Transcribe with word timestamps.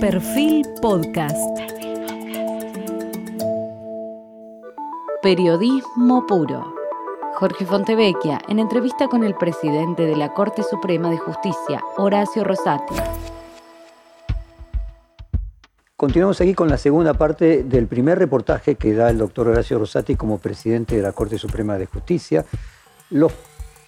Perfil 0.00 0.64
Podcast. 0.80 1.36
Periodismo 5.20 6.24
puro. 6.24 6.72
Jorge 7.34 7.66
Fontevecchia 7.66 8.40
en 8.48 8.60
entrevista 8.60 9.08
con 9.08 9.24
el 9.24 9.34
presidente 9.34 10.06
de 10.06 10.14
la 10.14 10.32
Corte 10.34 10.62
Suprema 10.62 11.10
de 11.10 11.18
Justicia, 11.18 11.82
Horacio 11.96 12.44
Rosati. 12.44 12.94
Continuamos 15.96 16.40
aquí 16.40 16.54
con 16.54 16.68
la 16.68 16.78
segunda 16.78 17.14
parte 17.14 17.64
del 17.64 17.88
primer 17.88 18.20
reportaje 18.20 18.76
que 18.76 18.94
da 18.94 19.10
el 19.10 19.18
doctor 19.18 19.48
Horacio 19.48 19.80
Rosati 19.80 20.14
como 20.14 20.38
presidente 20.38 20.94
de 20.94 21.02
la 21.02 21.10
Corte 21.10 21.38
Suprema 21.38 21.76
de 21.76 21.86
Justicia. 21.86 22.44
Los 23.10 23.32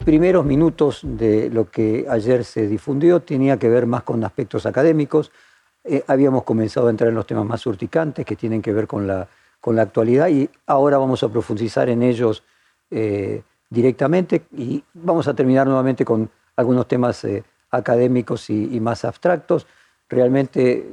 primeros 0.05 0.45
minutos 0.45 1.03
de 1.05 1.51
lo 1.51 1.71
que 1.71 2.07
ayer 2.09 2.45
se 2.45 2.67
difundió 2.67 3.21
tenía 3.21 3.59
que 3.59 3.69
ver 3.69 3.87
más 3.87 4.03
con 4.03 4.25
aspectos 4.25 4.67
académicos. 4.67 5.31
Eh, 5.85 6.03
habíamos 6.07 6.45
comenzado 6.45 6.89
a 6.89 6.91
entrar 6.91 7.09
en 7.09 7.15
los 7.15 7.27
temas 7.27 7.47
más 7.47 7.65
urticantes 7.66 8.25
que 8.27 8.37
tienen 8.37 8.61
que 8.61 8.73
ver 8.73 8.87
con 8.87 9.07
la, 9.07 9.29
con 9.61 9.77
la 9.77 9.83
actualidad 9.83 10.29
y 10.29 10.48
ahora 10.66 10.98
vamos 10.98 11.23
a 11.23 11.29
profundizar 11.29 11.89
en 11.89 12.03
ellos 12.03 12.43
eh, 12.91 13.43
directamente 13.69 14.43
y 14.56 14.83
vamos 14.95 15.29
a 15.29 15.34
terminar 15.34 15.66
nuevamente 15.66 16.05
con 16.05 16.30
algunos 16.56 16.87
temas 16.87 17.25
eh, 17.25 17.43
académicos 17.70 18.51
y 18.51 18.80
más 18.80 19.05
abstractos. 19.05 19.66
Realmente 20.09 20.91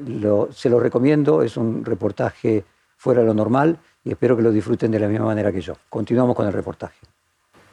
se 0.51 0.69
lo 0.69 0.79
recomiendo, 0.79 1.41
es 1.41 1.57
un 1.57 1.83
reportaje 1.83 2.63
fuera 2.97 3.21
de 3.21 3.27
lo 3.27 3.33
normal 3.33 3.79
y 4.03 4.11
espero 4.11 4.37
que 4.37 4.43
lo 4.43 4.51
disfruten 4.51 4.91
de 4.91 4.99
la 4.99 5.07
misma 5.07 5.25
manera 5.25 5.51
que 5.51 5.59
yo. 5.59 5.73
Continuamos 5.89 6.35
con 6.35 6.45
el 6.45 6.53
reportaje. 6.53 6.99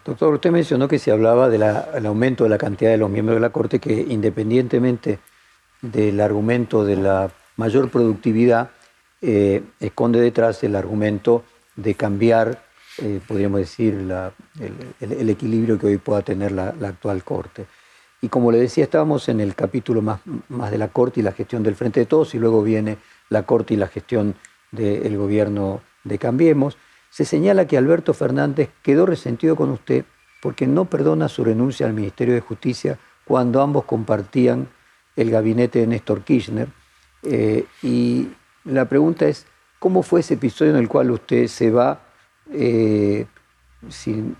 Doctor, 0.04 0.34
usted 0.34 0.51
mencionó 0.51 0.87
que 0.87 0.98
se 0.98 1.10
hablaba 1.10 1.48
del 1.48 2.06
aumento 2.06 2.45
de 2.45 2.51
la 2.51 2.59
cantidad 2.59 2.90
de 2.90 2.98
los 2.98 3.09
miembros 3.09 3.37
de 3.37 3.40
la 3.40 3.51
Corte, 3.51 3.78
que 3.78 3.92
independientemente 3.92 5.18
del 5.93 6.20
argumento 6.20 6.84
de 6.84 6.97
la 6.97 7.30
mayor 7.56 7.91
productividad, 7.91 8.70
eh, 9.20 9.62
esconde 9.80 10.20
detrás 10.20 10.62
el 10.65 10.76
argumento 10.76 11.45
de 11.76 11.95
cambiar, 11.95 12.63
eh, 12.99 13.21
podríamos 13.26 13.60
decir, 13.60 13.95
el, 15.01 15.30
equilibrio 15.30 15.79
que 15.79 15.87
hoy 15.87 15.99
pueda 15.99 16.23
tener 16.23 16.52
la 16.52 16.68
actual 16.82 17.23
Corte. 17.24 17.66
Y 18.24 18.30
como 18.30 18.51
le 18.51 18.59
decía, 18.59 18.85
estábamos 18.85 19.29
en 19.29 19.41
el 19.41 19.54
capítulo 19.54 20.01
más, 20.01 20.21
más 20.49 20.71
de 20.71 20.79
la 20.79 20.88
Corte 20.88 21.21
y 21.21 21.23
la 21.23 21.32
gestión 21.32 21.63
del 21.63 21.74
Frente 21.74 22.01
de 22.01 22.07
Todos, 22.07 22.35
y 22.35 22.38
luego 22.38 22.63
viene 22.63 22.96
la 23.29 23.43
Corte 23.43 23.74
y 23.74 23.76
la 23.76 23.87
gestión 23.87 24.35
del 24.71 25.19
gobierno 25.19 25.82
de 26.04 26.19
Cambiemos. 26.19 26.79
Se 27.10 27.26
señala 27.26 27.66
que 27.66 27.76
Alberto 27.76 28.15
Fernández 28.15 28.71
quedó 28.82 29.04
resentido 29.04 29.57
con 29.57 29.69
usted 29.69 30.07
porque 30.41 30.66
no 30.66 30.87
perdona 30.87 31.29
su 31.29 31.45
renuncia 31.45 31.85
al 31.85 31.93
Ministerio 31.93 32.32
de 32.32 32.41
Justicia 32.41 32.98
cuando 33.26 33.60
ambos 33.60 33.85
compartían 33.85 34.69
el 35.16 35.30
gabinete 35.30 35.80
de 35.80 35.87
Néstor 35.87 36.23
Kirchner. 36.23 36.68
Eh, 37.23 37.66
y 37.82 38.29
la 38.65 38.88
pregunta 38.88 39.26
es, 39.26 39.46
¿cómo 39.79 40.02
fue 40.02 40.20
ese 40.20 40.34
episodio 40.34 40.73
en 40.73 40.79
el 40.79 40.88
cual 40.88 41.10
usted 41.10 41.46
se 41.46 41.70
va, 41.70 42.01
eh, 42.52 43.26
si 43.88 44.35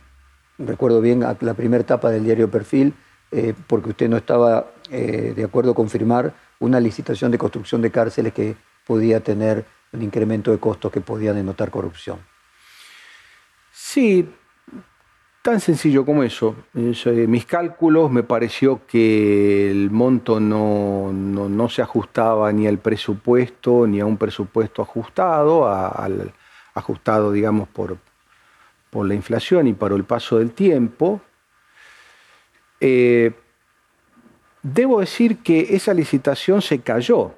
recuerdo 0.59 1.01
bien, 1.01 1.23
a 1.23 1.37
la 1.41 1.55
primera 1.55 1.83
etapa 1.83 2.11
del 2.11 2.25
diario 2.25 2.51
Perfil, 2.51 2.95
eh, 3.31 3.55
porque 3.67 3.91
usted 3.91 4.09
no 4.09 4.17
estaba 4.17 4.71
de 4.91 5.43
acuerdo 5.43 5.75
con 5.75 5.89
firmar 5.89 6.35
una 6.61 6.79
licitación 6.79 7.31
de 7.31 7.39
construcción 7.39 7.81
de 7.81 7.91
cárceles 7.91 8.35
que 8.35 8.55
podía 8.87 9.21
tener 9.21 9.65
un 9.93 10.03
incremento 10.03 10.51
de 10.51 10.59
costos 10.59 10.93
que 10.93 11.01
podía 11.01 11.33
denotar 11.33 11.71
corrupción. 11.71 12.19
Sí, 13.73 14.29
tan 15.45 15.61
sencillo 15.61 16.07
como 16.07 16.23
eso. 16.23 16.57
Eh, 16.75 17.27
mis 17.29 17.45
cálculos 17.45 18.11
me 18.11 18.23
pareció 18.23 18.81
que 18.87 19.71
el 19.71 19.91
monto 19.91 20.41
no, 20.41 21.13
no, 21.13 21.69
se 21.69 21.83
ajustaba 21.83 22.51
ni 22.51 22.67
al 22.67 22.79
presupuesto 22.79 23.87
ni 23.87 24.01
a 24.01 24.07
un 24.07 24.17
presupuesto 24.17 24.81
ajustado, 24.81 25.69
al, 25.69 26.33
ajustado, 26.73 27.31
digamos, 27.31 27.69
por, 27.69 27.99
por 28.89 29.07
la 29.07 29.13
inflación 29.13 29.67
y 29.67 29.75
por 29.75 29.93
el 29.93 30.05
paso 30.05 30.39
del 30.39 30.53
tiempo. 30.53 31.21
Eh, 32.81 33.31
debo 34.63 35.01
decir 35.01 35.41
que 35.43 35.77
esa 35.77 35.93
licitación 35.93 36.63
se 36.63 36.81
cayó. 36.81 37.35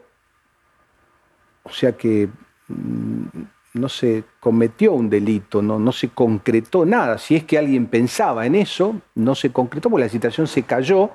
O 1.65 1.71
sea 1.73 1.91
que 1.97 2.29
mm, 2.69 3.43
no 3.77 3.89
se 3.89 4.25
cometió 4.41 4.93
un 4.93 5.09
delito, 5.09 5.63
no, 5.63 5.79
no 5.79 5.93
se 5.93 6.09
concretó 6.09 6.85
nada. 6.85 7.19
Si 7.19 7.37
es 7.37 7.45
que 7.45 7.59
alguien 7.59 7.87
pensaba 7.87 8.47
en 8.47 8.55
eso, 8.55 9.01
no 9.15 9.35
se 9.35 9.51
concretó 9.51 9.91
porque 9.91 10.03
la 10.03 10.07
licitación 10.07 10.47
se 10.47 10.63
cayó. 10.63 11.11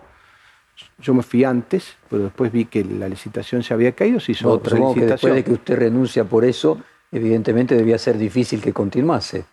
Yo 0.99 1.13
me 1.13 1.23
fui 1.23 1.43
antes, 1.43 1.97
pero 2.09 2.23
después 2.23 2.51
vi 2.51 2.65
que 2.65 2.83
la 2.83 3.07
licitación 3.07 3.61
se 3.63 3.73
había 3.73 3.91
caído, 3.91 4.19
se 4.19 4.31
hizo 4.31 4.49
otra 4.49 4.77
licitación. 4.77 5.05
Que 5.05 5.11
después 5.11 5.35
de 5.35 5.43
que 5.43 5.53
usted 5.53 5.77
renuncia 5.77 6.23
por 6.23 6.45
eso, 6.45 6.79
evidentemente 7.11 7.75
debía 7.75 7.97
ser 7.97 8.17
difícil 8.17 8.61
que 8.61 8.73
continuase 8.73 9.45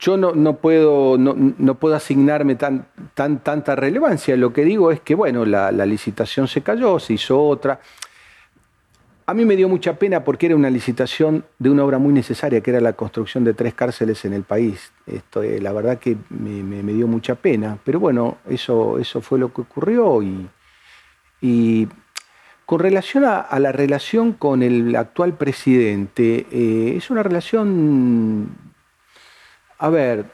yo 0.00 0.16
no, 0.16 0.56
puedo, 0.56 1.16
no, 1.18 1.74
puedo 1.76 1.94
asignarme 1.94 2.56
tan, 2.56 2.86
tan, 3.14 3.38
tanta 3.38 3.76
relevancia. 3.76 4.36
Lo 4.36 4.52
que 4.52 4.64
digo 4.64 4.90
es 4.90 5.00
que, 5.00 5.14
bueno, 5.14 5.44
la, 5.44 5.70
licitación 5.86 6.48
se 6.48 6.62
cayó, 6.62 6.98
se 6.98 7.14
hizo 7.14 7.40
otra. 7.40 7.80
A 9.26 9.32
mí 9.32 9.44
me 9.46 9.56
dio 9.56 9.68
mucha 9.68 9.98
pena 9.98 10.22
porque 10.22 10.46
era 10.46 10.56
una 10.56 10.68
licitación 10.68 11.46
de 11.58 11.70
una 11.70 11.84
obra 11.84 11.98
muy 11.98 12.12
necesaria, 12.12 12.60
que 12.60 12.70
era 12.70 12.80
la 12.80 12.92
construcción 12.92 13.42
de 13.44 13.54
tres 13.54 13.72
cárceles 13.72 14.24
en 14.26 14.34
el 14.34 14.42
país. 14.42 14.92
Esto, 15.06 15.42
eh, 15.42 15.60
la 15.60 15.72
verdad 15.72 15.98
que 15.98 16.16
me, 16.28 16.92
dio 16.92 17.06
mucha 17.06 17.34
pena. 17.34 17.78
Pero 17.84 18.00
bueno, 18.00 18.36
eso, 18.48 18.98
eso 18.98 19.22
fue 19.22 19.38
lo 19.38 19.52
que 19.52 19.62
ocurrió. 19.62 20.20
Y, 21.40 21.88
con 22.66 22.80
relación 22.80 23.24
a, 23.24 23.58
la 23.58 23.72
relación 23.72 24.32
con 24.32 24.62
el 24.62 24.94
actual 24.96 25.34
presidente, 25.34 26.46
eh, 26.50 26.94
es 26.96 27.10
una 27.10 27.22
relación 27.22 28.48
a 29.78 29.88
ver, 29.90 30.24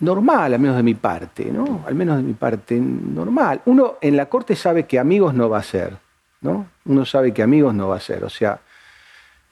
normal, 0.00 0.54
al 0.54 0.60
menos 0.60 0.76
de 0.76 0.82
mi 0.82 0.94
parte, 0.94 1.46
¿no? 1.46 1.84
Al 1.86 1.94
menos 1.94 2.18
de 2.18 2.22
mi 2.22 2.34
parte, 2.34 2.78
normal. 2.78 3.62
Uno 3.66 3.96
en 4.00 4.16
la 4.16 4.26
corte 4.26 4.54
sabe 4.54 4.86
que 4.86 4.98
amigos 4.98 5.34
no 5.34 5.48
va 5.48 5.58
a 5.58 5.62
ser, 5.62 5.98
¿no? 6.46 6.66
Uno 6.84 7.04
sabe 7.04 7.34
que 7.34 7.42
amigos 7.42 7.74
no 7.74 7.88
va 7.88 7.96
a 7.96 8.00
ser. 8.00 8.24
O 8.24 8.30
sea, 8.30 8.60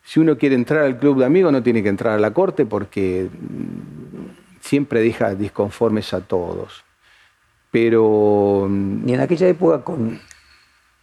si 0.03 0.21
uno 0.21 0.39
quiere 0.39 0.55
entrar 0.55 0.85
al 0.85 0.99
club 0.99 1.19
de 1.19 1.27
amigos, 1.27 1.53
no 1.53 1.63
tiene 1.63 1.83
que 1.83 1.89
entrar 1.89 2.15
a 2.15 2.19
la 2.19 2.33
corte 2.33 2.65
porque 2.65 3.29
mm, 3.31 4.61
siempre 4.61 5.01
deja 5.01 5.35
disconformes 5.35 6.15
a 6.15 6.21
todos. 6.21 6.85
Pero. 7.71 8.69
¿Y 9.07 9.13
en 9.13 9.21
aquella 9.21 9.49
época 9.49 9.83
con, 9.83 10.21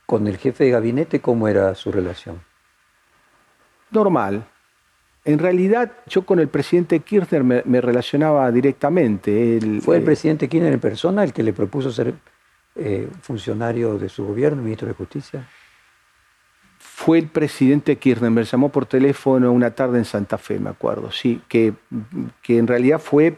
con 0.06 0.28
el 0.28 0.38
jefe 0.38 0.63
de 0.63 0.72
gabinete 0.72 1.19
cómo 1.19 1.47
era 1.47 1.75
su 1.75 1.91
relación? 1.91 2.41
Normal, 3.91 4.46
en 5.23 5.38
realidad, 5.38 5.91
yo 6.08 6.23
con 6.25 6.40
el 6.40 6.47
presidente 6.47 7.00
Kirchner 7.02 7.44
me, 7.44 7.81
relacionaba 7.81 8.52
directamente. 8.52 9.59
¿Fue 9.81 9.97
el 9.97 10.02
eh, 10.02 10.06
presidente 10.06 10.47
Kirchner 10.47 10.73
en 10.73 10.79
persona 10.79 11.23
el 11.23 11.31
que 11.31 11.44
le 11.44 11.53
propuso 11.53 11.91
ser 11.91 12.13
eh, 12.75 13.08
funcionario 13.22 14.00
de 14.00 14.09
su 14.09 14.25
gobierno, 14.25 14.63
ministro 14.63 14.88
de 14.88 14.96
Justicia? 14.96 15.47
Fue 17.03 17.17
el 17.17 17.28
presidente 17.28 17.95
Kirchner, 17.95 18.29
me 18.29 18.44
llamó 18.44 18.69
por 18.69 18.85
teléfono 18.85 19.51
una 19.51 19.72
tarde 19.72 19.97
en 19.97 20.06
Santa 20.06 20.38
Fe, 20.38 20.59
me 20.59 20.69
acuerdo, 20.69 21.12
sí, 21.12 21.41
que, 21.47 21.73
que 22.44 22.59
en 22.59 22.67
realidad 22.67 23.00
fue 23.00 23.38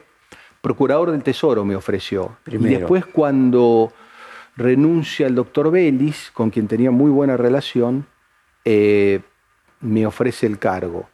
procurador 0.62 1.12
del 1.12 1.24
Tesoro, 1.24 1.64
me 1.64 1.74
ofreció. 1.74 2.36
Y 2.46 2.58
después 2.58 3.06
cuando 3.06 3.94
renuncia 4.58 5.28
el 5.28 5.36
doctor 5.36 5.72
Vélez, 5.72 6.30
con 6.32 6.50
quien 6.50 6.68
tenía 6.68 6.92
muy 6.92 7.10
buena 7.10 7.38
relación, 7.38 8.06
eh, 8.66 9.22
me 9.80 10.06
ofrece 10.06 10.46
el 10.46 10.60
cargo 10.60 11.08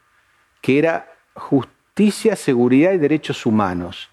que 0.62 0.80
era 0.80 1.14
justicia, 1.36 2.36
seguridad 2.36 2.94
y 2.94 2.98
derechos 2.98 3.46
humanos. 3.46 4.10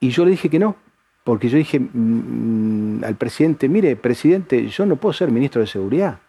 Y 0.00 0.10
yo 0.10 0.26
le 0.26 0.32
dije 0.32 0.50
que 0.50 0.58
no, 0.58 0.76
porque 1.24 1.48
yo 1.48 1.56
dije 1.56 1.80
mm, 1.80 3.04
al 3.04 3.16
presidente, 3.16 3.70
mire, 3.70 3.96
presidente, 3.96 4.68
yo 4.68 4.84
no 4.84 4.96
puedo 4.96 5.14
ser 5.14 5.30
ministro 5.30 5.62
de 5.62 5.66
seguridad. 5.66 6.20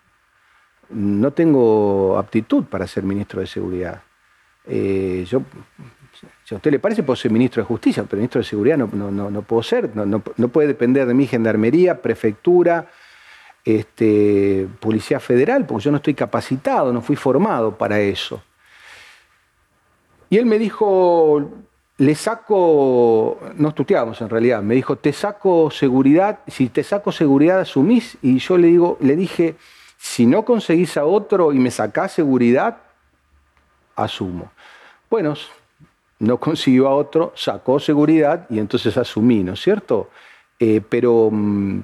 No 0.90 1.32
tengo 1.32 2.18
aptitud 2.18 2.66
para 2.66 2.88
ser 2.88 3.04
ministro 3.04 3.42
de 3.42 3.48
seguridad. 3.48 4.02
Eh, 4.68 5.26
si 6.44 6.54
a 6.54 6.58
usted 6.58 6.72
le 6.72 6.80
parece, 6.80 7.04
puedo 7.04 7.16
ser 7.16 7.32
ministro 7.32 7.62
de 7.62 7.68
justicia, 7.68 8.04
pero 8.04 8.18
ministro 8.18 8.40
de 8.40 8.46
seguridad 8.46 8.78
no, 8.78 9.42
puedo 9.42 9.64
ser. 9.64 9.96
No, 9.96 10.20
puede 10.20 10.68
depender 10.68 11.06
de 11.08 11.14
mi 11.14 11.28
gendarmería, 11.28 12.02
prefectura, 12.02 12.88
este, 13.64 14.68
policía 14.80 15.20
federal, 15.20 15.66
porque 15.66 15.86
yo 15.86 15.92
no 15.92 15.98
estoy 15.98 16.14
capacitado, 16.14 16.94
no 16.94 17.02
fui 17.02 17.16
formado 17.16 17.78
para 17.78 18.00
eso. 18.00 18.42
Y 20.30 20.38
él 20.38 20.46
me 20.46 20.60
dijo, 20.60 21.50
le 21.98 22.16
saco, 22.16 23.40
nos 23.56 23.74
tuteábamos 23.74 24.22
en 24.22 24.30
realidad, 24.30 24.62
me 24.62 24.76
dijo, 24.76 24.98
te 24.98 25.14
saco 25.14 25.72
seguridad, 25.72 26.40
si 26.48 26.70
te 26.70 26.84
saco 26.84 27.12
seguridad 27.12 27.60
asumís, 27.60 28.18
y 28.22 28.40
yo 28.40 28.58
le, 28.58 28.68
digo, 28.68 28.98
le 29.02 29.16
dije, 29.16 29.56
si 30.06 30.28
no 30.28 30.46
conseguís 30.46 30.98
a 30.98 31.06
otro 31.06 31.52
y 31.52 31.58
me 31.58 31.72
sacás 31.72 32.12
seguridad, 32.12 32.78
asumo. 33.96 34.52
Bueno, 35.10 35.34
no 36.20 36.40
consiguió 36.40 36.88
a 36.88 36.96
otro, 36.96 37.34
sacó 37.36 37.80
seguridad 37.80 38.46
y 38.52 38.60
entonces 38.60 38.96
asumí, 38.98 39.44
¿no 39.44 39.54
es 39.54 39.62
cierto? 39.62 40.12
Eh, 40.60 40.80
pero, 40.88 41.30
mm, 41.32 41.80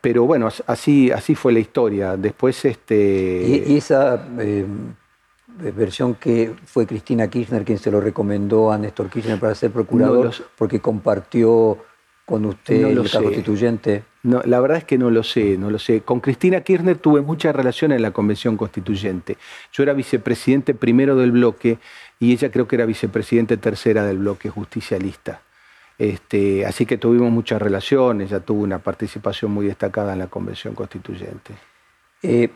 pero 0.00 0.24
bueno, 0.24 0.48
así, 0.66 1.12
así 1.12 1.36
fue 1.36 1.52
la 1.52 1.60
historia. 1.60 2.16
Después 2.16 2.64
este... 2.64 3.64
¿Y, 3.64 3.76
esa 3.76 4.26
eh, 4.40 4.66
versión 5.76 6.16
que 6.16 6.56
fue 6.66 6.84
Cristina 6.84 7.30
Kirchner 7.30 7.64
quien 7.64 7.78
se 7.78 7.92
lo 7.92 8.00
recomendó 8.00 8.72
a 8.72 8.76
Néstor 8.76 9.08
Kirchner 9.08 9.38
para 9.38 9.54
ser 9.54 9.70
procurador 9.70 10.32
porque 10.58 10.80
compartió 10.80 11.78
con 12.26 12.44
usted 12.44 12.86
el 12.86 13.08
constituyente? 13.08 14.09
No, 14.22 14.42
la 14.44 14.60
verdad 14.60 14.78
es 14.78 14.84
que 14.84 14.98
no 14.98 15.10
lo 15.10 15.22
sé, 15.22 15.56
no 15.56 15.70
lo 15.70 15.78
sé. 15.78 16.02
Con 16.02 16.20
Cristina 16.20 16.60
Kirchner 16.60 16.98
tuve 16.98 17.22
mucha 17.22 17.52
relación 17.52 17.92
en 17.92 18.02
la 18.02 18.10
convención 18.10 18.56
constituyente. 18.56 19.38
Yo 19.72 19.82
era 19.82 19.94
vicepresidente 19.94 20.74
primero 20.74 21.16
del 21.16 21.32
bloque 21.32 21.78
y 22.18 22.32
ella 22.32 22.50
creo 22.50 22.68
que 22.68 22.76
era 22.76 22.84
vicepresidente 22.84 23.56
tercera 23.56 24.04
del 24.04 24.18
bloque 24.18 24.50
justicialista. 24.50 25.40
Este, 25.98 26.64
así 26.66 26.86
que 26.86 26.98
tuvimos 26.98 27.30
muchas 27.30 27.60
relaciones, 27.60 28.30
ella 28.30 28.40
tuvo 28.40 28.62
una 28.62 28.78
participación 28.78 29.50
muy 29.50 29.66
destacada 29.66 30.12
en 30.12 30.18
la 30.18 30.28
convención 30.28 30.74
constituyente. 30.74 31.54
Eh, 32.22 32.50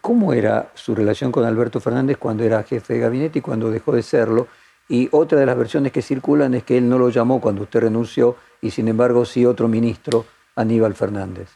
¿Cómo 0.00 0.32
era 0.32 0.70
su 0.74 0.94
relación 0.94 1.32
con 1.32 1.44
Alberto 1.44 1.80
Fernández 1.80 2.18
cuando 2.18 2.44
era 2.44 2.62
jefe 2.62 2.94
de 2.94 3.00
gabinete 3.00 3.38
y 3.38 3.42
cuando 3.42 3.70
dejó 3.70 3.92
de 3.92 4.02
serlo? 4.02 4.48
Y 4.88 5.08
otra 5.12 5.38
de 5.38 5.46
las 5.46 5.56
versiones 5.56 5.92
que 5.92 6.02
circulan 6.02 6.54
es 6.54 6.62
que 6.62 6.78
él 6.78 6.88
no 6.88 6.98
lo 6.98 7.08
llamó 7.10 7.40
cuando 7.40 7.62
usted 7.62 7.80
renunció 7.80 8.36
y 8.60 8.70
sin 8.70 8.88
embargo 8.88 9.24
sí 9.24 9.44
otro 9.44 9.68
ministro, 9.68 10.24
Aníbal 10.58 10.94
Fernández. 10.94 11.48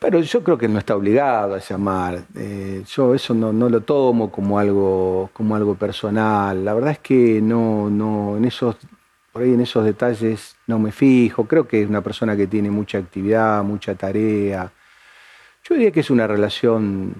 Pero 0.00 0.20
yo 0.20 0.42
creo 0.42 0.58
que 0.58 0.68
no 0.68 0.78
está 0.78 0.96
obligado 0.96 1.54
a 1.54 1.58
llamar. 1.58 2.24
Eh, 2.34 2.82
yo 2.86 3.14
eso 3.14 3.32
no, 3.34 3.52
lo 3.52 3.80
tomo 3.82 4.30
como 4.30 4.58
algo, 4.58 5.30
como 5.32 5.56
algo 5.56 5.74
personal. 5.74 6.64
La 6.64 6.74
verdad 6.74 6.92
es 6.92 6.98
que 6.98 7.40
no, 7.40 7.88
no, 7.90 8.36
en 8.36 8.44
esos, 8.44 8.76
por 9.32 9.42
ahí 9.42 9.54
en 9.54 9.60
esos 9.60 9.84
detalles 9.84 10.56
no 10.66 10.78
me 10.78 10.92
fijo. 10.92 11.46
Creo 11.46 11.66
que 11.68 11.82
es 11.82 11.88
una 11.88 12.02
persona 12.02 12.36
que 12.36 12.46
tiene 12.46 12.70
mucha 12.70 12.98
actividad, 12.98 13.62
mucha 13.62 13.94
tarea. 13.94 14.70
Yo 15.62 15.74
diría 15.74 15.90
que 15.90 16.00
es 16.00 16.10
una 16.10 16.26
relación 16.26 17.14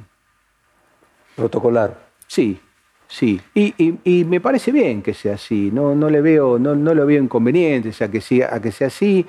protocolar. 1.37 1.99
Sí, 2.27 2.61
sí. 3.09 3.41
Y, 3.55 4.25
me 4.25 4.41
parece 4.41 4.73
bien 4.73 5.03
que 5.03 5.15
sea 5.15 5.35
así. 5.35 5.71
No, 5.73 5.95
no 5.95 6.11
le 6.11 6.21
veo, 6.21 6.59
no, 6.59 6.75
no 6.75 6.95
lo 6.95 7.07
veo 7.07 7.23
inconveniente, 7.23 7.93
a 8.05 8.11
que, 8.11 8.45
a 8.45 8.61
que 8.61 8.73
sea 8.73 8.87
así 8.89 9.27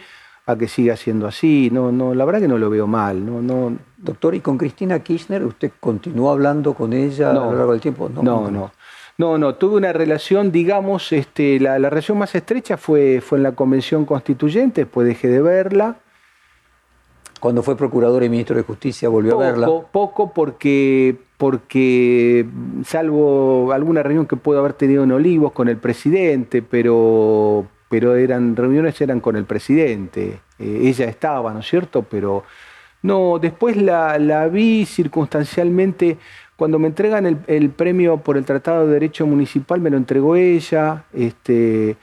a 0.47 0.55
que 0.55 0.67
siga 0.67 0.95
siendo 0.95 1.27
así. 1.27 1.69
No, 1.71 1.91
no, 1.91 2.13
la 2.13 2.25
verdad 2.25 2.41
que 2.41 2.47
no 2.47 2.57
lo 2.57 2.69
veo 2.69 2.87
mal. 2.87 3.25
No, 3.25 3.41
no. 3.41 3.77
Doctor, 3.97 4.35
¿y 4.35 4.41
con 4.41 4.57
Cristina 4.57 4.99
Kirchner 4.99 5.43
usted 5.43 5.71
continuó 5.79 6.31
hablando 6.31 6.73
con 6.73 6.93
ella 6.93 7.31
a 7.31 7.33
lo 7.33 7.53
largo 7.53 7.71
del 7.71 7.81
tiempo? 7.81 8.09
No, 8.09 8.21
no. 8.21 8.51
no. 8.51 8.71
No, 9.17 9.37
no, 9.37 9.55
tuve 9.55 9.77
una 9.77 9.93
relación, 9.93 10.51
digamos, 10.51 11.13
este, 11.13 11.57
la, 11.61 11.77
relación 11.77 12.17
más 12.17 12.35
estrecha 12.35 12.75
fue, 12.75 13.21
fue 13.21 13.37
en 13.37 13.43
la 13.43 13.53
convención 13.53 14.03
constituyente, 14.03 14.81
después 14.81 15.07
dejé 15.07 15.29
de 15.29 15.41
verla. 15.41 15.99
Cuando 17.45 17.61
fue 17.61 17.77
procurador 17.77 18.23
y 18.23 18.29
ministro 18.29 18.55
de 18.55 18.63
Justicia 18.63 19.07
volvió 19.07 19.39
a 19.39 19.51
verla. 19.51 19.67
Poco, 19.91 20.33
porque, 20.33 21.15
porque, 21.37 22.43
salvo 22.83 23.71
alguna 23.71 24.01
reunión 24.01 24.25
que 24.25 24.35
puedo 24.35 24.61
haber 24.61 24.73
tenido 24.73 25.03
en 25.03 25.11
Olivos 25.11 25.51
con 25.51 25.69
el 25.69 25.77
presidente, 25.77 26.63
pero, 26.63 27.67
pero 27.87 28.15
eran 28.15 28.55
reuniones 28.55 28.99
eran 28.99 29.19
con 29.19 29.35
el 29.35 29.45
presidente. 29.45 30.39
Eh, 30.57 30.79
ella 30.85 31.05
estaba, 31.05 31.53
¿no 31.53 31.59
es 31.59 31.67
cierto? 31.67 32.01
Pero 32.01 32.45
no, 33.03 33.37
después 33.37 33.77
la, 33.77 34.49
vi 34.51 34.87
circunstancialmente. 34.87 36.17
Cuando 36.55 36.79
me 36.79 36.87
entregan 36.87 37.43
el, 37.45 37.69
premio 37.69 38.17
por 38.17 38.37
el 38.37 38.45
Tratado 38.45 38.87
de 38.87 38.93
Derecho 38.93 39.27
Municipal, 39.27 39.79
me 39.79 39.91
lo 39.91 39.97
entregó 39.97 40.35
ella. 40.35 41.03
Este, 41.13 41.95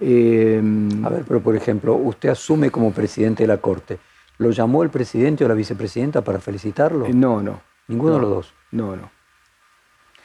A 0.00 1.08
ver, 1.10 1.24
pero 1.28 1.40
por 1.40 1.54
ejemplo, 1.54 1.96
usted 1.96 2.30
asume 2.30 2.70
como 2.70 2.92
presidente 2.92 3.42
de 3.42 3.48
la 3.48 3.58
Corte. 3.58 3.98
¿Lo 4.40 4.52
llamó 4.52 4.82
el 4.82 4.88
presidente 4.88 5.44
o 5.44 5.48
la 5.48 5.54
vicepresidenta 5.54 6.24
para 6.24 6.40
felicitarlo? 6.40 7.04
Eh, 7.04 7.12
no, 7.12 7.42
no. 7.42 7.60
¿Ninguno 7.88 8.14
de 8.14 8.20
los 8.22 8.30
dos? 8.30 8.54
No, 8.70 8.96
no, 8.96 9.10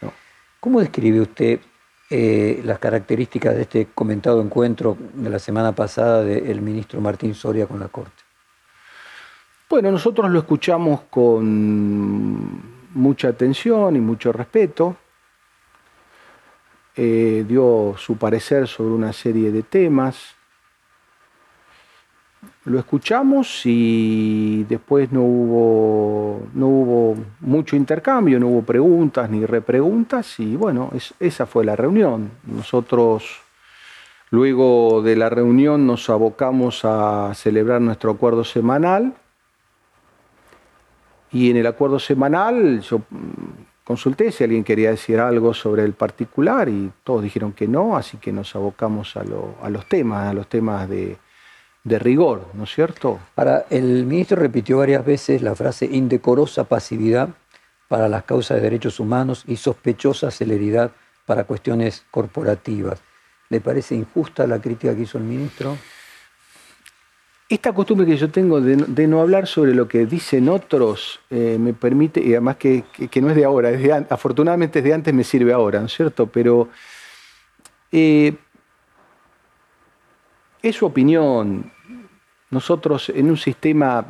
no. 0.02 0.14
¿Cómo 0.62 0.80
describe 0.80 1.20
usted 1.20 1.60
eh, 2.10 2.62
las 2.64 2.80
características 2.80 3.56
de 3.56 3.64
este 3.64 3.88
comentado 3.94 4.42
encuentro 4.42 4.98
de 5.16 5.30
la 5.30 5.38
semana 5.38 5.74
pasada 5.74 6.24
del 6.24 6.62
ministro 6.62 7.02
Martín 7.02 7.34
Soria 7.34 7.68
con 7.68 7.78
la 7.78 7.90
Corte? 7.90 8.24
Bueno, 9.70 9.92
nosotros 9.92 10.32
lo 10.32 10.40
escuchamos 10.40 11.02
con 11.10 12.94
mucha 12.94 13.28
atención 13.28 13.98
y 13.98 14.00
mucho 14.00 14.32
respeto. 14.32 14.96
Eh, 16.96 17.44
dio 17.46 17.96
su 17.98 18.16
parecer 18.16 18.66
sobre 18.70 18.94
una 18.94 19.12
serie 19.12 19.52
de 19.52 19.64
temas 19.64 20.35
lo 22.66 22.80
escuchamos 22.80 23.62
y 23.66 24.64
después 24.64 25.12
no 25.12 25.22
hubo, 25.22 26.48
no 26.56 26.68
hubo 26.68 27.16
mucho 27.42 27.76
intercambio, 27.76 28.40
no 28.40 28.48
hubo 28.48 28.64
preguntas 28.64 29.30
ni 29.30 29.46
repreguntas 29.46 30.40
y 30.40 30.56
bueno, 30.56 30.92
esa 31.20 31.46
fue 31.46 31.64
la 31.64 31.76
reunión. 31.76 32.32
Nosotros 32.44 33.40
luego 34.32 35.04
de 35.04 35.16
la 35.16 35.30
reunión 35.30 35.86
nos 35.86 36.10
abocamos 36.10 36.82
a 36.84 37.32
celebrar 37.36 37.82
nuestro 37.82 38.12
acuerdo 38.12 38.44
semanal 38.44 39.14
y 41.32 41.52
en 41.52 41.58
el 41.58 41.68
acuerdo 41.68 42.00
semanal 42.00 42.82
yo 42.82 43.02
consulté 43.84 44.32
si 44.32 44.44
alguien 44.44 44.64
quería 44.64 44.90
decir 44.90 45.20
algo 45.20 45.54
sobre 45.54 45.84
el 45.84 45.94
particular 45.94 46.68
y 46.68 46.92
todos 47.04 47.22
dijeron 47.22 47.54
que 47.54 47.68
no, 47.68 47.96
así 47.96 48.18
que 48.18 48.32
nos 48.32 48.56
abocamos 48.56 49.16
a, 49.16 49.24
a 49.62 49.70
los 49.70 49.86
temas, 49.86 50.28
a 50.28 50.34
los 50.34 50.48
temas 50.48 50.90
de 50.90 51.18
de 51.86 52.00
rigor, 52.00 52.48
¿no 52.56 52.66
es 52.66 52.74
cierto? 52.74 53.20
Para, 53.36 53.68
el 53.70 54.06
ministro 54.06 54.38
repitió 54.38 54.80
varias 54.80 55.06
veces 55.06 55.42
la 55.42 55.56
frase 55.56 55.86
indecorosa 55.86 56.66
pasividad 56.66 57.30
para 57.88 58.10
las 58.10 58.24
causas 58.24 58.58
de 58.58 58.64
derechos 58.64 59.00
humanos 59.00 59.44
y 59.48 59.56
sospechosa 59.56 60.32
celeridad 60.32 60.92
para 61.28 61.44
cuestiones 61.44 62.04
corporativas. 62.10 63.00
¿Le 63.50 63.62
parece 63.62 63.94
injusta 63.94 64.48
la 64.48 64.60
crítica 64.60 64.96
que 64.96 65.04
hizo 65.04 65.20
el 65.20 65.26
ministro? 65.26 65.78
Esta 67.48 67.72
costumbre 67.72 68.08
que 68.08 68.18
yo 68.18 68.32
tengo 68.32 68.60
de, 68.60 69.08
no 69.08 69.22
hablar 69.22 69.46
sobre 69.46 69.76
lo 69.76 69.88
que 69.88 70.08
dicen 70.08 70.50
otros 70.50 71.20
eh, 71.30 71.58
me 71.60 71.74
permite, 71.74 72.20
y 72.20 72.32
además 72.32 72.56
que, 72.56 72.84
no 73.22 73.30
es 73.30 73.36
de 73.36 73.46
ahora, 73.46 73.70
es 73.70 73.84
de, 73.84 73.94
afortunadamente 74.10 74.80
es 74.80 74.86
de 74.86 74.94
antes, 74.96 75.14
me 75.14 75.24
sirve 75.24 75.54
ahora, 75.54 75.80
¿no 75.80 75.86
es 75.86 75.94
cierto? 75.94 76.26
Pero 76.26 76.70
eh, 77.92 78.34
es 80.64 80.76
su 80.76 80.88
opinión, 80.88 81.72
nosotros 82.52 83.10
en 83.10 83.30
un 83.30 83.38
sistema, 83.38 84.06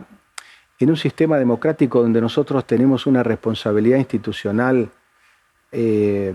en 0.80 0.90
un 0.90 0.98
sistema 0.98 1.38
democrático 1.38 2.02
donde 2.02 2.22
nosotros 2.22 2.66
tenemos 2.66 3.06
una 3.06 3.24
responsabilidad 3.24 3.98
institucional, 3.98 4.90
eh, 5.71 6.33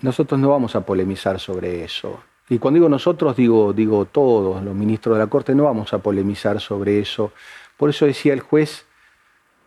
nosotros 0.00 0.40
no 0.40 0.48
vamos 0.48 0.74
a 0.74 0.84
polemizar 0.84 1.38
sobre 1.38 1.84
eso. 1.84 2.20
Y 2.48 2.58
cuando 2.58 2.76
digo 2.76 2.88
nosotros, 2.88 3.36
digo, 3.36 3.72
digo 3.72 4.04
todos, 4.06 4.62
los 4.62 4.74
ministros 4.74 5.16
de 5.16 5.24
la 5.24 5.26
Corte, 5.28 5.54
no 5.54 5.64
vamos 5.64 5.92
a 5.92 5.98
polemizar 5.98 6.60
sobre 6.60 6.98
eso. 6.98 7.32
Por 7.76 7.90
eso 7.90 8.04
decía 8.04 8.32
el 8.32 8.40
juez, 8.40 8.84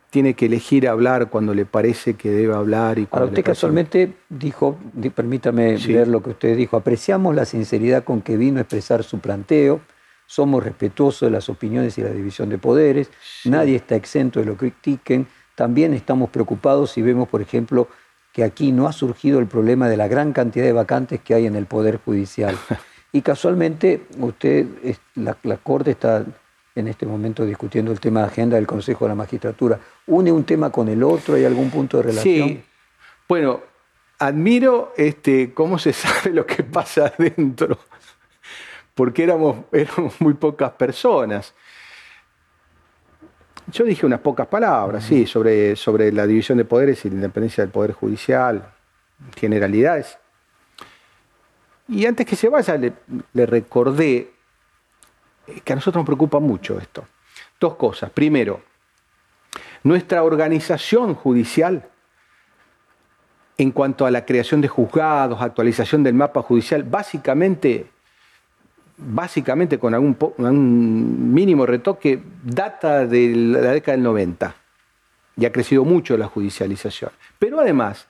tiene 0.10 0.34
que 0.34 0.46
elegir 0.46 0.88
hablar 0.88 1.29
cuando 1.29 1.53
le 1.53 1.65
parece 1.65 2.13
que 2.13 2.29
debe 2.29 2.53
hablar. 2.53 3.00
Y 3.00 3.08
Ahora, 3.12 3.25
usted 3.25 3.43
casualmente 3.43 4.13
dijo, 4.29 4.77
permítame 5.13 5.77
ver 5.77 6.08
lo 6.08 6.22
que 6.22 6.29
usted 6.31 6.55
dijo, 6.55 6.77
apreciamos 6.77 7.36
la 7.36 7.46
sinceridad 7.46 8.03
con 8.03 8.22
que 8.22 8.38
vino 8.38 8.60
a 8.60 8.62
expresar 8.62 9.03
su 9.03 9.19
planteo, 9.19 9.81
somos 10.27 10.63
respetuosos 10.63 11.27
de 11.27 11.32
las 11.32 11.50
opiniones 11.50 11.98
y 11.98 12.01
la 12.01 12.10
división 12.10 12.50
de 12.50 12.58
poderes, 12.58 13.10
nadie 13.46 13.75
está 13.75 13.96
exento 13.96 14.39
de 14.39 14.46
lo 14.46 14.53
que 14.53 14.72
critiquen, 14.72 15.27
también 15.55 15.94
estamos 15.94 16.29
preocupados 16.29 16.91
si 16.91 17.01
vemos, 17.01 17.27
por 17.29 17.41
ejemplo, 17.41 17.88
que 18.34 18.44
aquí 18.44 18.72
no 18.72 18.88
ha 18.88 18.94
surgido 18.94 19.39
el 19.39 19.48
problema 19.48 19.88
de 19.88 19.98
la 19.98 20.08
gran 20.08 20.34
cantidad 20.34 20.65
de 20.65 20.74
vacantes 20.74 21.22
que 21.22 21.34
hay 21.34 21.46
en 21.46 21.55
el 21.55 21.65
Poder 21.65 22.00
Judicial. 22.03 22.58
Y 23.13 23.22
casualmente, 23.22 24.08
usted, 24.20 24.67
la, 25.15 25.38
la 25.44 25.55
Corte 25.55 25.91
está 25.91 26.25
en 26.75 26.88
este 26.89 27.05
momento 27.05 27.46
discutiendo 27.46 27.94
el 27.94 28.00
tema 28.01 28.20
de 28.20 28.25
agenda 28.25 28.58
del 28.58 28.67
Consejo 28.67 29.05
de 29.05 29.10
la 29.10 29.15
Magistratura. 29.15 29.79
¿Une 30.08 30.34
un 30.34 30.44
tema 30.44 30.70
con 30.70 30.89
el 30.89 31.01
otro? 31.01 31.36
¿Hay 31.36 31.46
algún 31.46 31.70
punto 31.70 31.96
de 31.96 32.03
relación? 32.03 32.50
Sí. 32.50 32.63
Bueno, 33.29 33.62
admiro 34.20 34.94
este, 34.98 35.53
cómo 35.53 35.79
se 35.79 35.94
sabe 35.94 36.32
lo 36.32 36.46
que 36.46 36.63
pasa 36.63 37.13
adentro 37.17 37.79
porque 38.95 39.23
éramos, 39.23 39.57
éramos 39.71 40.19
muy 40.19 40.33
pocas 40.33 40.71
personas. 40.71 41.53
Yo 43.67 43.83
dije 43.83 44.05
unas 44.05 44.21
pocas 44.21 44.47
palabras, 44.47 45.03
sí, 45.03 45.25
sobre, 45.25 45.75
sobre 45.75 46.11
la 46.11 46.25
división 46.25 46.57
de 46.57 46.65
poderes 46.65 47.03
y 47.05 47.09
la 47.09 47.15
independencia 47.15 47.63
del 47.63 47.71
Poder 47.71 47.93
Judicial, 47.93 48.73
generalidades. 49.35 50.17
Y 51.87 52.05
antes 52.05 52.25
que 52.25 52.35
se 52.35 52.47
vaya, 52.47 52.77
le, 52.77 52.93
le 53.33 53.45
recordé 53.45 54.31
que 55.63 55.73
a 55.73 55.75
nosotros 55.75 56.01
nos 56.01 56.05
preocupa 56.05 56.39
mucho 56.39 56.79
esto. 56.79 57.05
Dos 57.59 57.75
cosas. 57.75 58.11
Primero, 58.11 58.61
nuestra 59.83 60.23
organización 60.23 61.15
judicial 61.15 61.89
en 63.57 63.71
cuanto 63.71 64.05
a 64.05 64.11
la 64.11 64.25
creación 64.25 64.61
de 64.61 64.67
juzgados, 64.67 65.41
actualización 65.41 66.03
del 66.03 66.13
mapa 66.13 66.41
judicial, 66.41 66.83
básicamente 66.83 67.89
básicamente 68.97 69.77
con 69.77 69.93
algún, 69.93 71.33
mínimo 71.33 71.65
retoque, 71.65 72.21
data 72.43 73.05
de 73.05 73.35
la 73.35 73.71
década 73.71 73.97
del 73.97 74.03
90 74.03 74.55
y 75.37 75.45
ha 75.45 75.51
crecido 75.51 75.83
mucho 75.83 76.17
la 76.17 76.27
judicialización. 76.27 77.11
Pero 77.39 77.59
además, 77.59 78.07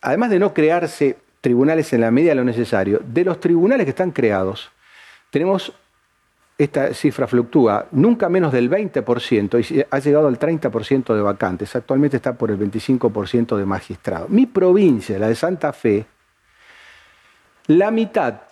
además 0.00 0.30
de 0.30 0.38
no 0.38 0.54
crearse 0.54 1.18
tribunales 1.40 1.92
en 1.92 2.00
la 2.02 2.10
medida 2.10 2.30
de 2.30 2.36
lo 2.36 2.44
necesario, 2.44 3.00
de 3.04 3.24
los 3.24 3.40
tribunales 3.40 3.84
que 3.84 3.90
están 3.90 4.12
creados, 4.12 4.70
tenemos, 5.30 5.72
esta 6.56 6.94
cifra 6.94 7.26
fluctúa, 7.26 7.86
nunca 7.90 8.28
menos 8.28 8.52
del 8.52 8.70
20% 8.70 9.70
y 9.70 9.84
ha 9.90 9.98
llegado 9.98 10.28
al 10.28 10.38
30% 10.38 11.14
de 11.14 11.20
vacantes. 11.20 11.76
Actualmente 11.76 12.16
está 12.16 12.34
por 12.34 12.50
el 12.50 12.58
25% 12.58 13.56
de 13.56 13.66
magistrados. 13.66 14.30
Mi 14.30 14.46
provincia, 14.46 15.18
la 15.18 15.28
de 15.28 15.34
Santa 15.34 15.72
Fe, 15.72 16.06
la 17.66 17.90
mitad 17.90 18.45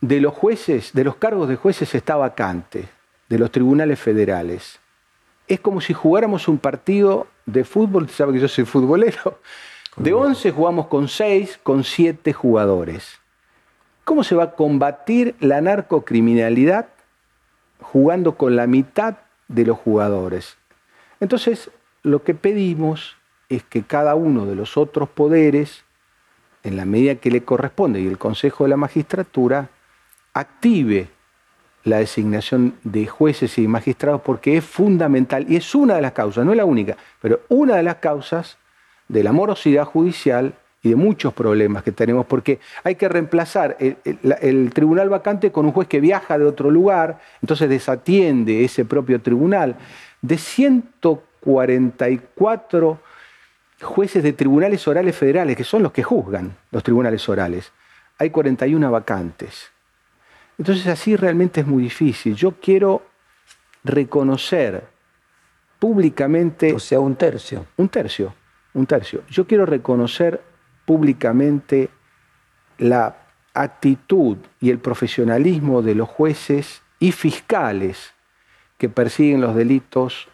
de 0.00 0.20
los 0.20 0.34
jueces, 0.34 0.92
de 0.92 1.04
los 1.04 1.16
cargos 1.16 1.48
de 1.48 1.56
jueces 1.56 1.94
está 1.94 2.16
vacante, 2.16 2.88
de 3.28 3.38
los 3.38 3.50
tribunales 3.50 3.98
federales. 3.98 4.78
Es 5.48 5.60
como 5.60 5.80
si 5.80 5.92
jugáramos 5.94 6.48
un 6.48 6.58
partido 6.58 7.26
de 7.46 7.64
fútbol, 7.64 8.08
sabe 8.08 8.34
que 8.34 8.40
yo 8.40 8.48
soy 8.48 8.64
futbolero, 8.64 9.40
de 9.96 10.12
11 10.12 10.50
jugamos 10.50 10.88
con 10.88 11.08
6, 11.08 11.60
con 11.62 11.82
7 11.82 12.32
jugadores. 12.32 13.18
¿Cómo 14.04 14.24
se 14.24 14.34
va 14.34 14.44
a 14.44 14.52
combatir 14.52 15.34
la 15.40 15.60
narcocriminalidad 15.60 16.88
jugando 17.80 18.36
con 18.36 18.56
la 18.56 18.66
mitad 18.66 19.16
de 19.48 19.64
los 19.64 19.78
jugadores? 19.78 20.58
Entonces, 21.18 21.70
lo 22.02 22.22
que 22.22 22.34
pedimos 22.34 23.16
es 23.48 23.62
que 23.62 23.82
cada 23.82 24.14
uno 24.14 24.44
de 24.44 24.54
los 24.54 24.76
otros 24.76 25.08
poderes, 25.08 25.84
en 26.62 26.76
la 26.76 26.84
medida 26.84 27.14
que 27.16 27.30
le 27.30 27.44
corresponde, 27.44 28.00
y 28.00 28.06
el 28.06 28.18
Consejo 28.18 28.64
de 28.64 28.70
la 28.70 28.76
Magistratura, 28.76 29.70
active 30.36 31.08
la 31.84 31.98
designación 31.98 32.74
de 32.82 33.06
jueces 33.06 33.58
y 33.58 33.68
magistrados 33.68 34.22
porque 34.22 34.56
es 34.56 34.64
fundamental 34.64 35.46
y 35.48 35.54
es 35.56 35.72
una 35.74 35.94
de 35.94 36.02
las 36.02 36.12
causas, 36.12 36.44
no 36.44 36.50
es 36.50 36.56
la 36.56 36.64
única, 36.64 36.96
pero 37.20 37.42
una 37.48 37.76
de 37.76 37.84
las 37.84 37.96
causas 37.96 38.58
de 39.08 39.22
la 39.22 39.32
morosidad 39.32 39.84
judicial 39.84 40.54
y 40.82 40.88
de 40.90 40.96
muchos 40.96 41.32
problemas 41.32 41.84
que 41.84 41.92
tenemos, 41.92 42.26
porque 42.26 42.58
hay 42.84 42.96
que 42.96 43.08
reemplazar 43.08 43.78
el, 43.78 43.96
tribunal 44.72 45.08
vacante 45.08 45.52
con 45.52 45.64
un 45.64 45.72
juez 45.72 45.88
que 45.88 46.00
viaja 46.00 46.38
de 46.38 46.44
otro 46.44 46.70
lugar, 46.70 47.18
entonces 47.40 47.68
desatiende 47.68 48.64
ese 48.64 48.84
propio 48.84 49.20
tribunal. 49.20 49.76
De 50.22 50.38
144 50.38 53.00
jueces 53.80 54.22
de 54.22 54.32
tribunales 54.32 54.86
orales 54.86 55.16
federales, 55.16 55.56
que 55.56 55.64
son 55.64 55.82
los 55.82 55.90
que 55.92 56.02
juzgan 56.02 56.56
los 56.70 56.82
tribunales 56.82 57.26
orales, 57.28 57.72
hay 58.18 58.30
41 58.30 58.90
vacantes. 58.90 59.70
Entonces 60.58 60.86
así 60.86 61.16
realmente 61.16 61.60
es 61.60 61.66
muy 61.66 61.82
difícil. 61.82 62.34
Yo 62.34 62.52
quiero 62.52 63.02
reconocer 63.84 64.84
públicamente... 65.78 66.72
O 66.72 66.78
sea, 66.78 67.00
un 67.00 67.16
tercio. 67.16 67.66
Un 67.76 67.88
tercio, 67.88 68.34
un 68.74 68.86
tercio. 68.86 69.22
Yo 69.28 69.46
quiero 69.46 69.66
reconocer 69.66 70.42
públicamente 70.84 71.90
la 72.78 73.16
actitud 73.52 74.38
y 74.60 74.70
el 74.70 74.78
profesionalismo 74.78 75.82
de 75.82 75.94
los 75.94 76.08
jueces 76.08 76.82
y 76.98 77.12
fiscales 77.12 78.12
que 78.78 78.88
persiguen 78.88 79.40
los 79.40 79.54
delitos 79.54 80.28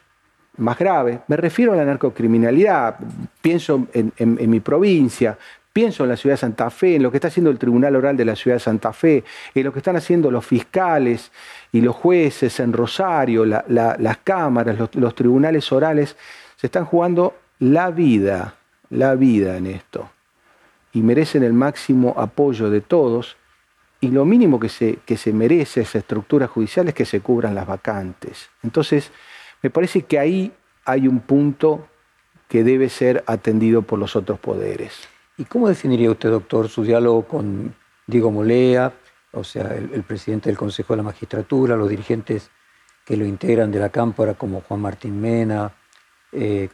más 0.56 0.78
graves. 0.78 1.20
Me 1.28 1.36
refiero 1.36 1.72
a 1.72 1.76
la 1.76 1.84
narcocriminalidad, 1.84 2.98
pienso 3.40 3.86
en, 3.92 4.12
en 4.16 4.50
mi 4.50 4.60
provincia, 4.60 5.38
Pienso 5.72 6.02
en 6.02 6.10
la 6.10 6.16
ciudad 6.16 6.34
de 6.34 6.38
Santa 6.38 6.68
Fe, 6.68 6.96
en 6.96 7.02
lo 7.02 7.10
que 7.10 7.16
está 7.16 7.28
haciendo 7.28 7.50
el 7.50 7.58
Tribunal 7.58 7.96
Oral 7.96 8.14
de 8.16 8.26
la 8.26 8.36
ciudad 8.36 8.56
de 8.56 8.60
Santa 8.60 8.92
Fe, 8.92 9.24
en 9.54 9.64
lo 9.64 9.72
que 9.72 9.78
están 9.78 9.96
haciendo 9.96 10.30
los 10.30 10.44
fiscales 10.44 11.32
y 11.72 11.80
los 11.80 11.96
jueces 11.96 12.60
en 12.60 12.74
Rosario, 12.74 13.46
las 13.46 14.18
cámaras, 14.18 14.76
los, 14.94 15.14
tribunales 15.14 15.72
orales. 15.72 16.16
Se 16.56 16.66
están 16.66 16.84
jugando 16.84 17.36
la 17.58 17.90
vida, 17.90 18.56
la 18.90 19.14
vida 19.14 19.56
en 19.56 19.66
esto. 19.66 20.10
Y 20.92 21.00
merecen 21.00 21.42
el 21.42 21.54
máximo 21.54 22.14
apoyo 22.18 22.68
de 22.68 22.82
todos. 22.82 23.38
Y 24.00 24.08
lo 24.08 24.26
mínimo 24.26 24.60
que 24.60 24.68
se, 24.68 24.98
que 25.06 25.16
se 25.16 25.32
merece 25.32 25.80
esa 25.80 25.98
estructura 25.98 26.48
judicial 26.48 26.88
es 26.88 26.94
que 26.94 27.06
se 27.06 27.20
cubran 27.20 27.54
las 27.54 27.66
vacantes. 27.66 28.50
Entonces, 28.62 29.10
me 29.62 29.70
parece 29.70 30.02
que 30.02 30.18
ahí 30.18 30.52
hay 30.84 31.08
un 31.08 31.20
punto 31.20 31.88
que 32.48 32.62
debe 32.62 32.90
ser 32.90 33.24
atendido 33.26 33.80
por 33.80 33.98
los 33.98 34.16
otros 34.16 34.38
poderes. 34.38 35.08
¿Y 35.38 35.44
cómo 35.44 35.68
definiría 35.68 36.10
usted, 36.10 36.30
doctor, 36.30 36.68
su 36.68 36.84
diálogo 36.84 37.26
con 37.26 37.74
Diego 38.06 38.30
Molea, 38.30 38.92
o 39.32 39.44
sea, 39.44 39.74
el, 39.74 40.02
presidente 40.02 40.50
del 40.50 40.58
Consejo 40.58 40.92
de 40.92 40.98
la 40.98 41.02
Magistratura, 41.02 41.76
los 41.76 41.88
dirigentes 41.88 42.50
que 43.04 43.16
lo 43.16 43.24
integran 43.24 43.70
de 43.72 43.80
la 43.80 43.88
Cámpora, 43.88 44.34
como 44.34 44.60
Juan 44.60 44.80
Martín 44.80 45.20
Mena, 45.20 45.72
eh, 46.32 46.68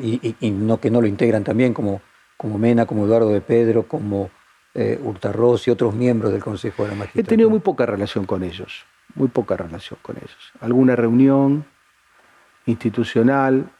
y, 0.00 0.50
no 0.50 0.80
que 0.80 0.90
no 0.90 1.00
lo 1.00 1.06
integran 1.06 1.44
también, 1.44 1.74
como, 1.74 2.00
como 2.36 2.58
Mena, 2.58 2.86
como 2.86 3.04
Eduardo 3.04 3.28
de 3.28 3.42
Pedro, 3.42 3.86
como 3.86 4.30
eh, 4.74 4.98
Hurtarroz 5.02 5.68
y 5.68 5.70
otros 5.70 5.94
miembros 5.94 6.32
del 6.32 6.42
Consejo 6.42 6.84
de 6.84 6.90
la 6.90 6.94
Magistratura? 6.94 7.24
He 7.24 7.28
tenido 7.28 7.50
muy 7.50 7.60
poca 7.60 7.84
relación 7.84 8.24
con 8.24 8.42
ellos, 8.42 8.84
muy 9.14 9.28
poca 9.28 9.56
relación 9.56 9.98
con 10.00 10.16
ellos. 10.16 10.52
Alguna 10.60 10.96
reunión 10.96 11.66
institucional, 12.64 13.70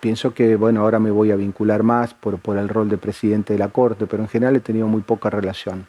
Pienso 0.00 0.34
que, 0.34 0.56
bueno, 0.56 0.82
ahora 0.82 0.98
me 0.98 1.10
voy 1.10 1.30
a 1.30 1.36
vincular 1.36 1.82
más 1.82 2.12
por, 2.14 2.38
por 2.38 2.58
el 2.58 2.68
rol 2.68 2.88
de 2.88 2.98
presidente 2.98 3.54
de 3.54 3.58
la 3.58 3.68
Corte, 3.68 4.06
pero 4.06 4.22
en 4.22 4.28
general 4.28 4.56
he 4.56 4.60
tenido 4.60 4.86
muy 4.86 5.02
poca 5.02 5.30
relación. 5.30 5.86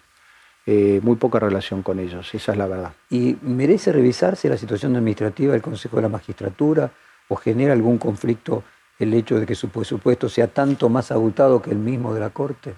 Eh, 0.66 1.00
muy 1.04 1.16
poca 1.16 1.40
relación 1.40 1.82
con 1.82 2.00
ellos, 2.00 2.34
esa 2.34 2.52
es 2.52 2.58
la 2.58 2.68
verdad. 2.68 2.94
¿Y 3.10 3.38
merece 3.42 3.92
revisarse 3.92 4.48
la 4.50 4.58
situación 4.58 4.96
administrativa 4.96 5.54
del 5.54 5.62
Consejo 5.62 5.96
de 5.96 6.04
la 6.04 6.10
Magistratura 6.10 6.92
o 7.28 7.36
genera 7.36 7.74
algún 7.74 7.98
conflicto 7.98 8.64
el 9.00 9.14
hecho 9.14 9.40
de 9.40 9.46
que 9.46 9.56
su 9.56 9.70
presupuesto 9.70 10.30
sea 10.30 10.48
tanto 10.48 10.90
más 10.90 11.12
abultado 11.12 11.62
que 11.62 11.72
el 11.72 11.78
mismo 11.78 12.14
de 12.14 12.20
la 12.20 12.30
Corte? 12.30 12.76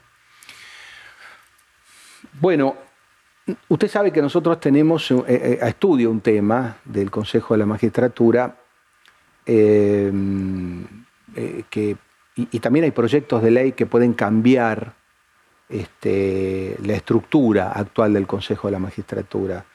Bueno, 2.39 2.75
usted 3.67 3.87
sabe 3.87 4.13
que 4.13 4.21
nosotros 4.21 4.59
tenemos 4.59 5.11
eh, 5.11 5.23
eh, 5.27 5.59
a 5.61 5.67
estudio 5.67 6.09
un 6.09 6.21
tema 6.21 6.77
del 6.85 7.11
Consejo 7.11 7.55
de 7.55 7.57
la 7.57 7.65
Magistratura. 7.65 8.55
Eh, 9.45 10.11
que, 11.69 11.97
y, 12.35 12.59
también 12.59 12.85
hay 12.85 12.91
proyectos 12.91 13.41
de 13.41 13.51
ley 13.51 13.71
que 13.73 13.85
pueden 13.85 14.13
cambiar 14.13 14.93
este, 15.69 16.77
la 16.83 16.93
estructura 16.93 17.71
actual 17.71 18.13
del 18.13 18.27
Consejo 18.27 18.67
de 18.67 18.71
la 18.73 18.79
Magistratura. 18.79 19.65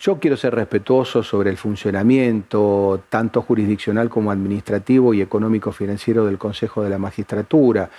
Yo 0.00 0.18
quiero 0.18 0.36
ser 0.36 0.54
respetuoso 0.54 1.22
sobre 1.22 1.50
el 1.50 1.56
funcionamiento 1.56 3.04
tanto 3.08 3.42
jurisdiccional 3.42 4.08
como 4.08 4.30
administrativo 4.30 5.12
y 5.12 5.20
económico-financiero 5.20 6.24
del 6.24 6.38
Consejo 6.38 6.82
de 6.82 6.90
la 6.90 6.98
Magistratura. 6.98 7.90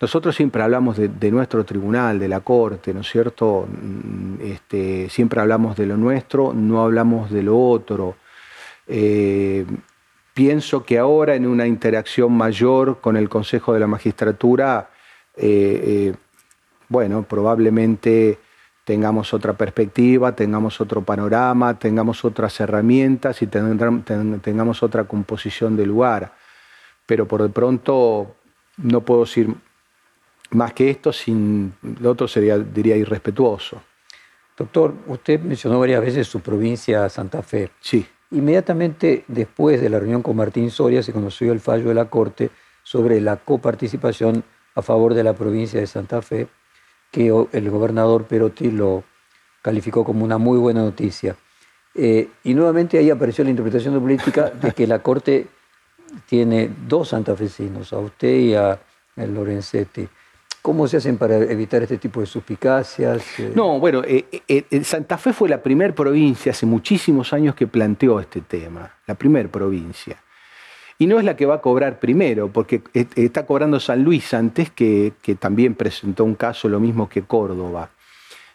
Nosotros 0.00 0.36
siempre 0.36 0.62
hablamos 0.62 0.98
de, 0.98 1.30
nuestro 1.30 1.64
tribunal, 1.64 2.18
de 2.18 2.28
la 2.28 2.40
Corte, 2.40 2.92
¿no 2.92 3.00
es 3.00 3.08
cierto? 3.08 3.66
Mm, 3.66 4.40
este, 4.42 5.08
siempre 5.08 5.40
hablamos 5.40 5.76
de 5.76 5.86
lo 5.86 5.96
nuestro, 5.96 6.52
no 6.52 6.82
hablamos 6.82 7.30
de 7.30 7.42
lo 7.42 7.58
otro. 7.58 8.16
Eh, 8.86 9.64
pienso 10.36 10.84
que 10.84 10.98
ahora 10.98 11.34
en 11.34 11.46
una 11.46 11.66
interacción 11.66 12.30
mayor 12.30 13.00
con 13.00 13.16
el 13.16 13.26
Consejo 13.26 13.72
de 13.72 13.80
la 13.80 13.86
Magistratura, 13.86 14.90
eh, 15.34 16.12
eh, 16.12 16.14
bueno, 16.90 17.22
probablemente 17.22 18.38
tengamos 18.84 19.32
otra 19.32 19.54
perspectiva, 19.54 20.36
tengamos 20.36 20.78
otro 20.78 21.00
panorama, 21.00 21.78
tengamos 21.78 22.22
otras 22.22 22.60
herramientas 22.60 23.40
y 23.40 23.46
tengamos 23.46 24.82
otra 24.82 25.04
composición 25.04 25.74
del 25.74 25.88
lugar. 25.88 26.34
Pero 27.06 27.26
por 27.26 27.42
de 27.42 27.48
pronto 27.48 28.36
no 28.76 29.00
puedo 29.00 29.24
decir 29.24 29.48
más 30.50 30.74
que 30.74 30.90
esto, 30.90 31.14
sin 31.14 31.72
lo 31.98 32.10
otro 32.10 32.28
sería, 32.28 32.58
diría, 32.58 32.94
irrespetuoso. 32.94 33.82
Doctor, 34.54 34.96
usted 35.06 35.40
mencionó 35.40 35.80
varias 35.80 36.02
veces 36.02 36.28
su 36.28 36.40
provincia, 36.40 37.08
Santa 37.08 37.40
Fe. 37.40 37.70
Sí. 37.80 38.06
Inmediatamente 38.36 39.24
después 39.28 39.80
de 39.80 39.88
la 39.88 39.98
reunión 39.98 40.22
con 40.22 40.36
Martín 40.36 40.70
Soria 40.70 41.02
se 41.02 41.14
conoció 41.14 41.52
el 41.52 41.60
fallo 41.60 41.88
de 41.88 41.94
la 41.94 42.10
Corte 42.10 42.50
sobre 42.82 43.18
la 43.22 43.38
coparticipación 43.38 44.44
a 44.74 44.82
favor 44.82 45.14
de 45.14 45.24
la 45.24 45.32
provincia 45.32 45.80
de 45.80 45.86
Santa 45.86 46.20
Fe, 46.20 46.46
que 47.10 47.28
el 47.52 47.70
gobernador 47.70 48.26
Perotti 48.26 48.70
lo 48.70 49.04
calificó 49.62 50.04
como 50.04 50.22
una 50.22 50.36
muy 50.36 50.58
buena 50.58 50.82
noticia. 50.82 51.34
Eh, 51.94 52.28
y 52.44 52.52
nuevamente 52.52 52.98
ahí 52.98 53.08
apareció 53.08 53.42
la 53.42 53.48
interpretación 53.48 53.98
política 53.98 54.50
de 54.50 54.72
que 54.72 54.86
la 54.86 54.98
Corte 54.98 55.46
tiene 56.26 56.70
dos 56.86 57.08
santafesinos, 57.08 57.94
a 57.94 58.00
usted 58.00 58.36
y 58.36 58.54
a 58.54 58.78
Lorenzetti. 59.16 60.06
¿Cómo 60.66 60.88
se 60.88 60.96
hacen 60.96 61.16
para 61.16 61.36
evitar 61.36 61.80
este 61.84 61.96
tipo 61.96 62.18
de 62.18 62.26
suspicacias? 62.26 63.38
Eh, 63.38 63.52
no, 63.54 63.78
bueno, 63.78 64.02
eh, 64.04 64.24
eh, 64.48 64.82
Santa 64.82 65.16
Fe 65.16 65.32
fue 65.32 65.48
la 65.48 65.62
primera 65.62 65.94
provincia 65.94 66.50
hace 66.50 66.66
muchísimos 66.66 67.32
años 67.32 67.54
que 67.54 67.68
planteó 67.68 68.18
este 68.18 68.40
tema, 68.40 68.90
la 69.06 69.14
primera 69.14 69.48
provincia. 69.48 70.16
Y 70.98 71.06
no 71.06 71.20
es 71.20 71.24
la 71.24 71.36
que 71.36 71.46
va 71.46 71.54
a 71.54 71.60
cobrar 71.60 72.00
primero, 72.00 72.48
porque 72.48 72.82
está 72.92 73.46
cobrando 73.46 73.78
San 73.78 74.02
Luis 74.02 74.34
antes, 74.34 74.72
que, 74.72 75.12
que 75.22 75.36
también 75.36 75.76
presentó 75.76 76.24
un 76.24 76.34
caso 76.34 76.68
lo 76.68 76.80
mismo 76.80 77.08
que 77.08 77.22
Córdoba. 77.22 77.90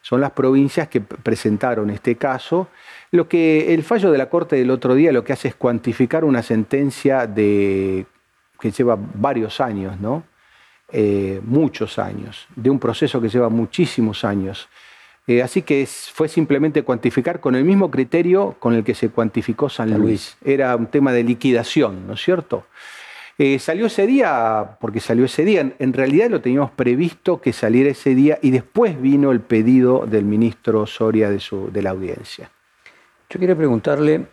son 0.01 0.20
las 0.20 0.32
provincias 0.32 0.89
que 0.89 1.00
presentaron 1.00 1.91
este 1.91 2.18
caso. 2.18 2.68
Lo 3.12 3.30
que 3.30 3.74
el 3.74 3.84
fallo 3.84 4.12
de 4.12 4.18
la 4.18 4.27
Corte 4.27 4.58
del 4.58 4.72
otro 4.72 4.96
día 4.96 5.13
lo 5.13 5.24
que 5.24 5.32
hace 5.32 5.48
es 5.48 5.56
cuantificar 5.56 6.25
una 6.25 6.44
sentencia 6.44 7.25
de, 7.25 8.06
que 8.60 8.70
lleva 8.70 8.98
varios 9.00 9.62
años, 9.62 9.98
¿no? 10.01 10.30
Eh, 10.93 11.39
muchos 11.45 11.98
años, 12.00 12.48
de 12.53 12.69
un 12.69 12.77
proceso 12.77 13.21
que 13.21 13.29
lleva 13.29 13.48
muchísimos 13.48 14.25
años. 14.25 14.67
Eh, 15.25 15.41
así 15.41 15.62
que 15.62 15.88
fue 15.88 16.27
simplemente 16.27 16.83
cuantificar 16.83 17.39
con 17.39 17.55
el 17.55 17.63
mismo 17.63 17.89
criterio 17.89 18.57
con 18.60 18.74
el 18.74 18.83
que 18.83 18.93
se 18.93 19.07
cuantificó 19.07 19.69
San 19.69 19.98
Luis. 19.98 20.36
Era 20.43 20.75
un 20.75 20.88
tema 20.88 21.13
de 21.13 21.24
liquidación, 21.24 22.07
¿no 22.07 22.15
es 22.15 22.21
cierto? 22.21 22.65
Eh, 23.38 23.57
salió 23.60 23.86
ese 23.86 24.05
día, 24.05 24.77
porque 24.81 25.00
salió 25.00 25.24
ese 25.24 25.45
día, 25.45 25.71
en 25.79 25.93
realidad 25.93 26.29
lo 26.29 26.41
teníamos 26.41 26.71
previsto 26.71 27.39
que 27.39 27.53
saliera 27.53 27.89
ese 27.89 28.13
día 28.13 28.38
y 28.41 28.51
después 28.51 29.01
vino 29.01 29.31
el 29.31 29.39
pedido 29.39 30.05
del 30.05 30.25
ministro 30.25 30.86
Soria 30.86 31.29
de, 31.29 31.39
su, 31.39 31.71
de 31.71 31.83
la 31.83 31.91
audiencia. 31.91 32.51
Yo 33.29 33.39
quería 33.39 33.55
preguntarle 33.55 34.25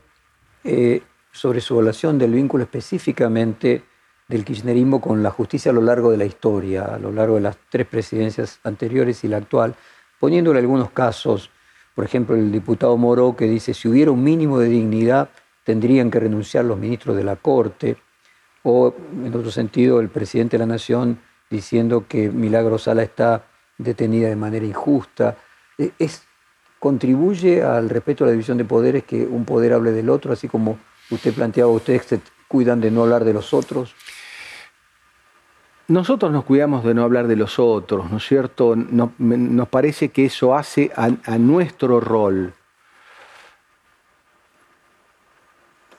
sobre 1.30 1.60
su 1.60 1.74
evaluación 1.74 2.18
del 2.18 2.32
vínculo 2.32 2.64
específicamente 2.64 3.84
del 4.28 4.44
kirchnerismo 4.44 5.00
con 5.00 5.22
la 5.22 5.30
justicia 5.30 5.70
a 5.70 5.74
lo 5.74 5.80
largo 5.80 6.10
de 6.10 6.18
la 6.18 6.26
historia, 6.26 6.84
a 6.84 6.98
lo 6.98 7.10
largo 7.10 7.36
de 7.36 7.40
las 7.40 7.56
tres 7.70 7.86
presidencias 7.86 8.60
anteriores 8.62 9.24
y 9.24 9.28
la 9.28 9.38
actual, 9.38 9.74
poniéndole 10.20 10.60
algunos 10.60 10.90
casos, 10.90 11.50
por 11.94 12.04
ejemplo, 12.04 12.36
el 12.36 12.52
diputado 12.52 12.96
Moró 12.96 13.34
que 13.34 13.46
dice, 13.46 13.72
si 13.74 13.88
hubiera 13.88 14.10
un 14.10 14.22
mínimo 14.22 14.58
de 14.58 14.68
dignidad, 14.68 15.30
tendrían 15.64 16.10
que 16.10 16.20
renunciar 16.20 16.64
los 16.64 16.78
ministros 16.78 17.16
de 17.16 17.24
la 17.24 17.36
Corte, 17.36 17.96
o 18.62 18.94
en 19.12 19.34
otro 19.34 19.50
sentido, 19.50 20.00
el 20.00 20.08
presidente 20.08 20.56
de 20.56 20.58
la 20.60 20.66
Nación 20.66 21.18
diciendo 21.48 22.04
que 22.06 22.28
Milagro 22.28 22.78
Sala 22.78 23.02
está 23.02 23.46
detenida 23.78 24.28
de 24.28 24.36
manera 24.36 24.66
injusta. 24.66 25.38
E, 25.78 25.92
es, 25.98 26.22
¿Contribuye 26.78 27.62
al 27.62 27.88
respeto 27.88 28.24
a 28.24 28.26
la 28.26 28.32
división 28.32 28.58
de 28.58 28.64
poderes 28.64 29.04
que 29.04 29.26
un 29.26 29.44
poder 29.44 29.72
hable 29.72 29.92
del 29.92 30.10
otro, 30.10 30.32
así 30.32 30.48
como 30.48 30.78
usted 31.10 31.32
planteaba, 31.32 31.70
ustedes 31.70 32.04
se 32.04 32.20
cuidan 32.46 32.80
de 32.80 32.90
no 32.90 33.02
hablar 33.02 33.24
de 33.24 33.32
los 33.32 33.54
otros? 33.54 33.94
Nosotros 35.88 36.30
nos 36.30 36.44
cuidamos 36.44 36.84
de 36.84 36.92
no 36.92 37.02
hablar 37.02 37.26
de 37.26 37.36
los 37.36 37.58
otros, 37.58 38.10
¿no 38.10 38.18
es 38.18 38.26
cierto? 38.26 38.76
Nos, 38.76 39.68
parece 39.68 40.10
que 40.10 40.26
eso 40.26 40.54
hace 40.54 40.90
a, 40.94 41.38
nuestro 41.38 41.98
rol. 41.98 42.52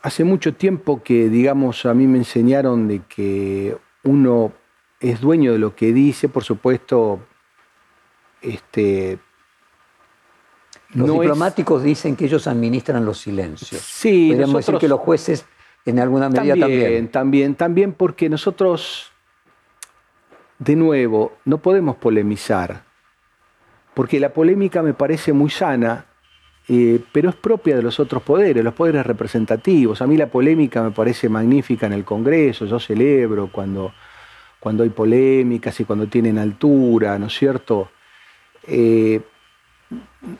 Hace 0.03 0.23
mucho 0.23 0.53
tiempo 0.53 1.01
que, 1.01 1.27
digamos, 1.27 1.87
a 1.87 1.95
mí 1.95 2.05
me 2.05 2.19
enseñaron 2.19 2.87
de 2.87 3.01
que 3.09 3.75
uno 4.03 4.53
es 4.99 5.21
dueño 5.21 5.53
de 5.53 5.59
lo 5.59 5.75
que 5.75 5.91
dice, 5.91 6.29
por 6.29 6.43
supuesto, 6.43 7.21
este, 8.43 9.17
los 10.93 11.11
diplomáticos 11.11 11.81
dicen 11.81 12.15
que 12.15 12.25
ellos 12.25 12.45
administran 12.45 13.03
los 13.05 13.17
silencios. 13.17 13.81
Sí, 13.81 14.29
Podríamos 14.29 14.65
decir 14.65 14.79
que 14.79 14.87
los 14.87 14.99
jueces 14.99 15.45
en 15.83 15.97
alguna 15.97 16.29
medida 16.29 16.55
también. 16.55 17.07
También, 17.07 17.55
también 17.55 17.93
porque 17.93 18.29
nosotros 18.29 19.11
de 20.59 20.75
nuevo, 20.75 21.37
no 21.45 21.57
podemos 21.59 21.95
polemizar, 21.95 22.83
porque 23.93 24.19
la 24.19 24.29
polémica 24.29 24.83
me 24.83 24.93
parece 24.93 25.33
muy 25.33 25.49
sana, 25.49 26.05
eh, 26.67 27.01
pero 27.11 27.29
es 27.29 27.35
propia 27.35 27.75
de 27.75 27.81
los 27.81 27.99
otros 27.99 28.21
poderes, 28.21 28.63
los 28.63 28.73
poderes 28.73 29.05
representativos. 29.05 30.01
A 30.01 30.07
mí 30.07 30.17
la 30.17 30.27
polémica 30.27 30.83
me 30.83 30.91
parece 30.91 31.27
magnífica 31.27 31.87
en 31.87 31.93
el 31.93 32.05
Congreso, 32.05 32.65
yo 32.65 32.79
celebro 32.79 33.49
cuando, 33.51 33.93
cuando 34.59 34.83
hay 34.83 34.89
polémicas 34.89 35.79
y 35.79 35.85
cuando 35.85 36.07
tienen 36.07 36.37
altura, 36.37 37.17
¿no 37.17 37.27
es 37.27 37.33
cierto? 37.33 37.89
Eh, 38.67 39.21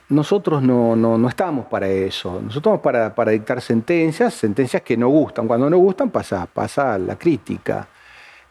nosotros 0.10 0.62
no, 0.62 0.96
no, 0.96 1.28
estamos 1.28 1.66
para 1.66 1.88
eso, 1.88 2.34
nosotros 2.34 2.58
estamos 2.58 2.82
para, 2.82 3.16
para, 3.16 3.32
dictar 3.32 3.62
sentencias, 3.62 4.34
sentencias 4.34 4.84
que 4.84 4.98
no 4.98 5.08
gustan. 5.08 5.48
Cuando 5.48 5.70
no 5.70 5.78
gustan 5.78 6.12
pasa, 6.12 6.46
pasa 6.46 6.98
la 7.00 7.18
crítica. 7.18 7.88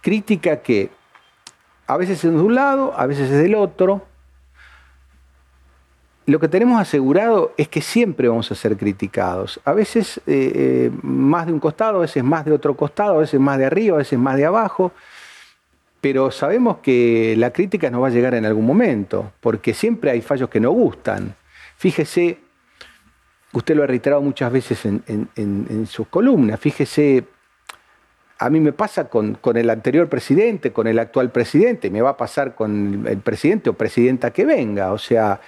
Crítica 0.00 0.60
que 0.60 0.97
a 1.88 1.96
veces 1.96 2.22
es 2.22 2.30
de 2.30 2.38
un 2.38 2.54
lado, 2.54 2.92
a 2.96 3.06
veces 3.06 3.30
es 3.30 3.42
del 3.42 3.54
otro. 3.54 4.02
Lo 6.26 6.38
que 6.38 6.46
tenemos 6.46 6.78
asegurado 6.78 7.54
es 7.56 7.68
que 7.68 7.80
siempre 7.80 8.28
vamos 8.28 8.52
a 8.52 8.54
ser 8.54 8.76
criticados. 8.76 9.58
A 9.64 9.72
veces 9.72 10.18
eh, 10.26 10.52
eh, 10.54 10.90
más 11.02 11.46
de 11.46 11.54
un 11.54 11.60
costado, 11.60 11.96
a 11.96 12.00
veces 12.02 12.22
más 12.22 12.44
de 12.44 12.52
otro 12.52 12.76
costado, 12.76 13.14
a 13.14 13.20
veces 13.20 13.40
más 13.40 13.56
de 13.56 13.64
arriba, 13.64 13.96
a 13.96 13.98
veces 13.98 14.18
más 14.18 14.36
de 14.36 14.44
abajo. 14.44 14.92
Pero 16.02 16.30
sabemos 16.30 16.76
que 16.82 17.34
la 17.38 17.54
crítica 17.54 17.90
nos 17.90 18.02
va 18.02 18.08
a 18.08 18.10
llegar 18.10 18.34
en 18.34 18.44
algún 18.44 18.66
momento, 18.66 19.32
porque 19.40 19.72
siempre 19.72 20.10
hay 20.10 20.20
fallos 20.20 20.50
que 20.50 20.60
no 20.60 20.70
gustan. 20.72 21.34
Fíjese, 21.78 22.38
usted 23.54 23.74
lo 23.74 23.84
ha 23.84 23.86
reiterado 23.86 24.20
muchas 24.20 24.52
veces 24.52 24.84
en, 24.84 25.02
en 25.06 25.86
sus 25.86 26.06
columnas, 26.08 26.60
fíjese 26.60 27.24
a 28.38 28.50
mí 28.50 28.60
me 28.60 28.72
pasa 28.72 29.08
con, 29.08 29.38
el 29.54 29.70
anterior 29.70 30.08
presidente, 30.08 30.72
con 30.72 30.86
el 30.86 30.98
actual 30.98 31.30
presidente, 31.30 31.90
me 31.90 32.00
va 32.00 32.10
a 32.10 32.16
pasar 32.16 32.54
con 32.54 33.04
el 33.06 33.18
presidente 33.18 33.70
o 33.70 33.72
presidenta 33.72 34.30
que 34.32 34.44
venga. 34.44 34.92
O 34.92 34.98
sea, 34.98 35.40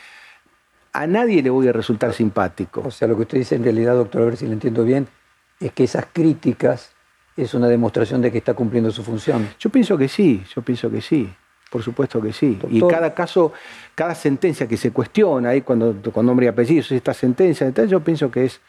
a 0.92 1.07
nadie 1.07 1.42
le 1.42 1.50
voy 1.50 1.68
a 1.68 1.72
resultar 1.72 2.12
simpático. 2.12 2.83
O 2.85 2.90
sea, 2.90 3.07
lo 3.07 3.14
que 3.16 3.22
usted 3.22 3.38
dice 3.38 3.55
en 3.55 3.62
realidad, 3.62 3.94
doctor, 3.94 4.22
a 4.22 4.24
ver 4.26 4.37
si 4.37 4.46
lo 4.46 4.53
entiendo 4.53 4.85
bien, 4.85 5.07
es 5.61 5.72
que 5.72 5.85
esas 5.85 6.07
críticas 6.12 6.92
es 7.37 7.55
una 7.55 7.68
demostración 7.68 8.20
de 8.22 8.33
que 8.33 8.38
está 8.38 8.55
cumpliendo 8.55 8.90
su 8.90 9.05
función. 9.05 9.48
Yo 9.59 9.70
pienso 9.70 9.96
que 9.96 10.09
sí, 10.09 10.42
yo 10.55 10.62
pienso 10.62 10.90
que 10.90 11.00
sí. 11.00 11.33
Por 11.70 11.85
supuesto 11.85 12.20
que 12.20 12.33
sí. 12.33 12.59
y 12.68 12.81
cada 12.88 13.14
caso, 13.14 13.53
cada 13.94 14.16
sentencia 14.16 14.66
que 14.66 14.76
se 14.76 14.90
cuestiona 14.90 15.50
ahí 15.50 15.61
cuando 15.61 15.94
con 16.12 16.26
nombre 16.26 16.46
y 16.46 16.48
apellido, 16.48 16.85
esta 16.90 17.14
sentencia, 17.14 17.70
yo 17.87 18.00
pienso 18.00 18.29
que 18.29 18.46
es 18.46 18.61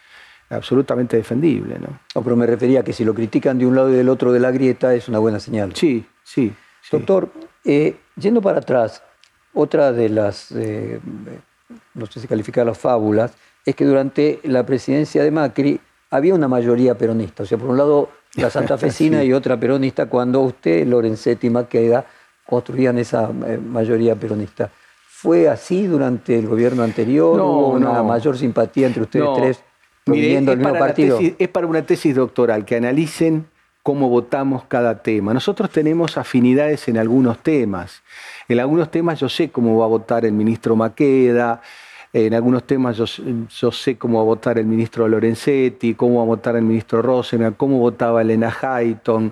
absolutamente 0.52 1.18
defendible. 1.18 1.80
¿no? 1.80 1.88
¿no? 2.16 2.22
pero 2.22 2.36
me 2.36 2.46
refería 2.46 2.82
a 2.82 2.84
que 2.84 2.94
si 2.94 3.04
lo 3.04 3.14
critican 3.14 3.58
de 3.58 3.66
un 3.66 3.76
lado 3.76 3.90
y 3.90 3.94
del 3.94 4.10
otro 4.10 4.32
de 4.32 4.40
la 4.40 4.52
grieta 4.52 4.94
es 4.94 5.08
una 5.08 5.20
buena 5.20 5.40
señal. 5.40 5.74
Sí, 5.76 6.06
sí. 6.24 6.54
Doctor, 6.92 7.30
eh, 7.64 7.96
yendo 8.16 8.42
para 8.42 8.60
atrás, 8.60 9.04
otra 9.54 9.92
de 9.92 10.10
las, 10.10 10.52
eh, 10.52 11.00
no 11.94 12.06
sé 12.06 12.20
si 12.20 12.28
calificar 12.28 12.66
las 12.66 12.78
fábulas, 12.78 13.34
es 13.66 13.76
que 13.76 13.86
durante 13.86 14.40
la 14.44 14.66
presidencia 14.66 15.24
de 15.24 15.32
Macri 15.32 15.80
había 16.10 16.34
una 16.34 16.48
mayoría 16.48 16.98
peronista. 16.98 17.44
O 17.44 17.46
sea, 17.46 17.58
por 17.58 17.70
un 17.70 17.78
lado 17.78 18.10
la 18.36 18.50
santafesina 18.52 19.24
y 19.24 19.34
otra 19.34 19.60
peronista, 19.60 20.08
cuando 20.08 20.42
usted, 20.42 20.86
Lorenzetti 20.88 21.48
y 21.48 21.50
Maqueda 21.50 22.06
construían 22.46 22.98
esa 22.98 23.30
eh, 23.48 23.58
mayoría 23.58 24.16
peronista. 24.16 24.70
¿Fue 25.08 25.48
así 25.48 25.86
durante 25.86 26.38
el 26.38 26.48
gobierno 26.48 26.84
anterior? 26.84 27.38
No, 27.38 27.46
¿Hubo 27.46 27.68
una 27.74 28.02
mayor 28.02 28.38
simpatía 28.38 28.88
entre 28.88 29.04
ustedes 29.04 29.30
tres? 29.38 29.64
Es, 30.08 31.48
para 31.50 31.68
una 31.68 31.86
tesis 31.86 32.16
doctoral, 32.16 32.66
que 32.66 32.76
analicen 32.76 33.46
cómo 33.84 34.10
votamos 34.10 34.64
cada 34.68 35.02
tema. 35.02 35.34
Nosotros 35.34 35.70
tenemos 35.70 36.18
afinidades 36.18 36.88
en 36.88 36.98
algunos 36.98 37.40
temas. 37.40 38.04
En 38.48 38.60
algunos 38.60 38.92
temas 38.92 39.20
yo 39.20 39.30
sé 39.30 39.50
cómo 39.50 39.78
va 39.78 39.86
a 39.86 39.90
votar 39.90 40.26
el 40.26 40.34
ministro 40.34 40.76
Maqueda, 40.76 41.62
en 42.14 42.34
algunos 42.34 42.66
temas 42.66 42.98
yo, 42.98 43.72
sé 43.72 43.98
cómo 43.98 44.18
va 44.18 44.24
a 44.24 44.26
votar 44.26 44.60
el 44.60 44.66
ministro 44.66 45.08
Lorenzetti, 45.08 45.94
cómo 45.94 46.18
va 46.18 46.24
a 46.24 46.26
votar 46.26 46.58
el 46.58 46.64
ministro 46.64 47.02
Rosena, 47.02 47.52
cómo 47.52 47.80
votaba 47.80 48.22
Elena 48.22 48.54
Hayton, 48.62 49.32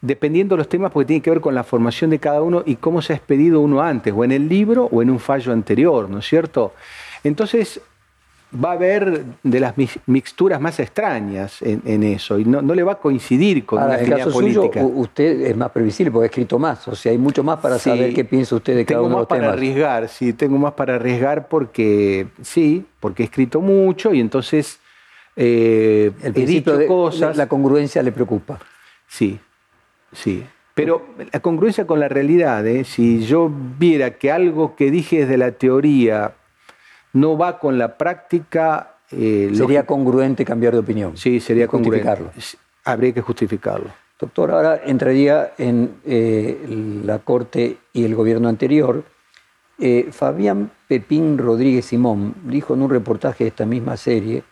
dependiendo 0.00 0.56
de 0.56 0.58
los 0.58 0.68
temas, 0.68 0.90
porque 0.90 1.06
tiene 1.06 1.22
que 1.22 1.30
ver 1.30 1.40
con 1.40 1.54
la 1.54 1.62
formación 1.62 2.10
de 2.10 2.18
cada 2.18 2.42
uno 2.42 2.64
y 2.66 2.76
cómo 2.76 3.00
se 3.00 3.12
ha 3.12 3.16
expedido 3.16 3.60
uno 3.60 3.80
antes, 3.80 4.12
o 4.16 4.24
en 4.24 4.32
el 4.32 4.48
libro 4.48 4.88
o 4.90 5.02
en 5.02 5.10
un 5.10 5.20
fallo 5.20 5.52
anterior, 5.52 6.10
¿no 6.10 6.18
es 6.18 6.26
cierto? 6.26 6.74
Entonces, 7.22 7.80
va 8.52 8.70
a 8.70 8.72
haber 8.72 9.24
de 9.42 9.60
las 9.60 9.74
mixturas 10.06 10.60
más 10.60 10.78
extrañas 10.78 11.60
en, 11.62 12.02
eso 12.02 12.38
y 12.38 12.44
no, 12.44 12.62
le 12.62 12.82
va 12.82 12.92
a 12.92 12.98
coincidir 12.98 13.66
con 13.66 13.82
una 13.82 13.98
en 13.98 14.10
caso 14.10 14.30
política. 14.30 14.80
Suyo, 14.80 14.94
usted 14.94 15.40
es 15.42 15.56
más 15.56 15.70
previsible 15.70 16.10
porque 16.10 16.26
ha 16.26 16.30
escrito 16.30 16.58
más, 16.58 16.86
o 16.88 16.94
sea, 16.94 17.12
hay 17.12 17.18
mucho 17.18 17.42
más 17.42 17.58
para 17.58 17.78
saber 17.78 18.14
qué 18.14 18.24
piensa 18.24 18.56
usted 18.56 18.76
de 18.76 18.84
cada 18.84 19.02
uno 19.02 19.16
de 19.16 19.20
los 19.20 19.28
temas. 19.28 19.40
Tengo 19.40 19.46
más 19.46 19.56
para 19.56 19.58
arriesgar, 19.58 20.08
sí, 20.08 20.32
tengo 20.32 20.58
más 20.58 20.72
para 20.74 20.94
arriesgar 20.94 21.48
porque 21.48 22.28
sí, 22.42 22.84
porque 23.00 23.24
he 23.24 23.26
escrito 23.26 23.60
mucho 23.60 24.14
y 24.14 24.20
entonces 24.20 24.78
eh, 25.34 26.12
he 26.22 26.30
dicho 26.30 26.86
cosas. 26.86 27.36
La 27.36 27.48
congruencia 27.48 28.02
le 28.02 28.12
preocupa. 28.12 28.58
Sí, 29.06 29.38
sí. 30.12 30.44
Pero 30.74 31.06
la 31.32 31.40
congruencia 31.40 31.86
con 31.86 32.00
la 32.00 32.08
realidad, 32.08 32.66
¿eh? 32.66 32.84
si 32.84 33.24
yo 33.24 33.50
viera 33.78 34.18
que 34.18 34.30
algo 34.30 34.76
que 34.76 34.90
dije 34.90 35.20
desde 35.20 35.38
la 35.38 35.52
teoría 35.52 36.34
no 37.16 37.38
va 37.38 37.58
con 37.58 37.78
la 37.78 37.96
práctica. 37.96 38.96
Eh, 39.10 39.50
sería 39.54 39.86
congruente 39.86 40.44
cambiar 40.44 40.74
de 40.74 40.80
opinión. 40.80 41.16
Sí, 41.16 41.40
sería 41.40 41.66
justificarlo. 41.66 42.30
Habría 42.84 43.12
que 43.12 43.22
justificarlo. 43.22 43.88
Doctor, 44.18 44.50
ahora 44.50 44.80
entraría 44.84 45.52
en 45.58 45.96
eh, 46.04 47.02
la 47.04 47.18
Corte 47.18 47.78
y 47.92 48.04
el 48.04 48.14
gobierno 48.14 48.48
anterior. 48.48 49.04
Eh, 49.78 50.08
Fabián 50.10 50.70
Pepín 50.88 51.36
Rodríguez 51.38 51.86
Simón 51.86 52.34
dijo 52.44 52.74
en 52.74 52.82
un 52.82 52.90
reportaje 52.90 53.44
de 53.44 53.48
esta 53.48 53.66
misma 53.66 53.96
serie 53.96 54.42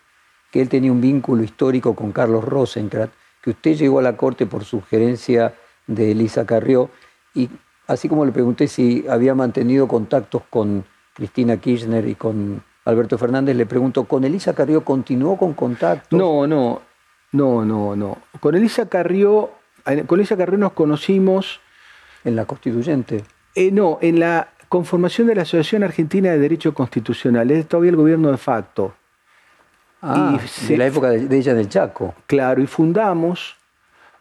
que 0.50 0.60
él 0.60 0.68
tenía 0.68 0.92
un 0.92 1.00
vínculo 1.00 1.42
histórico 1.42 1.94
con 1.94 2.12
Carlos 2.12 2.44
Rosencrat, 2.44 3.10
que 3.42 3.50
usted 3.50 3.74
llegó 3.74 3.98
a 3.98 4.02
la 4.02 4.16
Corte 4.16 4.46
por 4.46 4.64
sugerencia 4.64 5.54
de 5.86 6.12
Elisa 6.12 6.46
Carrió, 6.46 6.90
y 7.34 7.48
así 7.86 8.08
como 8.08 8.24
le 8.24 8.32
pregunté 8.32 8.68
si 8.68 9.04
había 9.08 9.34
mantenido 9.34 9.88
contactos 9.88 10.42
con 10.48 10.84
Cristina 11.14 11.56
Kirchner 11.56 12.06
y 12.06 12.16
con 12.16 12.62
Alberto 12.84 13.16
Fernández, 13.16 13.56
le 13.56 13.66
pregunto, 13.66 14.04
¿con 14.04 14.24
Elisa 14.24 14.52
Carrió 14.52 14.84
continuó 14.84 15.38
con 15.38 15.54
contacto? 15.54 16.16
No, 16.16 16.46
no, 16.46 16.82
no, 17.32 17.64
no, 17.64 17.96
no. 17.96 18.18
Con 18.40 18.54
Elisa 18.54 18.88
Carrió, 18.88 19.50
con 20.06 20.18
Elisa 20.18 20.36
Carrió 20.36 20.58
nos 20.58 20.72
conocimos... 20.72 21.60
¿En 22.24 22.36
la 22.36 22.46
constituyente? 22.46 23.22
Eh, 23.54 23.70
no, 23.70 23.98
en 24.00 24.18
la 24.18 24.48
conformación 24.68 25.28
de 25.28 25.36
la 25.36 25.42
Asociación 25.42 25.84
Argentina 25.84 26.32
de 26.32 26.38
Derecho 26.38 26.74
Constitucional. 26.74 27.50
Es 27.50 27.68
todavía 27.68 27.90
el 27.90 27.96
gobierno 27.96 28.30
de 28.30 28.36
facto. 28.36 28.94
Ah, 30.02 30.38
de 30.68 30.76
la 30.76 30.86
época 30.86 31.10
de, 31.10 31.36
ella 31.36 31.54
del 31.54 31.68
Chaco. 31.68 32.14
Claro, 32.26 32.60
y 32.60 32.66
fundamos, 32.66 33.56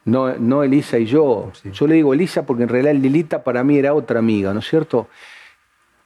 no, 0.05 0.33
no 0.37 0.63
Elisa 0.63 0.97
y 0.97 1.05
yo, 1.05 1.51
yo 1.73 1.87
le 1.87 1.95
digo 1.95 2.13
Elisa 2.13 2.45
porque 2.45 2.63
en 2.63 2.69
realidad 2.69 2.93
Lilita 2.93 3.43
para 3.43 3.63
mí 3.63 3.77
era 3.77 3.93
otra 3.93 4.19
amiga, 4.19 4.53
¿no 4.53 4.59
es 4.59 4.67
cierto? 4.67 5.07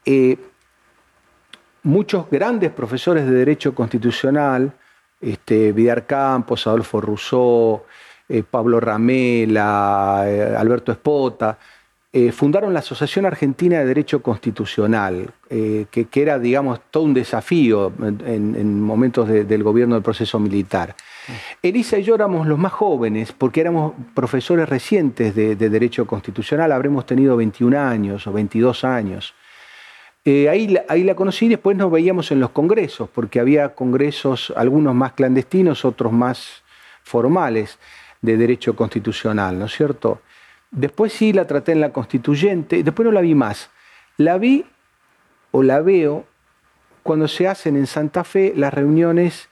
Eh, 0.06 0.38
muchos 1.88 2.30
grandes 2.30 2.72
profesores 2.72 3.26
de 3.26 3.32
Derecho 3.32 3.74
Constitucional, 3.74 4.74
este, 5.22 5.72
Vidar 5.72 6.06
Campos, 6.06 6.68
Adolfo 6.68 7.00
Rousseau, 7.02 7.84
eh, 8.28 8.44
Pablo 8.44 8.80
Ramela, 8.80 10.26
eh, 10.28 10.56
Alberto 10.56 10.92
Espota, 10.92 11.58
eh, 12.12 12.32
fundaron 12.34 12.74
la 12.74 12.80
Asociación 12.80 13.26
Argentina 13.26 13.80
de 13.80 13.86
Derecho 13.86 14.22
Constitucional, 14.22 15.30
que, 15.50 16.08
era, 16.14 16.40
digamos, 16.40 16.82
todo 16.92 17.04
un 17.04 17.14
desafío 17.14 17.94
en, 18.00 18.82
momentos 18.82 19.28
del 19.28 19.64
gobierno 19.64 19.96
del 19.96 20.04
proceso 20.04 20.40
militar. 20.40 20.96
Elisa 21.62 21.98
y 21.98 22.04
yo 22.04 22.16
éramos 22.16 22.48
los 22.48 22.58
más 22.58 22.74
jóvenes, 22.74 23.32
porque 23.32 23.62
éramos 23.62 23.94
profesores 24.14 24.68
recientes 24.68 25.36
de, 25.36 25.56
de 25.56 25.70
Derecho 25.70 26.06
Constitucional, 26.06 26.72
habremos 26.72 27.06
tenido 27.06 27.38
21 27.38 27.80
años 27.80 28.26
o 28.28 28.34
22 28.34 28.84
años. 28.84 29.34
Eh, 30.30 30.50
ahí, 30.50 30.78
ahí, 30.90 31.06
la 31.06 31.16
conocí 31.16 31.46
y 31.46 31.48
después 31.48 31.78
nos 31.78 31.90
veíamos 31.90 32.34
en 32.34 32.42
los 32.42 32.50
congresos, 32.50 33.08
porque 33.08 33.40
había 33.40 33.74
congresos, 33.74 34.52
algunos 34.58 34.94
más 34.94 35.14
clandestinos, 35.14 35.86
otros 35.86 36.12
más 36.12 36.64
formales 37.02 37.80
de 38.22 38.36
derecho 38.36 38.76
constitucional, 38.76 39.58
¿no 39.58 39.68
es 39.68 39.72
cierto? 39.74 40.22
Después 40.70 41.14
sí 41.14 41.32
la 41.32 41.48
traté 41.48 41.72
en 41.72 41.80
la 41.80 41.94
constituyente, 41.94 42.84
después 42.84 43.06
no 43.06 43.14
la 43.14 43.22
vi 43.22 43.36
más. 43.36 43.70
La 44.18 44.38
vi 44.38 44.66
o 45.52 45.64
la 45.64 45.80
veo 45.80 46.26
cuando 47.04 47.30
se 47.30 47.48
hacen 47.48 47.78
en 47.78 47.88
Santa 47.88 48.26
Fe 48.26 48.52
las 48.54 48.74
reuniones 48.74 49.48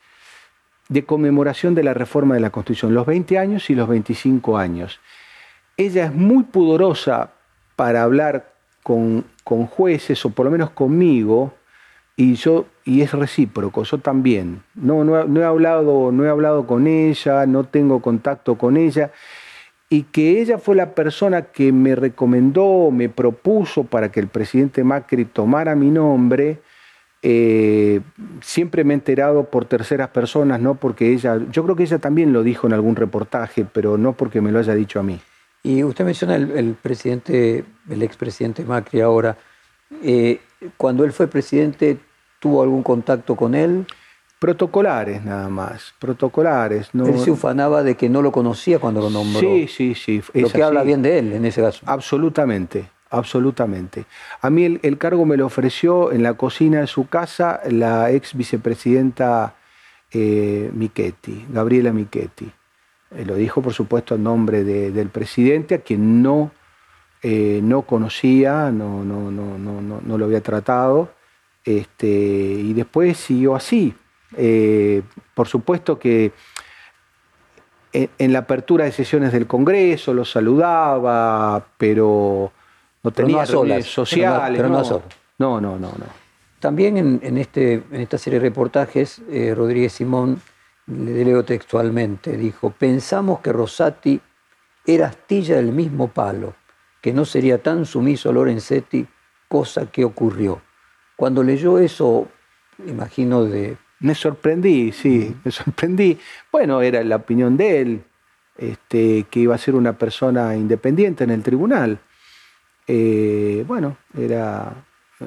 de 0.90 1.06
conmemoración 1.06 1.74
de 1.74 1.84
la 1.84 1.94
reforma 1.94 2.36
de 2.36 2.42
la 2.42 2.50
Constitución, 2.50 2.94
los 2.94 3.06
20 3.06 3.40
años 3.40 3.70
y 3.70 3.76
los 3.76 3.88
25 3.88 4.58
años. 4.58 5.00
Ella 5.78 6.08
es 6.08 6.14
muy 6.14 6.44
pudorosa 6.44 7.32
para 7.78 8.04
hablar 8.04 8.55
con, 8.86 9.66
jueces, 9.66 10.24
o 10.26 10.30
por 10.30 10.46
lo 10.46 10.52
menos 10.52 10.70
conmigo, 10.70 11.54
y 12.16 12.36
yo 12.36 12.68
y 12.84 13.02
es 13.02 13.14
recíproco, 13.14 13.84
yo 13.84 13.98
también. 13.98 14.62
No, 14.76 15.04
no, 15.04 15.42
he 15.42 15.44
hablado, 15.44 16.12
no 16.12 16.24
he 16.24 16.30
hablado 16.30 16.68
con 16.68 16.86
ella, 16.86 17.48
no 17.48 17.64
tengo 17.64 18.00
contacto 18.00 18.60
con 18.60 18.78
ella, 18.78 19.12
y 19.90 20.04
que 20.04 20.40
ella 20.40 20.60
fue 20.60 20.76
la 20.76 20.94
persona 20.94 21.42
que 21.42 21.72
me 21.72 21.96
recomendó, 21.96 22.92
me 22.92 23.10
propuso 23.10 23.86
para 23.86 24.12
que 24.12 24.20
el 24.20 24.28
presidente 24.28 24.84
Macri 24.84 25.26
tomara 25.26 25.74
mi 25.74 25.90
nombre. 25.90 26.60
Eh, 27.24 28.02
siempre 28.42 28.84
me 28.84 28.94
he 28.94 28.98
enterado 28.98 29.46
por 29.46 29.66
terceras 29.66 30.10
personas, 30.10 30.60
no 30.60 30.76
porque 30.76 31.12
ella, 31.12 31.40
yo 31.52 31.64
creo 31.64 31.76
que 31.76 31.84
ella 31.84 31.98
también 31.98 32.34
lo 32.34 32.44
dijo 32.44 32.68
en 32.68 32.74
algún 32.74 32.96
reportaje, 32.96 33.66
pero 33.66 33.98
no 33.98 34.14
porque 34.14 34.42
me 34.42 34.52
lo 34.52 34.60
haya 34.60 34.76
dicho 34.76 35.00
a 35.00 35.04
mí. 35.04 35.20
Y 35.66 35.84
usted 35.84 36.06
menciona 36.06 36.36
el, 36.36 36.76
presidente, 36.80 37.66
el 37.90 38.04
expresidente 38.04 38.64
Macri 38.64 39.02
ahora. 39.02 39.36
Eh, 40.04 40.40
cuando 40.78 41.04
él 41.04 41.12
fue 41.12 41.26
presidente, 41.26 41.98
¿tuvo 42.40 42.62
algún 42.62 42.84
contacto 42.84 43.36
con 43.36 43.56
él? 43.56 43.88
Protocolares 44.38 45.26
nada 45.26 45.50
más, 45.50 45.96
protocolares. 45.98 46.94
No... 46.94 47.08
Él 47.08 47.18
se 47.18 47.32
ufanaba 47.32 47.82
de 47.82 47.96
que 47.96 48.10
no 48.10 48.22
lo 48.22 48.32
conocía 48.32 48.78
cuando 48.78 49.02
lo 49.02 49.10
nombró. 49.10 49.40
Sí, 49.40 49.68
sí, 49.68 49.96
sí. 49.96 50.22
Lo 50.36 50.50
que 50.50 50.62
habla 50.62 50.84
bien 50.84 51.02
de 51.02 51.18
él 51.18 51.34
en 51.34 51.46
ese 51.46 51.62
caso. 51.62 51.84
Absolutamente, 51.88 52.88
absolutamente. 53.10 54.06
A 54.42 54.52
mí 54.52 54.80
el, 54.80 54.98
cargo 55.00 55.26
me 55.26 55.36
lo 55.36 55.48
ofreció 55.48 56.12
en 56.12 56.22
la 56.22 56.36
cocina 56.36 56.82
de 56.82 56.88
su 56.88 57.08
casa 57.08 57.62
la 57.68 58.12
ex 58.12 58.36
vicepresidenta 58.36 59.56
eh, 60.12 60.70
Michetti, 60.76 61.48
Gabriela 61.50 61.92
Michetti. 61.92 62.52
Eh, 63.12 63.26
lo 63.26 63.36
dijo, 63.36 63.62
por 63.62 63.74
supuesto, 63.74 64.16
en 64.16 64.24
nombre 64.24 64.64
del 64.64 65.10
presidente, 65.10 65.76
a 65.76 65.80
quien 65.80 66.22
no, 66.22 66.52
eh, 67.22 67.60
no 67.64 67.84
conocía, 67.84 68.72
no, 68.72 69.04
no, 69.04 69.32
no, 69.32 69.58
no, 69.58 70.02
no 70.02 70.18
lo 70.18 70.26
había 70.26 70.42
tratado. 70.42 71.10
Este, 71.64 72.08
y 72.08 72.74
después 72.74 73.18
siguió 73.18 73.56
así. 73.56 73.94
Eh, 74.38 75.02
por 75.34 75.48
supuesto 75.48 75.98
que 75.98 76.32
en, 77.94 78.34
la 78.34 78.40
apertura 78.40 78.86
de 78.86 78.92
sesiones 78.92 79.32
del 79.32 79.48
Congreso 79.48 80.14
lo 80.14 80.26
saludaba, 80.26 81.66
pero 81.78 82.52
no 83.04 83.12
tenía 83.12 83.46
redes 83.46 83.86
sociales. 83.86 84.58
Pero 84.58 84.70
no, 84.70 84.84
no, 85.38 85.62
no, 85.62 85.62
no, 85.62 85.80
no, 85.80 86.06
También 86.60 86.98
en, 86.98 87.38
este, 87.38 87.84
en 87.92 88.02
esta 88.02 88.18
serie 88.18 88.40
de 88.40 88.50
reportajes, 88.50 89.22
Rodríguez 89.56 89.94
Simón 89.94 90.42
le 90.88 91.26
leo 91.26 91.44
textualmente, 91.44 92.38
dijo, 92.38 92.72
pensamos 92.72 93.40
que 93.40 93.52
Rosati 93.52 94.20
era 94.86 95.08
astilla 95.08 95.56
del 95.56 95.72
mismo 95.72 96.10
palo, 96.10 96.56
que 97.02 97.14
no 97.14 97.26
sería 97.26 97.62
tan 97.62 97.86
sumiso 97.86 98.30
a 98.30 98.34
Lorenzetti, 98.34 99.08
cosa 99.48 99.92
que 99.92 100.06
ocurrió. 100.06 100.62
Cuando 101.16 101.44
leyó 101.44 101.80
eso, 101.80 102.28
imagino 102.86 103.46
de... 103.46 103.78
Me 104.00 104.14
sorprendí, 104.14 104.92
sí, 104.92 105.36
me 105.44 105.52
sorprendí. 105.52 106.20
Bueno, 106.52 106.82
era 106.82 107.04
la 107.04 107.16
opinión 107.16 107.58
de 107.58 107.82
él, 107.82 108.04
este, 108.58 109.26
que 109.30 109.40
iba 109.40 109.56
a 109.56 109.60
ser 109.60 109.76
una 109.76 109.98
persona 109.98 110.56
independiente 110.56 111.24
en 111.24 111.32
el 111.32 111.42
tribunal. 111.42 112.00
Eh, 112.88 113.64
bueno, 113.66 113.98
era 114.18 114.74
eh, 115.20 115.26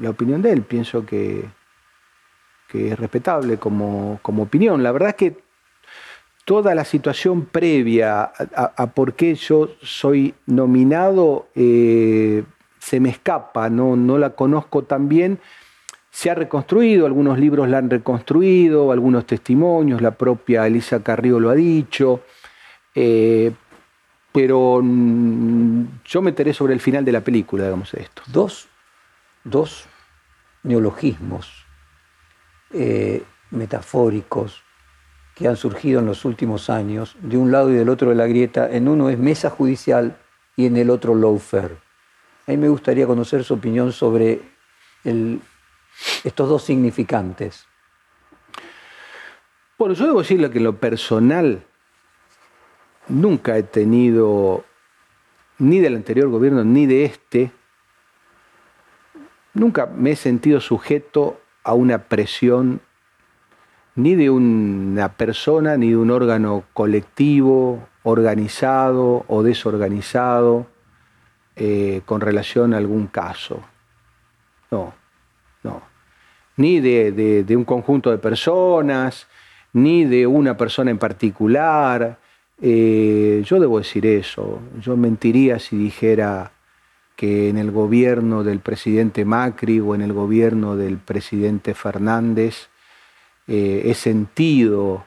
la 0.00 0.10
opinión 0.10 0.42
de 0.42 0.52
él. 0.52 0.62
Pienso 0.62 1.04
que 1.04 1.44
que 2.68 2.92
es 2.92 2.98
respetable 2.98 3.56
como, 3.56 4.20
opinión. 4.22 4.82
La 4.82 4.92
verdad 4.92 5.10
es 5.10 5.14
que 5.16 5.38
toda 6.44 6.74
la 6.74 6.84
situación 6.84 7.46
previa 7.46 8.22
a, 8.54 8.86
por 8.88 9.14
qué 9.14 9.34
yo 9.34 9.70
soy 9.82 10.34
nominado 10.46 11.48
eh, 11.54 12.44
se 12.78 13.00
me 13.00 13.08
escapa, 13.08 13.68
no, 13.68 13.96
no 13.96 14.18
la 14.18 14.30
conozco 14.30 14.84
tan 14.84 15.08
bien. 15.08 15.40
Se 16.10 16.30
ha 16.30 16.34
reconstruido, 16.34 17.06
algunos 17.06 17.38
libros 17.38 17.68
la 17.68 17.78
han 17.78 17.90
reconstruido, 17.90 18.92
algunos 18.92 19.26
testimonios, 19.26 20.00
la 20.00 20.12
propia 20.12 20.66
Elisa 20.66 21.02
Carrillo 21.02 21.38
lo 21.38 21.50
ha 21.50 21.54
dicho, 21.54 22.20
eh, 22.94 23.52
pero 24.32 24.80
mm, 24.82 26.00
yo 26.04 26.22
me 26.22 26.30
enteré 26.30 26.52
sobre 26.52 26.74
el 26.74 26.80
final 26.80 27.04
de 27.04 27.12
la 27.12 27.20
película, 27.20 27.64
digamos 27.64 27.92
esto. 27.94 28.22
Dos, 28.26 28.68
dos 29.44 29.86
neologismos 30.62 31.57
eh, 32.72 33.22
metafóricos 33.50 34.62
que 35.34 35.46
han 35.46 35.56
surgido 35.56 36.00
en 36.00 36.06
los 36.06 36.24
últimos 36.24 36.68
años, 36.68 37.16
de 37.20 37.36
un 37.36 37.52
lado 37.52 37.70
y 37.70 37.74
del 37.74 37.88
otro 37.88 38.10
de 38.10 38.16
la 38.16 38.26
grieta. 38.26 38.68
En 38.70 38.88
uno 38.88 39.08
es 39.08 39.18
mesa 39.18 39.50
judicial 39.50 40.16
y 40.56 40.66
en 40.66 40.76
el 40.76 40.90
otro 40.90 41.14
lawfare. 41.14 41.76
A 42.46 42.50
mí 42.50 42.56
me 42.56 42.68
gustaría 42.68 43.06
conocer 43.06 43.44
su 43.44 43.54
opinión 43.54 43.92
sobre 43.92 44.40
estos 46.24 46.48
dos 46.48 46.64
significantes. 46.64 47.66
Bueno, 49.78 49.94
yo 49.94 50.06
debo 50.06 50.18
decirle 50.18 50.50
que 50.50 50.58
en 50.58 50.64
lo 50.64 50.76
personal 50.76 51.62
nunca 53.06 53.56
he 53.56 53.62
tenido, 53.62 54.64
ni 55.58 55.78
del 55.78 55.94
anterior 55.94 56.28
gobierno, 56.28 56.64
ni 56.64 56.86
de 56.86 57.04
este, 57.04 57.52
nunca 59.54 59.86
me 59.86 60.12
he 60.12 60.16
sentido 60.16 60.60
sujeto 60.60 61.40
a 61.68 61.74
una 61.74 61.98
presión 61.98 62.80
ni 63.94 64.14
de 64.14 64.30
una 64.30 65.10
persona 65.16 65.76
ni 65.76 65.90
de 65.90 65.96
un 65.98 66.10
órgano 66.10 66.64
colectivo, 66.72 67.86
organizado 68.04 69.26
o 69.28 69.42
desorganizado, 69.42 70.66
eh, 71.56 72.00
con 72.06 72.22
relación 72.22 72.72
a 72.72 72.78
algún 72.78 73.06
caso. 73.08 73.60
No, 74.70 74.94
no. 75.62 75.82
Ni 76.56 76.80
de, 76.80 77.44
un 77.54 77.64
conjunto 77.64 78.10
de 78.10 78.18
personas, 78.18 79.26
ni 79.74 80.06
de 80.06 80.26
una 80.26 80.56
persona 80.56 80.90
en 80.90 80.98
particular. 80.98 82.18
Eh, 82.62 83.42
yo 83.44 83.60
debo 83.60 83.78
decir 83.78 84.06
eso. 84.06 84.60
Yo 84.80 84.96
mentiría 84.96 85.58
si 85.58 85.76
dijera 85.76 86.52
que 87.18 87.48
en 87.48 87.58
el 87.58 87.72
gobierno 87.72 88.44
del 88.44 88.60
presidente 88.60 89.24
Macri 89.24 89.80
o 89.80 89.96
en 89.96 90.02
el 90.02 90.12
gobierno 90.12 90.76
del 90.76 90.98
presidente 90.98 91.74
Fernández 91.74 92.68
eh, 93.48 93.82
he 93.86 93.94
sentido 93.94 95.04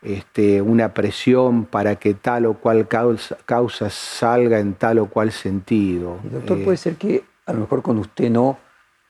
este, 0.00 0.62
una 0.62 0.94
presión 0.94 1.64
para 1.64 1.96
que 1.96 2.14
tal 2.14 2.46
o 2.46 2.54
cual 2.54 2.86
causa, 2.86 3.90
salga 3.90 4.60
en 4.60 4.74
tal 4.74 5.00
o 5.00 5.06
cual 5.06 5.32
sentido. 5.32 6.20
doctor, 6.30 6.62
puede 6.62 6.76
ser 6.76 6.94
que 6.94 7.24
a 7.46 7.52
lo 7.52 7.62
mejor 7.62 7.82
con 7.82 7.98
usted 7.98 8.30
no, 8.30 8.56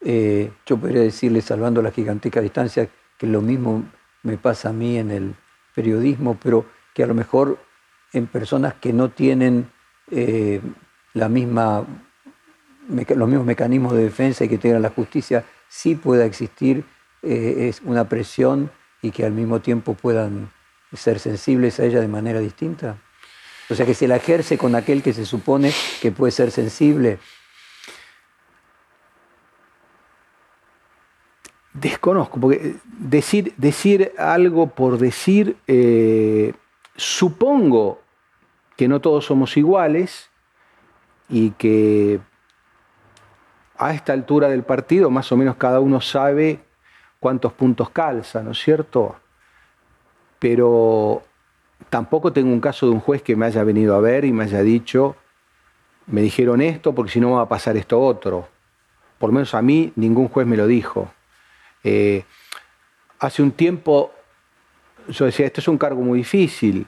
eh, 0.00 0.50
yo 0.64 0.78
podría 0.78 1.02
decirle, 1.02 1.42
salvando 1.42 1.82
la 1.82 1.90
gigantesca 1.90 2.40
distancia, 2.40 2.88
que 3.18 3.26
lo 3.26 3.42
mismo 3.42 3.84
me 4.22 4.38
pasa 4.38 4.70
a 4.70 4.72
mí 4.72 4.96
en 4.96 5.10
el 5.10 5.34
periodismo, 5.74 6.38
pero 6.42 6.64
que 6.94 7.02
a 7.02 7.06
lo 7.06 7.12
mejor 7.14 7.58
en 8.14 8.26
personas 8.26 8.72
que 8.72 8.94
no 8.94 9.10
tienen 9.10 9.70
eh, 10.10 10.62
la 11.12 11.28
misma, 11.28 11.84
los 12.88 13.28
mismos 13.28 13.46
mecanismos 13.46 13.92
de 13.92 14.04
defensa 14.04 14.44
y 14.44 14.48
que 14.48 14.58
tengan 14.58 14.82
la 14.82 14.90
justicia, 14.90 15.44
sí 15.68 15.94
pueda 15.94 16.24
existir 16.24 16.84
eh, 17.22 17.68
es 17.68 17.82
una 17.84 18.08
presión 18.08 18.70
y 19.02 19.10
que 19.10 19.24
al 19.24 19.32
mismo 19.32 19.60
tiempo 19.60 19.94
puedan 19.94 20.50
ser 20.92 21.18
sensibles 21.18 21.80
a 21.80 21.84
ella 21.84 22.00
de 22.00 22.08
manera 22.08 22.40
distinta? 22.40 22.98
O 23.70 23.74
sea, 23.74 23.84
que 23.84 23.94
se 23.94 24.08
la 24.08 24.16
ejerce 24.16 24.56
con 24.56 24.74
aquel 24.74 25.02
que 25.02 25.12
se 25.12 25.26
supone 25.26 25.72
que 26.00 26.10
puede 26.10 26.32
ser 26.32 26.50
sensible. 26.50 27.18
Desconozco, 31.74 32.40
porque 32.40 32.56
eh, 32.56 32.76
decir, 32.98 33.52
decir 33.56 34.12
algo 34.18 34.68
por 34.68 34.98
decir, 34.98 35.56
eh, 35.66 36.54
supongo 36.96 38.00
que 38.76 38.88
no 38.88 39.00
todos 39.00 39.26
somos 39.26 39.56
iguales 39.56 40.30
y 41.28 41.50
que 41.50 42.20
a 43.78 43.94
esta 43.94 44.12
altura 44.12 44.48
del 44.48 44.64
partido 44.64 45.08
más 45.10 45.30
o 45.32 45.36
menos 45.36 45.56
cada 45.56 45.80
uno 45.80 46.00
sabe 46.00 46.60
cuántos 47.20 47.52
puntos 47.52 47.90
calza, 47.90 48.42
¿no 48.42 48.50
es 48.50 48.58
cierto? 48.58 49.16
Pero 50.38 51.22
tampoco 51.88 52.32
tengo 52.32 52.52
un 52.52 52.60
caso 52.60 52.86
de 52.86 52.92
un 52.92 53.00
juez 53.00 53.22
que 53.22 53.36
me 53.36 53.46
haya 53.46 53.64
venido 53.64 53.94
a 53.94 54.00
ver 54.00 54.24
y 54.24 54.32
me 54.32 54.44
haya 54.44 54.62
dicho, 54.62 55.16
me 56.06 56.20
dijeron 56.20 56.60
esto 56.60 56.94
porque 56.94 57.12
si 57.12 57.20
no 57.20 57.32
va 57.32 57.42
a 57.42 57.48
pasar 57.48 57.76
esto 57.76 58.00
otro. 58.00 58.48
Por 59.18 59.30
lo 59.30 59.34
menos 59.34 59.54
a 59.54 59.62
mí 59.62 59.92
ningún 59.96 60.28
juez 60.28 60.46
me 60.46 60.56
lo 60.56 60.66
dijo. 60.66 61.10
Eh, 61.82 62.24
hace 63.18 63.42
un 63.42 63.52
tiempo 63.52 64.12
yo 65.08 65.24
decía, 65.24 65.46
esto 65.46 65.60
es 65.60 65.68
un 65.68 65.78
cargo 65.78 66.02
muy 66.02 66.18
difícil. 66.18 66.86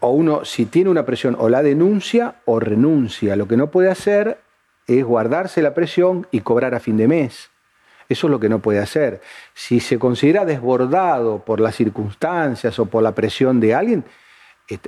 O 0.00 0.10
uno, 0.10 0.44
si 0.44 0.66
tiene 0.66 0.90
una 0.90 1.06
presión, 1.06 1.36
o 1.38 1.48
la 1.48 1.62
denuncia 1.62 2.36
o 2.44 2.60
renuncia. 2.60 3.34
Lo 3.34 3.48
que 3.48 3.56
no 3.56 3.70
puede 3.70 3.90
hacer 3.90 4.38
es 4.86 5.04
guardarse 5.04 5.62
la 5.62 5.74
presión 5.74 6.26
y 6.30 6.40
cobrar 6.40 6.74
a 6.74 6.80
fin 6.80 6.96
de 6.96 7.08
mes. 7.08 7.50
Eso 8.08 8.26
es 8.28 8.30
lo 8.30 8.38
que 8.38 8.48
no 8.48 8.60
puede 8.60 8.78
hacer. 8.78 9.20
Si 9.54 9.80
se 9.80 9.98
considera 9.98 10.44
desbordado 10.44 11.40
por 11.44 11.60
las 11.60 11.74
circunstancias 11.74 12.78
o 12.78 12.86
por 12.86 13.02
la 13.02 13.12
presión 13.12 13.58
de 13.58 13.74
alguien, 13.74 14.04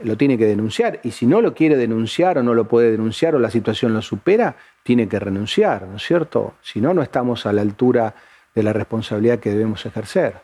lo 0.02 0.16
tiene 0.16 0.38
que 0.38 0.46
denunciar. 0.46 1.00
Y 1.02 1.12
si 1.12 1.26
no 1.26 1.40
lo 1.40 1.54
quiere 1.54 1.76
denunciar 1.76 2.38
o 2.38 2.42
no 2.42 2.54
lo 2.54 2.66
puede 2.66 2.90
denunciar 2.90 3.34
o 3.34 3.38
la 3.38 3.50
situación 3.50 3.92
lo 3.92 4.02
supera, 4.02 4.56
tiene 4.82 5.08
que 5.08 5.18
renunciar, 5.18 5.82
¿no 5.82 5.96
es 5.96 6.02
cierto? 6.02 6.54
Si 6.62 6.80
no, 6.80 6.94
no 6.94 7.02
estamos 7.02 7.46
a 7.46 7.52
la 7.52 7.62
altura 7.62 8.14
de 8.54 8.62
la 8.62 8.72
responsabilidad 8.72 9.38
que 9.38 9.50
debemos 9.50 9.84
ejercer. 9.84 10.34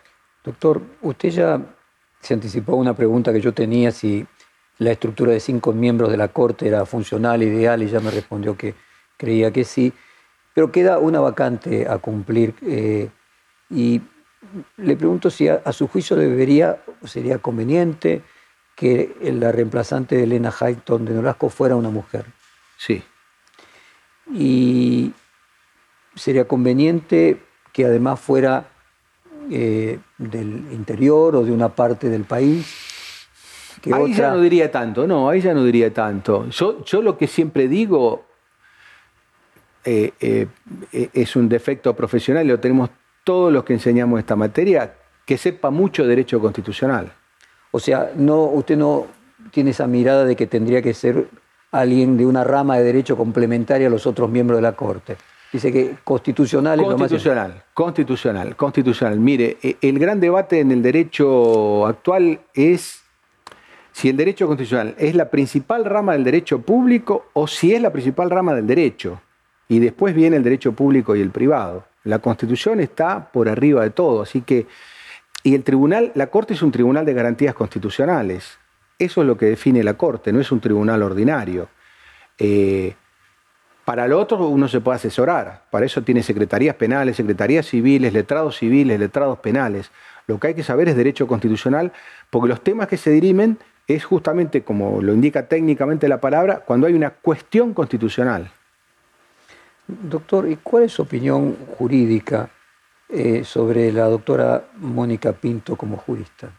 Doctor, 0.44 0.82
usted 1.02 1.30
ya 1.30 1.60
se 2.20 2.34
anticipó 2.34 2.76
una 2.76 2.94
pregunta 2.94 3.32
que 3.32 3.40
yo 3.40 3.52
tenía 3.52 3.90
si 3.90 4.26
la 4.78 4.90
estructura 4.90 5.32
de 5.32 5.40
cinco 5.40 5.72
miembros 5.72 6.10
de 6.10 6.16
la 6.16 6.28
Corte 6.28 6.66
era 6.66 6.84
funcional, 6.86 7.42
ideal, 7.42 7.82
y 7.82 7.88
ya 7.88 8.00
me 8.00 8.10
respondió 8.10 8.56
que 8.56 8.74
creía 9.24 9.50
que 9.50 9.64
sí. 9.64 9.92
Pero 10.54 10.70
queda 10.70 10.98
una 10.98 11.20
vacante 11.20 11.88
a 11.88 11.98
cumplir 11.98 12.54
eh, 12.62 13.08
y 13.70 14.00
le 14.76 14.96
pregunto 14.96 15.30
si 15.30 15.48
a, 15.48 15.72
su 15.72 15.88
juicio 15.88 16.16
debería 16.16 16.78
sería 17.04 17.38
conveniente 17.38 18.22
que 18.76 19.16
la 19.20 19.50
reemplazante 19.50 20.16
de 20.16 20.24
Elena 20.24 20.52
Hayton 20.58 21.04
de 21.04 21.14
Nolasco 21.14 21.48
fuera 21.48 21.76
una 21.76 21.90
mujer. 21.90 22.26
Sí. 22.76 23.02
Y 24.32 25.12
sería 26.14 26.46
conveniente 26.46 27.40
que 27.72 27.84
además 27.84 28.20
fuera 28.20 28.68
eh, 29.50 29.98
del 30.18 30.72
interior 30.72 31.36
o 31.36 31.44
de 31.44 31.52
una 31.52 31.68
parte 31.68 32.08
del 32.08 32.24
país. 32.24 33.26
ahí 33.92 34.14
ya 34.14 34.30
no 34.30 34.40
diría 34.40 34.70
tanto, 34.70 35.06
no, 35.06 35.28
ahí 35.28 35.40
ya 35.40 35.54
no 35.54 35.64
diría 35.64 35.92
tanto. 35.92 36.48
Yo, 36.50 36.84
yo 36.84 37.02
lo 37.02 37.16
que 37.16 37.26
siempre 37.26 37.68
digo 37.68 38.24
eh, 39.84 40.12
eh, 40.20 40.46
eh, 40.92 41.08
es 41.12 41.36
un 41.36 41.48
defecto 41.48 41.94
profesional 41.94 42.44
y 42.46 42.48
lo 42.48 42.60
tenemos 42.60 42.90
todos 43.22 43.52
los 43.52 43.64
que 43.64 43.74
enseñamos 43.74 44.18
esta 44.18 44.36
materia, 44.36 44.94
que 45.26 45.36
sepa 45.36 45.70
mucho 45.70 46.06
derecho 46.06 46.40
constitucional. 46.40 47.12
O 47.70 47.80
sea, 47.80 48.12
no, 48.16 48.44
usted 48.44 48.76
no 48.76 49.06
tiene 49.50 49.70
esa 49.70 49.86
mirada 49.86 50.24
de 50.24 50.36
que 50.36 50.46
tendría 50.46 50.80
que 50.80 50.94
ser 50.94 51.26
alguien 51.70 52.16
de 52.16 52.24
una 52.24 52.44
rama 52.44 52.78
de 52.78 52.84
derecho 52.84 53.16
complementaria 53.16 53.88
a 53.88 53.90
los 53.90 54.06
otros 54.06 54.30
miembros 54.30 54.58
de 54.58 54.62
la 54.62 54.72
Corte. 54.72 55.16
Dice 55.52 55.72
que 55.72 55.96
constitucional 56.02 56.80
es 56.80 56.86
lo 56.86 56.98
más... 56.98 57.10
Constitucional, 57.74 58.56
constitucional. 58.56 59.20
Mire, 59.20 59.58
el 59.80 59.98
gran 59.98 60.18
debate 60.18 60.60
en 60.60 60.72
el 60.72 60.82
derecho 60.82 61.86
actual 61.86 62.40
es 62.54 63.04
si 63.92 64.08
el 64.08 64.16
derecho 64.16 64.46
constitucional 64.48 64.94
es 64.98 65.14
la 65.14 65.30
principal 65.30 65.84
rama 65.84 66.14
del 66.14 66.24
derecho 66.24 66.60
público 66.60 67.26
o 67.32 67.46
si 67.46 67.72
es 67.72 67.80
la 67.80 67.92
principal 67.92 68.28
rama 68.28 68.54
del 68.54 68.66
derecho. 68.66 69.20
Y 69.68 69.78
después 69.78 70.14
viene 70.14 70.36
el 70.36 70.42
derecho 70.42 70.72
público 70.72 71.16
y 71.16 71.20
el 71.20 71.30
privado. 71.30 71.84
La 72.04 72.18
Constitución 72.18 72.80
está 72.80 73.30
por 73.32 73.48
arriba 73.48 73.82
de 73.82 73.90
todo, 73.90 74.22
así 74.22 74.42
que 74.42 74.66
y 75.46 75.54
el 75.54 75.62
tribunal, 75.62 76.10
la 76.14 76.28
Corte 76.28 76.54
es 76.54 76.62
un 76.62 76.72
tribunal 76.72 77.04
de 77.04 77.12
garantías 77.12 77.54
constitucionales. 77.54 78.58
Eso 78.98 79.20
es 79.20 79.26
lo 79.26 79.36
que 79.36 79.46
define 79.46 79.84
la 79.84 79.92
Corte, 79.94 80.32
no 80.32 80.40
es 80.40 80.50
un 80.50 80.60
tribunal 80.60 81.02
ordinario. 81.02 81.68
Eh, 82.38 82.94
para 83.84 84.08
lo 84.08 84.18
otro 84.18 84.48
uno 84.48 84.66
se 84.68 84.80
puede 84.80 84.96
asesorar, 84.96 85.64
para 85.70 85.84
eso 85.84 86.02
tiene 86.02 86.22
secretarías 86.22 86.76
penales, 86.76 87.16
secretarías 87.16 87.66
civiles, 87.66 88.14
letrados 88.14 88.56
civiles, 88.56 88.98
letrados 88.98 89.38
penales. 89.40 89.90
Lo 90.26 90.40
que 90.40 90.48
hay 90.48 90.54
que 90.54 90.62
saber 90.62 90.88
es 90.88 90.96
derecho 90.96 91.26
constitucional, 91.26 91.92
porque 92.30 92.48
los 92.48 92.64
temas 92.64 92.88
que 92.88 92.96
se 92.96 93.10
dirimen 93.10 93.58
es 93.86 94.02
justamente, 94.06 94.62
como 94.62 95.02
lo 95.02 95.12
indica 95.12 95.46
técnicamente 95.46 96.08
la 96.08 96.22
palabra, 96.22 96.60
cuando 96.60 96.86
hay 96.86 96.94
una 96.94 97.10
cuestión 97.10 97.74
constitucional. 97.74 98.50
Doctor, 99.86 100.48
¿y 100.48 100.56
cuál 100.56 100.84
es 100.84 100.92
su 100.92 101.02
opinión 101.02 101.56
jurídica 101.78 102.48
eh, 103.08 103.44
sobre 103.44 103.92
la 103.92 104.06
doctora 104.06 104.64
Mónica 104.78 105.32
Pinto 105.32 105.76
como 105.76 105.96
jurista? 105.96 106.50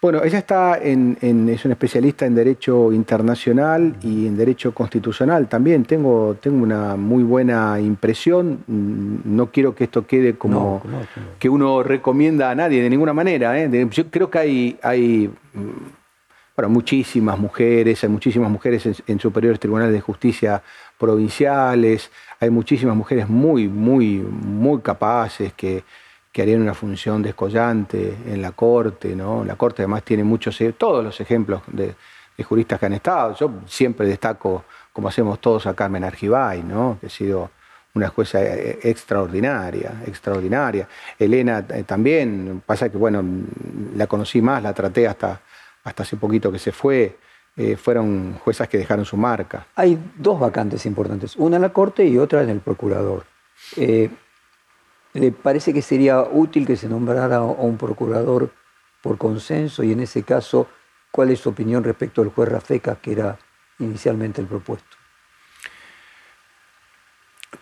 Bueno, 0.00 0.22
ella 0.22 0.38
está 0.38 0.78
en, 0.80 1.18
es 1.20 1.64
una 1.64 1.74
especialista 1.74 2.24
en 2.24 2.36
derecho 2.36 2.92
internacional 2.92 3.96
y 4.00 4.28
en 4.28 4.36
derecho 4.36 4.72
constitucional 4.72 5.48
también. 5.48 5.84
Tengo, 5.84 6.36
tengo 6.40 6.62
una 6.62 6.94
muy 6.94 7.24
buena 7.24 7.80
impresión. 7.80 8.62
No 8.68 9.50
quiero 9.50 9.74
que 9.74 9.84
esto 9.84 10.06
quede 10.06 10.36
como 10.36 10.80
que 11.40 11.48
uno 11.48 11.82
recomienda 11.82 12.48
a 12.48 12.54
nadie 12.54 12.80
de 12.80 12.90
ninguna 12.90 13.12
manera. 13.12 13.60
¿eh? 13.60 13.88
Yo 13.90 14.08
creo 14.08 14.30
que 14.30 14.38
hay, 14.38 14.78
hay 14.84 15.32
bueno, 16.58 16.70
muchísimas 16.70 17.38
mujeres, 17.38 18.02
hay 18.02 18.10
muchísimas 18.10 18.50
mujeres 18.50 19.00
en, 19.06 19.20
superiores 19.20 19.60
tribunales 19.60 19.92
de 19.92 20.00
justicia 20.00 20.60
provinciales, 20.98 22.10
hay 22.40 22.50
muchísimas 22.50 22.96
mujeres 22.96 23.28
muy, 23.28 23.68
muy, 23.68 24.16
muy 24.16 24.80
capaces 24.80 25.52
que, 25.52 25.84
harían 26.36 26.62
una 26.62 26.74
función 26.74 27.20
descollante 27.22 28.16
en 28.26 28.42
la 28.42 28.52
corte, 28.52 29.14
¿no? 29.16 29.44
La 29.44 29.56
corte 29.56 29.82
además 29.82 30.04
tiene 30.04 30.22
muchos, 30.22 30.60
e, 30.60 30.72
todos 30.72 31.04
los 31.04 31.20
ejemplos 31.20 31.62
de, 31.68 31.94
juristas 32.44 32.80
que 32.80 32.86
han 32.86 32.92
estado. 32.92 33.36
Yo 33.36 33.50
siempre 33.66 34.06
destaco, 34.06 34.64
como 34.92 35.08
hacemos 35.08 35.40
todos 35.40 35.66
a 35.66 35.74
Carmen 35.74 36.02
Argibay, 36.02 36.62
¿no? 36.64 36.98
Que 37.00 37.06
ha 37.06 37.10
sido 37.10 37.50
una 37.94 38.08
jueza 38.08 38.42
eh, 38.42 38.80
extraordinaria, 38.82 40.02
extraordinaria. 40.06 40.88
Elena 41.18 41.64
eh, 41.68 41.84
también, 41.84 42.62
pasa 42.66 42.88
que 42.88 42.96
bueno, 42.96 43.22
la 43.96 44.08
conocí 44.08 44.42
más, 44.42 44.60
la 44.62 44.72
traté 44.72 45.06
hasta 45.06 45.40
hasta 45.88 46.02
hace 46.02 46.16
poquito 46.16 46.52
que 46.52 46.58
se 46.58 46.72
fue, 46.72 47.16
eh, 47.56 47.76
fueron 47.76 48.34
juezas 48.34 48.68
que 48.68 48.78
dejaron 48.78 49.04
su 49.04 49.16
marca. 49.16 49.66
Hay 49.74 49.98
dos 50.16 50.38
vacantes 50.38 50.86
importantes, 50.86 51.34
una 51.36 51.56
en 51.56 51.62
la 51.62 51.72
Corte 51.72 52.04
y 52.04 52.16
otra 52.16 52.42
en 52.42 52.50
el 52.50 52.60
Procurador. 52.60 53.24
Eh, 53.76 54.08
¿Le 55.14 55.32
parece 55.32 55.72
que 55.72 55.82
sería 55.82 56.20
útil 56.20 56.66
que 56.66 56.76
se 56.76 56.88
nombrara 56.88 57.36
a 57.36 57.42
un 57.42 57.76
procurador 57.76 58.50
por 59.02 59.18
consenso? 59.18 59.82
Y 59.82 59.90
en 59.92 60.00
ese 60.00 60.22
caso, 60.22 60.68
¿cuál 61.10 61.30
es 61.30 61.40
su 61.40 61.48
opinión 61.48 61.82
respecto 61.82 62.22
al 62.22 62.28
juez 62.28 62.48
Rafeca, 62.48 62.96
que 62.96 63.12
era 63.12 63.38
inicialmente 63.80 64.40
el 64.40 64.46
propuesto? 64.46 64.96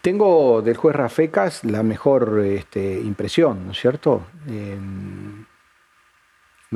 Tengo 0.03 0.61
del 0.61 0.77
juez 0.77 0.95
Rafecas 0.95 1.65
la 1.65 1.83
mejor 1.83 2.41
este, 2.41 3.01
impresión, 3.01 3.67
¿no 3.67 3.73
es 3.73 3.81
cierto? 3.81 4.27
Eh, 4.49 4.77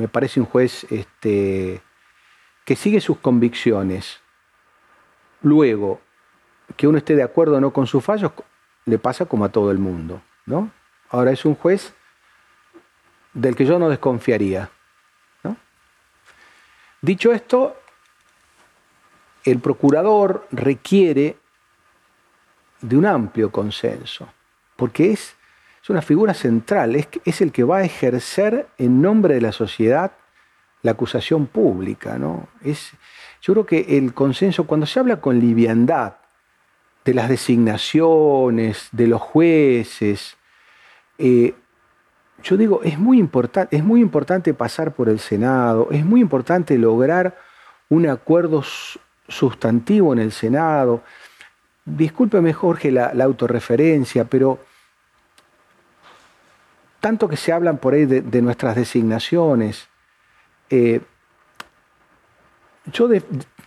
me 0.01 0.07
parece 0.07 0.39
un 0.39 0.47
juez 0.47 0.85
este, 0.89 1.81
que 2.65 2.75
sigue 2.75 2.99
sus 2.99 3.19
convicciones. 3.19 4.19
Luego, 5.43 6.01
que 6.75 6.87
uno 6.87 6.97
esté 6.97 7.15
de 7.15 7.23
acuerdo 7.23 7.57
o 7.57 7.61
no 7.61 7.71
con 7.71 7.85
sus 7.85 8.03
fallos, 8.03 8.31
le 8.85 8.97
pasa 8.97 9.25
como 9.25 9.45
a 9.45 9.49
todo 9.49 9.69
el 9.69 9.77
mundo. 9.77 10.21
¿no? 10.47 10.71
Ahora 11.09 11.31
es 11.31 11.45
un 11.45 11.53
juez 11.53 11.93
del 13.33 13.55
que 13.55 13.65
yo 13.65 13.77
no 13.77 13.89
desconfiaría. 13.89 14.69
Dicho 17.03 17.31
esto, 17.31 17.75
el 19.43 19.59
procurador 19.59 20.47
requiere 20.51 21.37
de 22.79 22.95
un 22.95 23.07
amplio 23.07 23.51
consenso, 23.51 24.31
porque 24.75 25.11
es, 25.11 25.35
es 25.81 25.89
una 25.89 26.01
figura 26.01 26.33
central, 26.33 26.95
es, 26.95 27.07
es, 27.25 27.41
el 27.41 27.51
que 27.51 27.63
va 27.63 27.77
a 27.77 27.83
ejercer 27.83 28.67
en 28.77 29.01
nombre 29.01 29.35
de 29.35 29.41
la 29.41 29.51
sociedad 29.51 30.11
la 30.83 30.91
acusación 30.91 31.47
pública. 31.47 32.17
¿no? 32.17 32.47
Es, 32.63 32.91
yo 33.41 33.53
creo 33.53 33.65
que 33.65 33.97
el 33.97 34.13
consenso, 34.13 34.67
cuando 34.67 34.85
se 34.85 34.99
habla 34.99 35.21
con 35.21 35.39
liviandad 35.39 36.15
de 37.03 37.13
las 37.13 37.29
designaciones, 37.29 38.89
de 38.91 39.07
los 39.07 39.21
jueces, 39.21 40.37
eh, 41.17 41.55
yo 42.43 42.57
digo, 42.57 42.81
es 42.83 42.97
muy, 42.97 43.27
es 43.71 43.83
muy 43.83 44.01
importante 44.01 44.53
pasar 44.53 44.93
por 44.93 45.09
el 45.09 45.19
Senado, 45.19 45.87
es 45.91 46.05
muy 46.05 46.21
importante 46.21 46.77
lograr 46.77 47.37
un 47.89 48.07
acuerdo 48.07 48.63
sustantivo 49.27 50.13
en 50.13 50.19
el 50.19 50.31
Senado. 50.31 51.03
Discúlpeme, 51.85 52.53
Jorge, 52.53 52.91
la, 52.91 53.11
autorreferencia, 53.23 54.25
pero 54.25 54.59
tanto 57.01 57.27
que 57.27 57.35
se 57.35 57.51
hablan 57.51 57.77
por 57.77 57.93
ahí 57.93 58.05
de, 58.05 58.41
nuestras 58.41 58.75
designaciones, 58.75 59.89
eh, 60.69 61.01
yo 62.93 63.09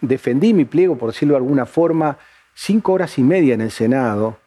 defendí 0.00 0.54
mi 0.54 0.64
pliego, 0.64 0.96
por 0.96 1.12
decirlo 1.12 1.34
de 1.34 1.38
alguna 1.38 1.66
forma, 1.66 2.16
cinco 2.54 2.94
horas 2.94 3.18
y 3.18 3.22
media 3.22 3.52
en 3.52 3.60
el 3.60 3.70
Senado. 3.70 4.38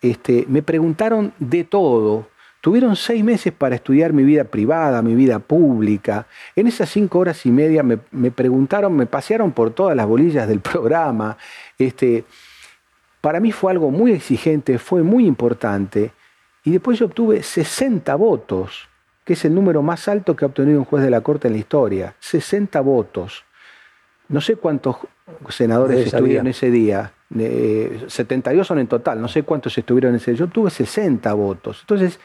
Este, 0.00 0.44
me 0.48 0.62
preguntaron 0.62 1.32
de 1.38 1.62
todo, 1.62 2.26
Tuvieron 2.62 2.94
seis 2.94 3.24
meses 3.24 3.52
para 3.52 3.74
estudiar 3.74 4.12
mi 4.12 4.22
vida 4.22 4.44
privada, 4.44 5.02
mi 5.02 5.16
vida 5.16 5.40
pública. 5.40 6.28
En 6.54 6.68
esas 6.68 6.88
cinco 6.90 7.18
horas 7.18 7.44
y 7.44 7.50
media 7.50 7.82
me, 7.82 8.30
preguntaron, 8.30 8.94
me 8.94 9.06
pasearon 9.06 9.50
por 9.50 9.72
todas 9.72 9.96
las 9.96 10.06
bolillas 10.06 10.46
del 10.46 10.60
programa. 10.70 11.36
Este, 11.76 12.24
para 13.20 13.40
mí 13.40 13.50
fue 13.50 13.72
algo 13.72 13.90
muy 13.90 14.12
exigente, 14.12 14.78
fue 14.78 15.02
muy 15.02 15.26
importante. 15.26 16.12
Y 16.64 16.70
después 16.70 16.98
yo 16.98 17.06
obtuve 17.06 17.42
60 17.42 18.14
votos, 18.14 18.88
que 19.24 19.32
es 19.32 19.44
el 19.44 19.54
número 19.54 19.82
más 19.82 20.08
alto 20.08 20.36
que 20.36 20.44
ha 20.44 20.48
obtenido 20.48 20.78
un 20.78 20.84
juez 20.84 21.02
de 21.04 21.10
la 21.10 21.20
Corte 21.20 21.48
en 21.48 21.54
la 21.54 21.60
historia. 21.60 22.14
60 22.20 22.80
votos. 22.80 23.44
No 24.28 24.40
sé 24.40 24.56
cuántos 24.56 24.96
senadores 25.48 26.06
estuvieron 26.06 26.46
ese 26.46 26.70
día. 26.70 27.12
72 27.30 28.66
son 28.66 28.78
en 28.78 28.86
total, 28.86 29.20
no 29.20 29.28
sé 29.28 29.42
cuántos 29.42 29.76
estuvieron 29.76 30.14
ese 30.14 30.32
día. 30.32 30.38
Yo 30.38 30.44
obtuve 30.46 30.70
60 30.70 31.32
votos. 31.34 31.80
Entonces, 31.80 32.18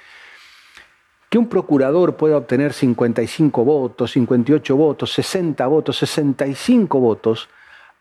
que 1.30 1.38
un 1.38 1.50
procurador 1.50 2.16
pueda 2.16 2.38
obtener 2.38 2.74
55 2.74 3.66
votos, 3.66 4.12
58 4.12 4.76
votos, 4.76 5.12
60 5.14 5.66
votos, 5.68 5.98
65 5.98 7.00
votos, 7.00 7.50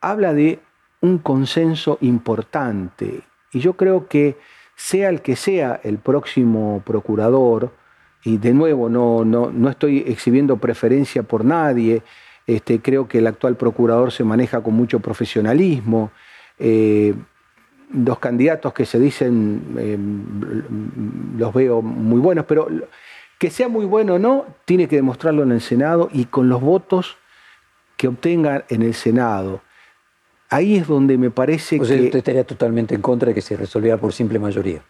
habla 0.00 0.32
de 0.32 0.60
un 1.00 1.18
consenso 1.18 1.98
importante. 2.00 3.22
Y 3.52 3.60
yo 3.60 3.74
creo 3.74 4.06
que 4.06 4.36
sea 4.76 5.08
el 5.08 5.22
que 5.22 5.34
sea 5.34 5.80
el 5.82 5.98
próximo 5.98 6.82
procurador, 6.84 7.72
y 8.24 8.38
de 8.38 8.52
nuevo 8.52 8.88
no, 8.88 9.24
no, 9.24 9.70
estoy 9.70 10.04
exhibiendo 10.06 10.56
preferencia 10.58 11.22
por 11.22 11.44
nadie, 11.44 12.02
este, 12.46 12.80
creo 12.80 13.08
que 13.08 13.18
el 13.18 13.26
actual 13.26 13.56
procurador 13.56 14.12
se 14.12 14.24
maneja 14.24 14.62
con 14.62 14.74
mucho 14.74 15.00
profesionalismo. 15.00 16.10
Eh, 16.58 17.14
los 17.92 18.18
candidatos 18.18 18.72
que 18.72 18.84
se 18.84 18.98
dicen 18.98 19.76
eh, 19.78 19.98
los 21.38 21.54
veo 21.54 21.82
muy 21.82 22.18
buenos, 22.18 22.44
pero 22.46 22.68
que 23.38 23.50
sea 23.50 23.68
muy 23.68 23.84
bueno 23.84 24.14
o 24.14 24.18
no, 24.18 24.46
tiene 24.64 24.88
que 24.88 24.96
demostrarlo 24.96 25.42
en 25.42 25.52
el 25.52 25.60
Senado 25.60 26.08
y 26.12 26.24
con 26.24 26.48
los 26.48 26.60
votos 26.60 27.16
que 27.96 28.08
obtenga 28.08 28.64
en 28.68 28.82
el 28.82 28.94
Senado. 28.94 29.60
Ahí 30.48 30.76
es 30.76 30.86
donde 30.86 31.18
me 31.18 31.30
parece 31.30 31.76
que... 31.76 31.82
usted 31.82 32.14
estaría 32.14 32.44
totalmente 32.44 32.94
en 32.94 33.02
contra 33.02 33.28
de 33.28 33.34
que 33.34 33.42
se 33.42 33.56
resolviera 33.56 33.96
por 33.96 34.12
simple 34.12 34.38
mayoría. 34.38 34.82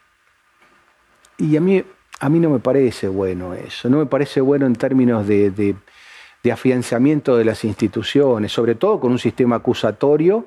Y 1.38 1.56
a 1.56 1.60
mí, 1.60 1.82
a 2.20 2.28
mí 2.28 2.40
no 2.40 2.50
me 2.50 2.58
parece 2.58 3.08
bueno 3.08 3.54
eso. 3.54 3.88
No 3.88 3.98
me 3.98 4.06
parece 4.06 4.40
bueno 4.40 4.66
en 4.66 4.74
términos 4.74 5.26
de, 5.26 5.50
de 5.50 6.52
afianzamiento 6.52 7.36
de 7.36 7.44
las 7.44 7.64
instituciones, 7.64 8.52
sobre 8.52 8.74
todo 8.74 9.00
con 9.00 9.12
un 9.12 9.18
sistema 9.18 9.56
acusatorio 9.56 10.46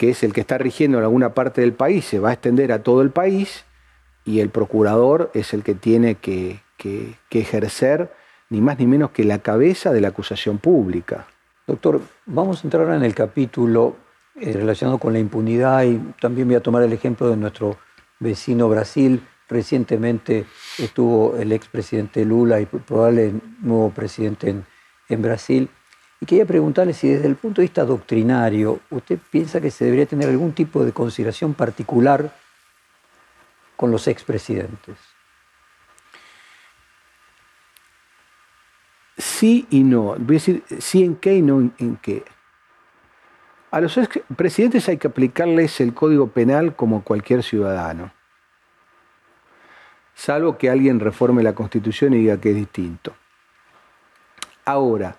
que 0.00 0.08
es 0.08 0.22
el 0.22 0.32
que 0.32 0.40
está 0.40 0.56
rigiendo 0.56 0.96
en 0.96 1.04
alguna 1.04 1.34
parte 1.34 1.60
del 1.60 1.74
país, 1.74 2.06
se 2.06 2.18
va 2.18 2.30
a 2.30 2.32
extender 2.32 2.72
a 2.72 2.82
todo 2.82 3.02
el 3.02 3.10
país 3.10 3.66
y 4.24 4.40
el 4.40 4.48
procurador 4.48 5.30
es 5.34 5.52
el 5.52 5.62
que 5.62 5.74
tiene 5.74 6.14
que, 6.14 6.62
que, 6.78 7.18
ejercer 7.30 8.10
ni 8.48 8.62
más 8.62 8.78
ni 8.78 8.86
menos 8.86 9.10
que 9.10 9.24
la 9.24 9.40
cabeza 9.40 9.92
de 9.92 10.00
la 10.00 10.08
acusación 10.08 10.56
pública. 10.56 11.26
Doctor, 11.66 12.00
vamos 12.24 12.64
a 12.64 12.66
entrar 12.66 12.84
ahora 12.84 12.96
en 12.96 13.04
el 13.04 13.14
capítulo 13.14 13.94
eh, 14.40 14.52
relacionado 14.54 14.98
con 14.98 15.12
la 15.12 15.18
impunidad 15.18 15.84
y 15.84 15.98
también 16.18 16.48
voy 16.48 16.56
a 16.56 16.62
tomar 16.62 16.82
el 16.82 16.92
ejemplo 16.94 17.28
de 17.28 17.36
nuestro 17.36 17.76
vecino 18.18 18.70
Brasil. 18.70 19.22
Recientemente 19.48 20.46
estuvo 20.78 21.36
el 21.36 21.52
expresidente 21.52 22.24
Lula 22.24 22.58
y 22.58 22.64
probable 22.64 23.34
nuevo 23.60 23.90
presidente 23.90 24.48
en, 24.48 24.64
en 25.10 25.20
Brasil. 25.22 25.68
Y 26.20 26.26
quería 26.26 26.46
preguntarle 26.46 26.94
si 26.94 27.08
desde 27.08 27.26
el 27.26 27.36
punto 27.36 27.60
de 27.60 27.66
vista 27.66 27.84
doctrinario 27.84 28.80
usted 28.90 29.18
piensa 29.30 29.60
que 29.60 29.70
se 29.70 29.84
debería 29.84 30.06
tener 30.06 30.30
algún 30.30 30.52
tipo 30.52 30.84
de 30.84 30.92
consideración 30.92 31.52
particular 31.52 32.34
con 33.76 33.90
los 33.90 34.08
expresidentes. 34.08 34.96
Sí 39.18 39.66
y 39.68 39.82
no. 39.82 40.16
Voy 40.18 40.36
a 40.36 40.38
decir 40.38 40.62
sí 40.78 41.04
en 41.04 41.16
qué 41.16 41.36
y 41.36 41.42
no 41.42 41.60
en 41.60 41.98
qué. 42.00 42.24
A 43.70 43.80
los 43.80 43.98
presidentes 44.36 44.88
hay 44.88 44.96
que 44.96 45.08
aplicarles 45.08 45.80
el 45.80 45.94
código 45.94 46.28
penal 46.28 46.74
como 46.74 47.04
cualquier 47.04 47.42
ciudadano. 47.42 48.12
Salvo 50.14 50.58
que 50.58 50.68
alguien 50.68 51.00
reforme 51.00 51.42
la 51.42 51.54
constitución 51.54 52.12
y 52.14 52.18
diga 52.18 52.40
que 52.40 52.50
es 52.50 52.56
distinto. 52.56 53.14
Ahora, 54.64 55.16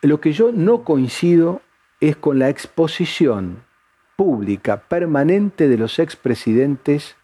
lo 0.00 0.20
que 0.20 0.32
yo 0.32 0.52
no 0.52 0.84
coincido 0.84 1.60
es 2.00 2.16
con 2.16 2.38
la 2.38 2.48
exposición 2.48 3.62
pública 4.16 4.82
permanente 4.88 5.68
de 5.68 5.76
los 5.76 5.98
expresidentes 5.98 7.16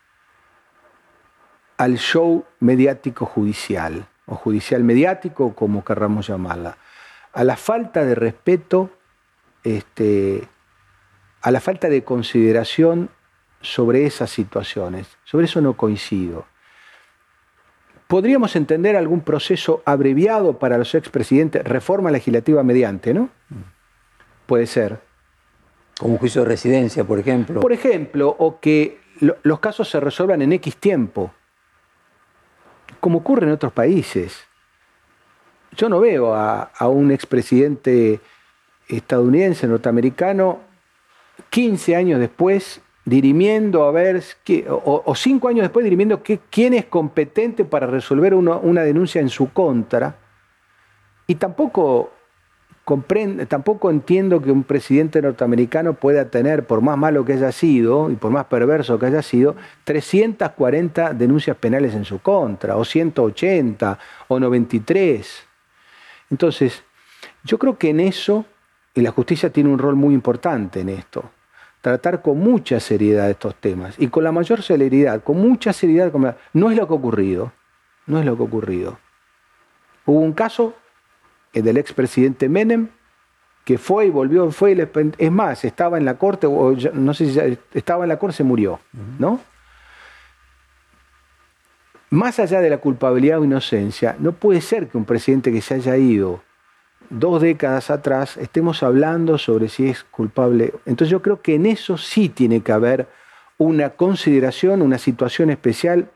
al 1.79 1.99
show 1.99 2.45
mediático 2.61 3.27
judicial 3.27 4.07
o 4.27 4.35
judicial 4.35 4.83
mediático, 4.83 5.55
como 5.55 5.85
querramos 5.85 6.27
llamarla, 6.27 6.79
a 7.33 7.45
la 7.45 7.57
falta 7.57 8.05
de 8.05 8.15
respeto, 8.15 8.91
este, 9.67 10.47
a 11.43 11.51
la 11.51 11.61
falta 11.61 11.89
de 11.89 12.05
consideración 12.05 13.11
sobre 13.61 14.07
esas 14.07 14.31
situaciones. 14.31 15.07
Sobre 15.25 15.47
eso 15.47 15.61
no 15.61 15.77
coincido. 15.77 16.47
Podríamos 18.07 18.55
entender 18.55 18.97
algún 18.97 19.21
proceso 19.21 19.83
abreviado 19.85 20.59
para 20.59 20.79
los 20.79 20.95
expresidentes, 20.95 21.65
reforma 21.65 22.11
legislativa 22.11 22.63
mediante, 22.63 23.13
¿no? 23.13 23.31
Puede 24.47 24.67
ser. 24.67 25.01
Como 25.99 26.13
un 26.13 26.19
juicio 26.19 26.43
de 26.43 26.49
residencia, 26.49 27.05
por 27.05 27.19
ejemplo. 27.19 27.61
Por 27.61 27.73
ejemplo, 27.73 28.37
o 28.39 28.61
que 28.61 29.01
los 29.43 29.59
casos 29.59 29.89
se 29.89 29.99
resuelvan 29.99 30.43
en 30.43 30.53
X 30.53 30.77
tiempo 30.77 31.33
como 33.01 33.19
ocurre 33.19 33.47
en 33.47 33.53
otros 33.53 33.73
países. 33.73 34.45
Yo 35.73 35.89
no 35.89 36.01
veo 36.01 36.35
a, 36.35 36.71
un 36.89 37.11
expresidente 37.11 38.21
estadounidense, 38.89 39.67
norteamericano, 39.67 40.61
15 41.51 41.97
años 41.97 42.21
después 42.21 42.81
dirimiendo 43.05 43.85
a 43.85 43.93
ver, 43.93 44.23
o, 44.69 45.15
cinco 45.15 45.49
años 45.49 45.63
después 45.63 45.85
dirimiendo 45.85 46.23
quién 46.51 46.75
es 46.75 46.87
competente 46.87 47.65
para 47.65 47.87
resolver 47.87 48.35
una 48.35 48.83
denuncia 48.83 49.21
en 49.21 49.29
su 49.29 49.53
contra. 49.53 50.17
Y 51.29 51.37
tampoco 51.37 52.11
tampoco 53.49 53.91
entiendo 53.91 54.41
que 54.41 54.53
un 54.53 54.63
presidente 54.63 55.21
norteamericano 55.21 55.95
pueda 55.95 56.31
tener, 56.31 56.67
por 56.67 56.81
más 56.83 56.97
malo 56.97 57.25
que 57.25 57.33
haya 57.33 57.51
sido 57.51 58.09
y 58.11 58.15
por 58.15 58.31
más 58.31 58.47
perverso 58.47 58.97
que 58.99 59.07
haya 59.07 59.23
sido, 59.23 59.57
340 59.83 61.13
denuncias 61.15 61.57
penales 61.57 61.95
en 61.95 62.05
su 62.05 62.21
contra, 62.21 62.77
o 62.77 62.85
180, 62.85 63.99
o 64.29 64.39
93. 64.39 65.45
Entonces, 66.31 66.85
yo 67.43 67.59
creo 67.59 67.77
que 67.77 67.91
en 67.91 67.99
eso, 67.99 68.45
y 68.97 69.03
la 69.03 69.13
justicia 69.13 69.51
tiene 69.51 69.69
un 69.69 69.79
rol 69.79 69.95
muy 69.95 70.15
importante 70.15 70.81
en 70.81 70.89
esto, 70.89 71.31
tratar 71.83 72.23
con 72.23 72.39
mucha 72.39 72.81
seriedad 72.81 73.31
estos 73.31 73.55
temas, 73.57 73.95
y 73.99 74.09
con 74.09 74.25
la 74.25 74.33
mayor 74.33 74.63
celeridad, 74.63 75.23
con 75.23 75.37
mucha 75.37 75.73
seriedad, 75.75 76.11
no 76.55 76.71
es 76.71 76.77
lo 76.77 76.89
que 76.89 76.93
ha 76.95 76.97
ocurrido, 76.97 77.53
no 78.07 78.19
es 78.19 78.25
lo 78.25 78.37
que 78.37 78.43
ha 78.43 78.47
ocurrido. 78.47 78.99
Hubo 80.07 80.21
un 80.21 80.33
caso 80.33 80.75
el 81.53 81.63
del 81.63 81.77
expresidente 81.77 82.49
Menem, 82.49 82.89
que 83.65 83.77
fue 83.77 84.07
y 84.07 84.11
volvió, 84.11 84.51
fue 84.51 84.73
y 84.73 84.89
es 85.19 85.31
más, 85.31 85.65
estaba 85.65 85.99
en 85.99 86.07
la 86.07 86.17
corte, 86.17 86.47
o 86.47 86.75
no 86.95 87.13
sé 87.13 87.31
si 87.31 87.59
estaba 87.75 88.05
en 88.05 88.09
la 88.09 88.19
corte, 88.19 88.39
se 88.39 88.45
murió, 88.45 88.81
¿no? 89.19 89.41
Más 92.09 92.39
allá 92.39 92.61
de 92.61 92.71
la 92.71 92.79
culpabilidad 92.79 93.41
o 93.41 93.45
inocencia, 93.45 94.17
no 94.19 94.33
puede 94.33 94.63
ser 94.63 94.89
que 94.89 94.97
un 94.97 95.05
presidente 95.05 95.53
que 95.53 95.61
se 95.61 95.75
haya 95.75 95.99
ido 95.99 96.41
dos 97.11 97.43
décadas 97.43 97.91
atrás 97.91 98.37
estemos 98.37 98.83
hablando 98.83 99.39
sobre 99.39 99.69
si 99.69 99.89
es 99.89 100.05
culpable. 100.05 100.73
Entonces 100.85 101.11
yo 101.11 101.23
creo 101.23 101.41
que 101.41 101.55
en 101.55 101.67
eso 101.67 101.97
sí 101.99 102.29
tiene 102.29 102.61
que 102.61 102.73
haber 102.73 103.07
una 103.59 103.91
consideración, 103.91 104.83
una 104.83 104.99
situación 104.99 105.51
especial. 105.51 106.09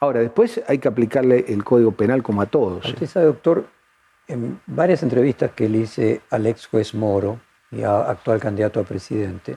Ahora, 0.00 0.20
después 0.20 0.62
hay 0.68 0.78
que 0.78 0.88
aplicarle 0.88 1.44
el 1.48 1.64
Código 1.64 1.92
Penal 1.92 2.22
como 2.22 2.42
a 2.42 2.46
todos. 2.46 2.84
Usted 2.84 3.06
sabe, 3.06 3.26
doctor, 3.26 3.66
en 4.28 4.60
varias 4.66 5.02
entrevistas 5.02 5.52
que 5.52 5.68
le 5.68 5.78
hice 5.78 6.20
al 6.30 6.46
ex 6.46 6.66
juez 6.66 6.94
Moro, 6.94 7.40
y 7.70 7.82
actual 7.82 8.38
candidato 8.38 8.80
a 8.80 8.84
presidente, 8.84 9.56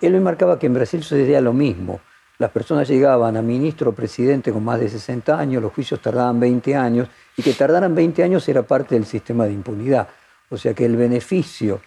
él 0.00 0.12
me 0.12 0.20
marcaba 0.20 0.58
que 0.58 0.66
en 0.66 0.74
Brasil 0.74 1.02
sucedía 1.02 1.40
lo 1.40 1.52
mismo. 1.52 2.00
Las 2.38 2.50
personas 2.50 2.88
llegaban 2.88 3.36
a 3.36 3.42
ministro 3.42 3.90
o 3.90 3.94
presidente 3.94 4.52
con 4.52 4.64
más 4.64 4.80
de 4.80 4.88
60 4.88 5.38
años, 5.38 5.62
los 5.62 5.72
juicios 5.72 6.00
tardaban 6.00 6.38
20 6.38 6.76
años, 6.76 7.08
y 7.36 7.42
que 7.42 7.52
tardaran 7.52 7.94
20 7.94 8.22
años 8.22 8.48
era 8.48 8.62
parte 8.62 8.94
del 8.94 9.04
sistema 9.04 9.44
de 9.44 9.52
impunidad. 9.52 10.08
O 10.48 10.56
sea 10.56 10.74
que 10.74 10.84
el 10.84 10.96
beneficio 10.96 11.80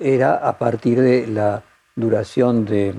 era 0.00 0.36
a 0.36 0.58
partir 0.58 1.00
de 1.00 1.26
la 1.26 1.62
duración 1.94 2.64
de, 2.64 2.94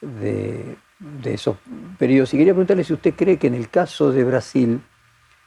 de, 0.00 0.76
esos 1.24 1.56
periodos. 1.98 2.34
Y 2.34 2.38
quería 2.38 2.52
preguntarle 2.52 2.84
si 2.84 2.92
usted 2.92 3.14
cree 3.14 3.38
que 3.38 3.46
en 3.46 3.54
el 3.54 3.68
caso 3.68 4.10
de 4.10 4.24
Brasil, 4.24 4.80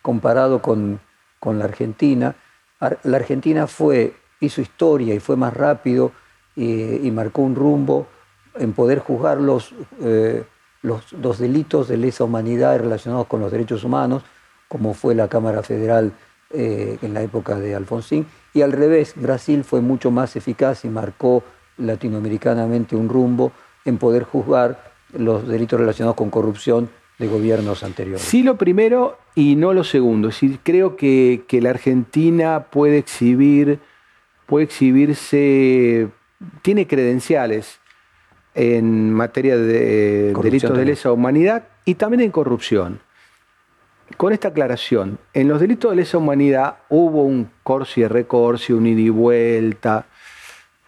comparado 0.01 0.61
con, 0.61 0.99
la 1.45 1.65
Argentina, 1.65 2.35
la 2.79 3.17
Argentina 3.17 3.67
fue, 3.67 4.13
hizo 4.39 4.61
historia 4.61 5.13
y 5.13 5.19
fue 5.19 5.35
más 5.35 5.53
rápido 5.53 6.11
y, 6.55 7.11
marcó 7.11 7.41
un 7.41 7.55
rumbo 7.55 8.07
en 8.55 8.73
poder 8.73 8.99
juzgar 8.99 9.39
los, 9.39 9.73
eh, 10.01 10.43
los, 10.81 11.39
delitos 11.39 11.87
de 11.87 11.97
lesa 11.97 12.23
humanidad 12.23 12.77
relacionados 12.79 13.27
con 13.27 13.39
los 13.39 13.51
derechos 13.51 13.83
humanos, 13.83 14.23
como 14.71 14.93
fue 14.93 15.15
la 15.15 15.27
Cámara 15.27 15.63
Federal 15.63 16.13
eh, 16.49 16.97
en 17.01 17.13
la 17.13 17.21
época 17.21 17.59
de 17.59 17.75
Alfonsín, 17.75 18.25
y 18.53 18.61
al 18.61 18.71
revés, 18.71 19.15
Brasil 19.17 19.65
fue 19.65 19.81
mucho 19.81 20.11
más 20.11 20.37
eficaz 20.37 20.85
y 20.85 20.87
marcó 20.87 21.43
latinoamericanamente 21.77 22.95
un 22.95 23.09
rumbo 23.09 23.51
en 23.83 23.97
poder 23.97 24.23
juzgar 24.23 24.93
los 25.11 25.45
delitos 25.45 25.77
relacionados 25.77 26.15
con 26.15 26.29
corrupción 26.29 26.89
de 27.19 27.27
gobiernos 27.27 27.83
anteriores. 27.83 28.21
Sí, 28.21 28.43
lo 28.43 28.55
primero 28.55 29.17
y 29.35 29.57
no 29.57 29.73
lo 29.73 29.83
segundo. 29.83 30.29
Es 30.29 30.35
decir, 30.35 30.59
creo 30.63 30.95
que, 30.95 31.43
la 31.61 31.71
Argentina 31.71 32.67
puede 32.71 32.97
exhibir, 32.97 33.79
puede 34.45 34.63
exhibirse, 34.63 36.07
tiene 36.61 36.87
credenciales 36.87 37.81
en 38.55 39.11
materia 39.11 39.57
de 39.57 40.33
delitos 40.41 40.77
de 40.77 40.85
lesa 40.85 41.11
humanidad 41.11 41.67
y 41.83 41.95
también 41.95 42.21
en 42.21 42.31
corrupción. 42.31 43.01
Con 44.17 44.33
esta 44.33 44.49
aclaración, 44.49 45.19
en 45.33 45.47
los 45.47 45.59
delitos 45.59 45.91
de 45.91 45.97
lesa 45.97 46.17
humanidad 46.17 46.77
hubo 46.89 47.23
un 47.23 47.49
corsi 47.63 48.01
y 48.01 48.07
recorsi, 48.07 48.73
un 48.73 48.87
ida 48.87 49.01
y 49.01 49.09
vuelta, 49.09 50.05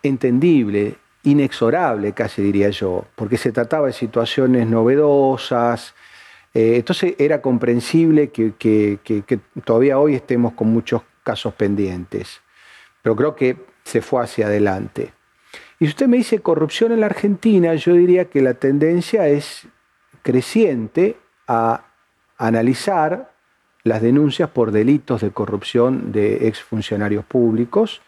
entendible, 0.02 0.96
inexorable 1.24 2.14
casi 2.14 2.42
diría 2.42 2.70
yo, 2.70 3.06
porque 3.16 3.38
se 3.38 3.52
trataba 3.52 3.88
de 3.88 3.94
situaciones 3.94 4.68
novedosas, 4.68 5.96
eh, 6.54 6.76
entonces 6.76 7.16
era 7.18 7.42
comprensible 7.42 8.30
que, 8.30 8.54
que, 8.58 9.40
todavía 9.64 9.98
hoy 9.98 10.16
estemos 10.16 10.54
con 10.54 10.68
muchos 10.68 11.02
casos 11.24 11.54
pendientes, 11.54 12.42
pero 13.02 13.16
creo 13.16 13.36
que 13.36 13.58
se 13.84 14.02
fue 14.02 14.24
hacia 14.24 14.48
adelante. 14.48 15.14
Y 15.80 15.86
si 15.86 15.90
usted 15.90 16.08
me 16.08 16.18
dice 16.18 16.40
corrupción 16.40 16.92
en 16.92 17.00
la 17.00 17.08
Argentina, 17.08 17.74
yo 17.76 17.94
diría 17.94 18.26
que 18.26 18.42
la 18.42 18.54
tendencia 18.54 19.28
es 19.28 19.68
creciente 20.22 21.18
a 21.48 21.86
analizar 22.48 23.32
las 23.84 24.02
denuncias 24.02 24.50
por 24.50 24.72
delitos 24.72 25.22
de 25.22 25.32
corrupción 25.32 26.12
de 26.12 26.48
exfuncionarios 26.48 27.26
públicos 27.26 28.02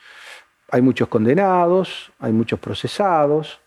hay 0.72 0.82
muchos 0.82 1.08
condenados, 1.08 2.12
hay 2.20 2.34
muchos 2.34 2.60
procesados, 2.60 3.60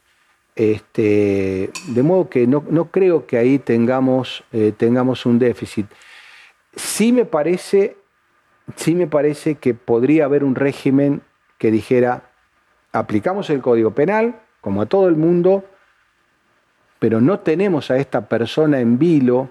este, 0.54 1.70
de 1.88 2.02
modo 2.02 2.28
que 2.28 2.46
no, 2.46 2.62
creo 2.90 3.26
que 3.26 3.38
ahí 3.38 3.58
tengamos, 3.58 4.44
eh, 4.52 4.72
tengamos 4.76 5.24
un 5.24 5.38
déficit. 5.38 5.86
Sí 6.74 7.12
me, 7.12 7.24
parece, 7.24 7.96
sí 8.76 8.94
me 8.94 9.06
parece 9.06 9.54
que 9.56 9.74
podría 9.74 10.24
haber 10.24 10.44
un 10.44 10.54
régimen 10.54 11.22
que 11.58 11.70
dijera, 11.70 12.30
aplicamos 12.92 13.48
el 13.50 13.60
Código 13.60 13.92
Penal, 13.92 14.40
como 14.60 14.82
a 14.82 14.86
todo 14.86 15.08
el 15.08 15.16
mundo, 15.16 15.64
pero 16.98 17.20
no 17.20 17.38
tenemos 17.40 17.90
a 17.90 17.96
esta 17.96 18.28
persona 18.28 18.80
en 18.80 18.98
vilo, 18.98 19.50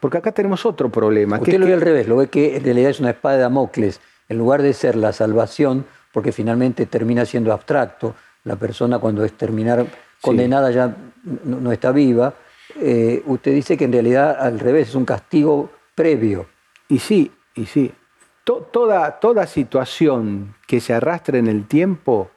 porque 0.00 0.18
acá 0.18 0.32
tenemos 0.32 0.64
otro 0.66 0.90
problema. 0.90 1.38
Usted 1.38 1.58
lo 1.58 1.66
ve 1.66 1.74
al 1.74 1.80
revés, 1.80 2.08
lo 2.08 2.16
ve 2.16 2.28
que 2.28 2.56
en 2.56 2.64
realidad 2.64 2.90
es 2.90 3.00
una 3.00 3.10
espada 3.10 3.36
de 3.36 3.42
Damocles. 3.42 4.00
En 4.28 4.38
lugar 4.38 4.62
de 4.62 4.72
ser 4.74 4.96
la 4.96 5.12
salvación, 5.12 5.86
porque 6.12 6.32
finalmente 6.32 6.86
termina 6.86 7.24
siendo 7.24 7.52
abstracto. 7.52 8.14
La 8.44 8.56
persona 8.56 8.98
cuando 8.98 9.24
es 9.24 9.32
terminar 9.32 9.86
condenada 10.20 10.70
ya 10.70 10.94
no, 11.44 11.72
está 11.72 11.92
viva. 11.92 12.34
Eh, 12.80 13.22
usted 13.26 13.52
dice 13.54 13.76
que 13.76 13.84
en 13.84 13.92
realidad 13.92 14.36
al 14.38 14.58
revés, 14.58 14.88
es 14.88 14.94
un 14.94 15.04
castigo 15.04 15.70
previo. 15.94 16.46
Y 16.88 16.98
sí, 16.98 17.32
y 17.54 17.66
sí. 17.66 17.92
toda, 18.44 19.18
toda 19.18 19.46
situación 19.46 20.54
que 20.66 20.80
se 20.80 20.94
arrastre 20.94 21.38
en 21.38 21.48
el 21.48 21.66
tiempo, 21.66 22.30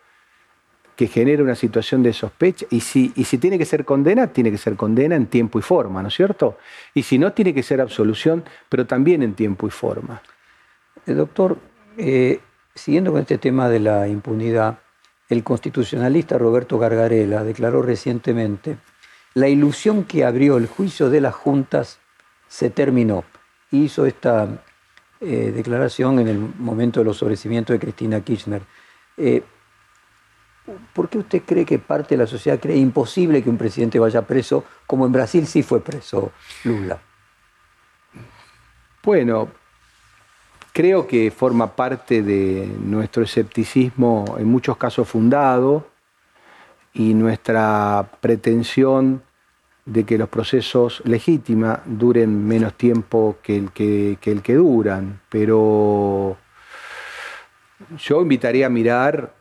que 0.95 1.07
genere 1.07 1.41
una 1.41 1.55
situación 1.55 2.03
de 2.03 2.13
sospecha, 2.13 2.65
y 2.69 2.81
si, 2.81 3.11
y 3.15 3.23
si 3.23 3.37
tiene 3.37 3.57
que 3.57 3.65
ser 3.65 3.85
condena, 3.85 4.27
tiene 4.27 4.51
que 4.51 4.57
ser 4.57 4.75
condena 4.75 5.15
en 5.15 5.27
tiempo 5.27 5.57
y 5.59 5.61
forma, 5.61 6.01
¿no 6.01 6.09
es 6.09 6.13
cierto? 6.13 6.57
Y 6.93 7.03
si 7.03 7.17
no, 7.17 7.33
tiene 7.33 7.53
que 7.53 7.63
ser 7.63 7.81
absolución, 7.81 8.43
pero 8.69 8.85
también 8.85 9.23
en 9.23 9.33
tiempo 9.33 9.67
y 9.67 9.71
forma. 9.71 10.21
Eh, 11.07 11.13
doctor, 11.13 11.57
eh, 11.97 12.39
Siguiendo 12.73 13.11
con 13.11 13.21
este 13.21 13.37
tema 13.37 13.67
de 13.67 13.79
la 13.79 14.07
impunidad, 14.07 14.79
el 15.27 15.43
constitucionalista 15.43 16.37
Roberto 16.37 16.79
Gargarela 16.79 17.43
declaró 17.43 17.81
recientemente, 17.81 18.77
la 19.33 19.49
ilusión 19.49 20.05
que 20.05 20.23
abrió 20.23 20.57
el 20.57 20.67
juicio 20.67 21.09
de 21.09 21.21
las 21.21 21.35
juntas 21.35 21.99
se 22.47 22.69
terminó. 22.69 23.23
Hizo 23.71 24.05
esta 24.05 24.63
eh, 25.19 25.51
declaración 25.53 26.19
en 26.19 26.27
el 26.27 26.37
momento 26.39 27.01
de 27.01 27.05
los 27.05 27.17
sobrecimientos 27.17 27.73
de 27.73 27.79
Cristina 27.79 28.21
Kirchner. 28.21 28.61
¿Por 30.93 31.09
qué 31.09 31.17
usted 31.17 31.41
cree 31.45 31.65
que 31.65 31.79
parte 31.79 32.15
de 32.15 32.23
la 32.23 32.27
sociedad 32.27 32.59
cree 32.59 32.77
imposible 32.77 33.43
que 33.43 33.49
un 33.49 33.57
presidente 33.57 33.99
vaya 33.99 34.21
preso, 34.21 34.63
como 34.85 35.05
en 35.05 35.11
Brasil 35.11 35.47
sí 35.47 35.63
fue 35.63 35.81
preso 35.81 36.31
Lula? 36.63 36.99
Bueno, 39.03 39.49
Creo 40.73 41.05
que 41.05 41.31
forma 41.31 41.75
parte 41.75 42.23
de 42.23 42.65
nuestro 42.79 43.23
escepticismo, 43.23 44.37
en 44.37 44.47
muchos 44.47 44.77
casos 44.77 45.07
fundado, 45.07 45.85
y 46.93 47.13
nuestra 47.13 48.09
pretensión 48.21 49.21
de 49.85 50.05
que 50.05 50.17
los 50.17 50.29
procesos 50.29 51.01
legítimos 51.05 51.79
duren 51.85 52.47
menos 52.47 52.73
tiempo 52.75 53.37
que 53.43 53.57
el 53.57 53.71
que, 53.71 54.17
que 54.21 54.31
el 54.31 54.41
que 54.41 54.55
duran. 54.55 55.19
Pero 55.29 56.37
yo 57.97 58.21
invitaría 58.21 58.67
a 58.67 58.69
mirar 58.69 59.33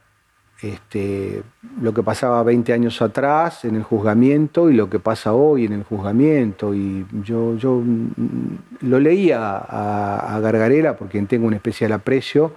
este, 0.63 1.43
lo 1.81 1.95
que 1.95 2.03
pasaba 2.03 2.43
20 2.43 2.73
años 2.73 3.01
atrás 3.01 3.65
en 3.65 3.77
el 3.77 3.83
juzgamiento 3.83 4.71
y 4.71 4.75
lo 4.75 4.91
que 4.91 4.99
pasa 4.99 5.33
hoy 5.33 5.65
en 5.65 5.73
el 5.73 5.85
juzgamiento. 5.85 6.75
Y 6.75 7.07
yo, 7.25 7.57
yo 7.57 7.81
mm, 7.83 8.57
lo 8.83 9.01
leía 9.01 9.57
a, 9.57 10.39
Gargarela 10.41 10.97
porque 10.97 11.21
tengo 11.23 11.47
un 11.47 11.55
especial 11.55 11.93
aprecio. 11.93 12.57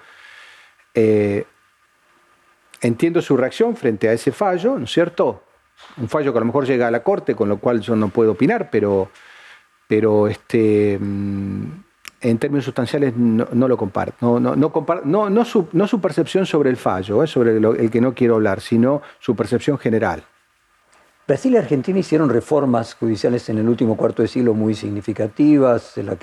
Eh, 0.94 1.46
entiendo 2.82 3.22
su 3.22 3.38
reacción 3.38 3.76
frente 3.76 4.10
a 4.10 4.14
ese 4.14 4.32
fallo, 4.32 4.78
¿no 4.78 4.86
es 4.86 4.92
cierto? 4.92 5.44
Un 5.98 6.10
fallo 6.10 6.32
que 6.34 6.38
a 6.38 6.42
lo 6.42 6.48
mejor 6.48 6.66
llega 6.66 6.88
a 6.88 6.92
la 6.92 7.04
corte, 7.04 7.36
con 7.36 7.48
lo 7.48 7.58
cual 7.58 7.80
yo 7.80 7.96
no 7.96 8.10
puedo 8.10 8.34
opinar, 8.34 8.70
pero, 8.70 9.10
pero 9.88 10.28
este, 10.28 10.98
mm, 11.00 11.64
en 12.24 12.38
términos 12.38 12.66
sustanciales 12.66 13.16
no, 13.16 13.68
lo 13.68 13.78
comparto. 13.78 14.16
No, 14.22 14.40
no, 14.40 14.56
no, 14.56 15.30
no, 15.30 15.46
su, 15.46 15.68
no, 15.74 15.88
su, 15.88 16.02
percepción 16.02 16.46
sobre 16.46 16.70
el 16.70 16.78
fallo, 16.78 17.24
eh, 17.24 17.28
sobre 17.28 17.58
el 17.58 17.92
que 17.92 18.02
no 18.02 18.14
quiero 18.14 18.36
hablar, 18.36 18.62
sino 18.62 19.02
su 19.20 19.36
percepción 19.36 19.78
general. 19.78 20.24
Brasil 21.28 21.54
y 21.54 21.58
Argentina 21.58 22.00
hicieron 22.00 22.30
reformas 22.30 22.96
judiciales 22.96 23.48
en 23.50 23.58
el 23.58 23.68
último 23.68 23.96
cuarto 23.96 24.22
de 24.22 24.28
siglo 24.28 24.54
muy 24.54 24.74
significativas, 24.74 25.98
la, 25.98 26.18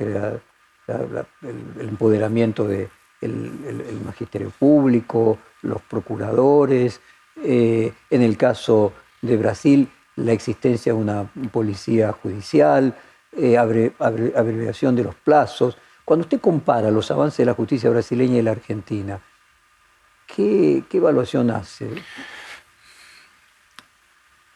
el, 0.90 1.88
empoderamiento 1.88 2.66
del 2.66 2.90
el, 3.20 4.00
magisterio 4.04 4.50
público, 4.58 5.38
los 5.62 5.80
procuradores, 5.82 7.00
eh, 7.42 7.92
en 8.10 8.22
el 8.22 8.36
caso 8.36 8.92
de 9.22 9.36
Brasil, 9.36 9.88
la 10.16 10.32
existencia 10.32 10.92
de 10.92 10.98
una 10.98 11.30
policía 11.52 12.12
judicial, 12.12 12.94
eh, 13.36 13.56
abreviación 13.56 14.96
de 14.96 15.04
los 15.04 15.14
plazos. 15.14 15.78
Cuando 16.10 16.24
usted 16.24 16.40
compara 16.40 16.90
los 16.90 17.08
avances 17.12 17.38
de 17.38 17.44
la 17.44 17.54
justicia 17.54 17.88
brasileña 17.88 18.38
y 18.38 18.42
la 18.42 18.50
argentina, 18.50 19.20
¿qué, 20.26 20.82
evaluación 20.92 21.52
hace? 21.52 21.88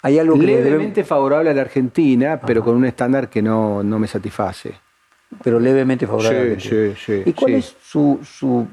Hay 0.03 0.19
algo 0.19 0.35
levemente 0.35 1.05
favorable 1.05 1.51
a 1.51 1.55
la 1.55 1.61
Argentina, 1.61 2.41
pero 2.45 2.65
con 2.65 2.75
un 2.75 2.85
estándar 2.87 3.31
que 3.31 3.41
no, 3.41 3.85
me 3.85 4.09
satisface. 4.09 4.75
Pero 5.45 5.61
levemente 5.61 6.09
favorable. 6.09 6.59
Sí, 6.59 6.69
sí, 6.69 6.95
sí. 6.97 7.23
¿Y 7.25 7.33
cuál 7.35 7.53
es 7.55 7.77
su, 7.81 8.19
su 8.25 8.67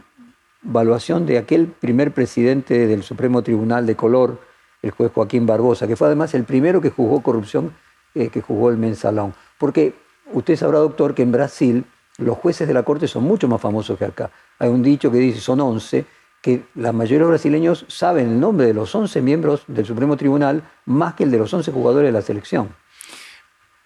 evaluación 0.67 1.27
de 1.27 1.37
aquel 1.37 1.67
primer 1.67 2.11
presidente 2.11 2.87
del 2.87 3.03
Supremo 3.03 3.43
Tribunal 3.43 3.85
de 3.85 3.95
color, 3.95 4.39
el 4.81 4.89
juez 4.89 5.11
Joaquín 5.13 5.45
Barbosa, 5.45 5.85
que 5.85 5.95
fue 5.95 6.07
además 6.07 6.33
el 6.33 6.45
primero 6.45 6.81
que 6.81 6.89
juzgó 6.89 7.21
corrupción 7.21 7.75
eh, 8.15 8.29
que 8.29 8.41
jugó 8.41 8.71
el 8.71 8.77
mensalón. 8.77 9.35
Porque 9.59 9.93
usted 10.33 10.55
sabrá, 10.55 10.79
doctor, 10.79 11.13
que 11.13 11.21
en 11.21 11.31
Brasil 11.31 11.85
los 12.21 12.37
jueces 12.37 12.67
de 12.67 12.73
la 12.73 12.83
Corte 12.83 13.07
son 13.07 13.23
mucho 13.23 13.47
más 13.47 13.59
famosos 13.59 13.97
que 13.97 14.05
acá. 14.05 14.31
Hay 14.59 14.69
un 14.69 14.81
dicho 14.81 15.11
que 15.11 15.17
dice, 15.17 15.39
son 15.39 15.59
11, 15.59 16.05
que 16.41 16.63
la 16.75 16.91
mayoría 16.91 17.17
de 17.17 17.23
los 17.23 17.29
brasileños 17.29 17.85
saben 17.87 18.27
el 18.27 18.39
nombre 18.39 18.65
de 18.65 18.73
los 18.73 18.93
11 18.93 19.21
miembros 19.21 19.63
del 19.67 19.85
Supremo 19.85 20.17
Tribunal 20.17 20.63
más 20.85 21.13
que 21.13 21.23
el 21.23 21.31
de 21.31 21.37
los 21.37 21.53
11 21.53 21.71
jugadores 21.71 22.07
de 22.07 22.11
la 22.11 22.21
selección. 22.21 22.69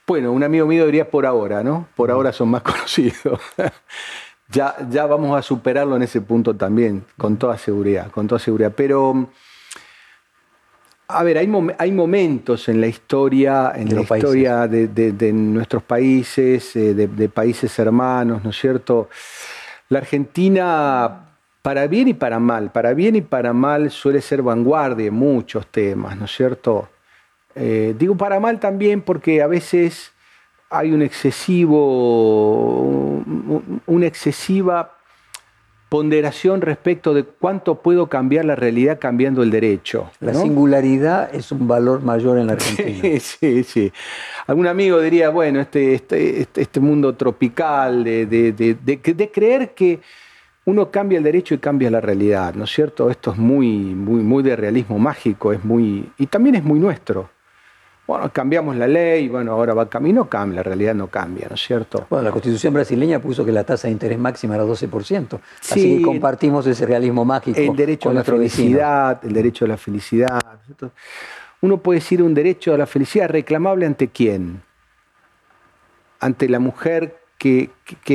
Bueno, 0.07 0.31
un 0.31 0.43
amigo 0.43 0.65
mío 0.67 0.85
diría 0.85 1.09
por 1.09 1.25
ahora, 1.25 1.63
¿no? 1.63 1.87
Por 1.95 2.11
ahora 2.11 2.31
son 2.31 2.49
más 2.49 2.61
conocidos. 2.63 3.39
ya, 4.49 4.75
ya 4.89 5.05
vamos 5.05 5.37
a 5.37 5.41
superarlo 5.41 5.95
en 5.95 6.03
ese 6.03 6.21
punto 6.21 6.55
también, 6.55 7.05
con 7.17 7.37
toda 7.37 7.57
seguridad, 7.57 8.11
con 8.11 8.27
toda 8.27 8.39
seguridad. 8.39 8.71
Pero, 8.75 9.29
a 11.07 11.23
ver, 11.23 11.37
hay, 11.37 11.51
hay 11.77 11.91
momentos 11.91 12.67
en 12.67 12.81
la 12.81 12.87
historia, 12.87 13.73
en 13.75 13.93
la 13.93 14.01
historia 14.01 14.67
de, 14.67 15.33
nuestros 15.33 15.83
países, 15.83 16.75
eh, 16.75 16.93
de, 16.93 17.29
países 17.29 17.77
hermanos, 17.77 18.43
¿no 18.43 18.49
es 18.49 18.57
cierto? 18.59 19.09
La 19.89 19.99
Argentina 19.99 21.27
para 21.61 21.87
bien 21.87 22.07
y 22.07 22.13
para 22.13 22.39
mal. 22.39 22.71
Para 22.71 22.93
bien 22.93 23.15
y 23.15 23.21
para 23.21 23.53
mal 23.53 23.91
suele 23.91 24.21
ser 24.21 24.41
vanguardia 24.41 25.07
en 25.07 25.13
muchos 25.13 25.67
temas, 25.67 26.17
¿no 26.17 26.25
es 26.25 26.35
cierto? 26.35 26.89
Eh, 27.53 27.95
digo 27.97 28.15
para 28.17 28.39
mal 28.39 28.59
también 28.59 29.01
porque 29.01 29.41
a 29.41 29.47
veces 29.47 30.11
hay 30.69 30.91
un 30.91 31.01
excesivo, 31.01 31.81
una 33.85 34.05
excesiva 34.07 34.94
ponderación 35.89 36.61
respecto 36.61 37.13
de 37.13 37.23
cuánto 37.23 37.75
puedo 37.75 38.07
cambiar 38.07 38.45
la 38.45 38.55
realidad 38.55 38.97
cambiando 38.99 39.43
el 39.43 39.51
derecho. 39.51 40.09
La 40.19 40.33
singularidad 40.33 41.33
es 41.33 41.51
un 41.51 41.67
valor 41.67 42.01
mayor 42.01 42.37
en 42.37 42.47
la 42.47 42.53
Argentina. 42.53 43.19
Sí, 43.19 43.19
sí, 43.39 43.63
sí. 43.63 43.91
Algún 44.47 44.67
amigo 44.67 44.99
diría, 44.99 45.29
bueno, 45.29 45.61
este, 45.61 45.93
este, 45.93 46.41
este, 46.41 46.61
este 46.61 46.79
mundo 46.79 47.13
tropical 47.15 48.03
de, 48.03 48.25
de 48.25 49.31
creer 49.31 49.73
que 49.73 49.99
uno 50.65 50.89
cambia 50.89 51.17
el 51.17 51.23
derecho 51.23 51.53
y 51.53 51.59
cambia 51.59 51.91
la 51.91 52.01
realidad, 52.01 52.55
¿no 52.55 52.63
es 52.63 52.71
cierto? 52.71 53.09
Esto 53.09 53.31
es 53.31 53.37
muy, 53.37 53.67
muy, 53.69 54.21
muy 54.21 54.41
de 54.43 54.55
realismo 54.55 54.97
mágico, 54.97 55.53
es 55.53 55.63
muy, 55.63 56.09
y 56.17 56.25
también 56.25 56.55
es 56.55 56.63
muy 56.63 56.79
nuestro. 56.79 57.29
Bueno, 58.07 58.31
cambiamos 58.31 58.75
la 58.75 58.87
ley, 58.87 59.27
bueno, 59.27 59.53
ahora 59.53 59.73
va 59.73 59.89
camino, 59.89 60.29
cambia, 60.29 60.57
la 60.57 60.63
realidad 60.63 60.93
no 60.93 61.07
cambia, 61.07 61.47
¿no 61.49 61.55
es 61.55 61.61
cierto? 61.61 62.05
Bueno, 62.07 62.25
la 62.25 62.31
constitución 62.31 62.73
brasileña 62.73 63.19
puso 63.19 63.43
que 63.43 63.51
la 63.51 63.63
tasa 63.63 63.87
de 63.87 63.93
interés 63.93 64.19
máxima 64.19 64.53
era 64.53 64.63
12%, 64.63 65.39
así 65.61 65.97
que 65.97 66.01
compartimos 66.03 66.67
ese 66.67 66.85
realismo 66.85 67.25
mágico. 67.25 67.59
El 67.59 67.75
derecho 67.75 68.11
a 68.11 68.13
la 68.13 68.23
felicidad, 68.23 69.19
el 69.23 69.33
derecho 69.33 69.65
a 69.65 69.69
la 69.69 69.77
felicidad. 69.77 70.39
Uno 71.61 71.77
puede 71.79 71.99
decir 71.99 72.21
un 72.21 72.35
derecho 72.35 72.75
a 72.75 72.77
la 72.77 72.85
felicidad 72.85 73.27
reclamable 73.27 73.87
ante 73.87 74.09
quién? 74.09 74.61
Ante 76.19 76.47
la 76.47 76.59
mujer 76.59 77.17
que, 77.39 77.69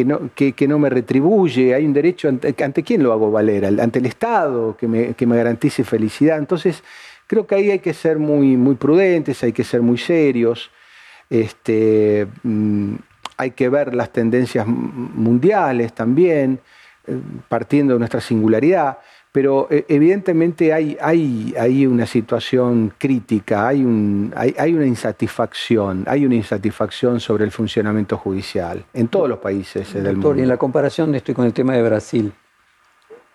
no, 0.05 0.31
que, 0.35 0.69
no, 0.69 0.79
me 0.79 0.89
retribuye, 0.89 1.75
hay 1.75 1.85
un 1.85 1.93
derecho, 1.93 2.29
ante, 2.29 2.83
quién 2.85 3.03
lo 3.03 3.13
hago 3.13 3.31
valer, 3.31 3.65
ante 3.65 3.99
el 3.99 4.07
Estado, 4.07 4.77
que 4.77 4.89
me, 4.89 5.15
que 5.15 5.27
me, 5.27 5.37
garantice 5.37 5.85
felicidad. 5.85 6.39
Entonces, 6.39 6.83
creo 7.31 7.47
que 7.47 7.55
ahí 7.55 7.71
hay 7.71 7.79
que 7.79 7.95
ser 7.95 8.19
muy, 8.19 8.57
muy 8.57 8.75
prudentes, 8.75 9.45
hay 9.45 9.53
que 9.53 9.63
ser 9.63 9.83
muy 9.83 9.99
serios, 9.99 10.69
este, 11.31 12.27
mm, 12.43 12.95
hay 13.37 13.53
que 13.53 13.69
ver 13.69 13.95
las 13.95 14.11
tendencias 14.11 14.67
mundiales 14.67 15.93
también, 15.93 16.59
eh, 17.07 17.17
partiendo 17.49 17.93
de 17.93 18.01
nuestra 18.01 18.21
singularidad. 18.21 18.99
Pero 19.31 19.69
eh, 19.71 19.85
evidentemente 19.87 20.73
hay, 20.73 20.99
hay, 21.01 21.55
hay, 21.57 21.87
una 21.87 22.05
situación 22.05 22.93
crítica, 22.99 23.69
hay, 23.69 23.85
un, 23.85 24.33
hay, 24.35 24.57
hay, 24.59 24.75
una 24.75 24.87
insatisfacción, 24.87 26.03
hay 26.09 26.27
una 26.27 26.35
insatisfacción 26.35 27.21
sobre 27.21 27.45
el 27.45 27.53
funcionamiento 27.53 28.17
judicial 28.17 28.85
en 28.93 29.07
todos 29.07 29.29
los 29.29 29.39
países 29.39 29.95
del 29.95 30.17
mundo. 30.17 30.35
Y 30.37 30.43
en 30.43 30.49
la 30.49 30.57
comparación 30.57 31.15
estoy 31.15 31.37
con 31.37 31.47
el 31.47 31.53
tema 31.53 31.75
de 31.75 31.83
Brasil, 31.85 32.33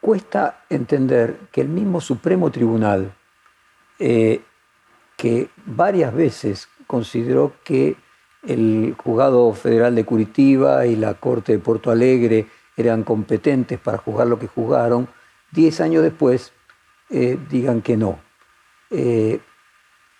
cuesta 0.01 0.65
entender 0.69 1.37
que 1.49 1.61
el 1.61 1.69
mismo 1.69 2.01
Supremo 2.01 2.51
Tribunal, 2.51 3.13
eh, 3.99 4.41
que 5.17 5.49
varias 5.65 6.13
veces 6.13 6.67
consideró 6.87 7.53
que 7.63 7.95
el 8.47 8.95
juzgado 8.97 9.53
federal 9.53 9.95
de 9.95 10.05
Curitiba 10.05 10.85
y 10.85 10.95
la 10.95 11.15
Corte 11.15 11.53
de 11.53 11.59
Porto 11.59 11.91
Alegre 11.91 12.47
eran 12.77 13.03
competentes 13.03 13.79
para 13.79 13.97
juzgar 13.97 14.27
lo 14.27 14.37
que 14.37 14.47
juzgaron, 14.47 15.07
diez 15.51 15.81
años 15.81 16.03
después 16.03 16.51
eh, 17.09 17.37
digan 17.49 17.81
que 17.81 17.97
no. 17.97 18.19
Eh, 18.91 19.39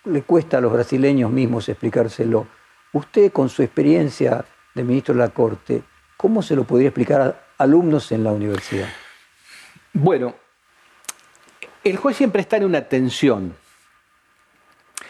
le 0.06 0.22
cuesta 0.22 0.58
a 0.58 0.62
los 0.62 0.72
brasileños 0.72 1.32
mismos 1.32 1.68
explicárselo. 1.68 2.48
Usted, 2.94 3.32
con 3.32 3.50
su 3.50 3.64
experiencia 3.64 4.46
de 4.74 4.84
ministro 4.84 5.14
de 5.14 5.20
la 5.20 5.30
Corte, 5.30 5.84
¿cómo 6.16 6.42
se 6.42 6.56
lo 6.56 6.64
podría 6.64 6.90
explicar 6.90 7.22
a 7.22 7.64
alumnos 7.64 8.12
en 8.12 8.24
la 8.24 8.32
universidad? 8.32 8.88
Bueno, 9.94 10.36
el 11.84 11.98
juez 11.98 12.18
siempre 12.18 12.42
está 12.42 12.58
en 12.58 12.66
una 12.66 12.82
tensión 12.82 13.56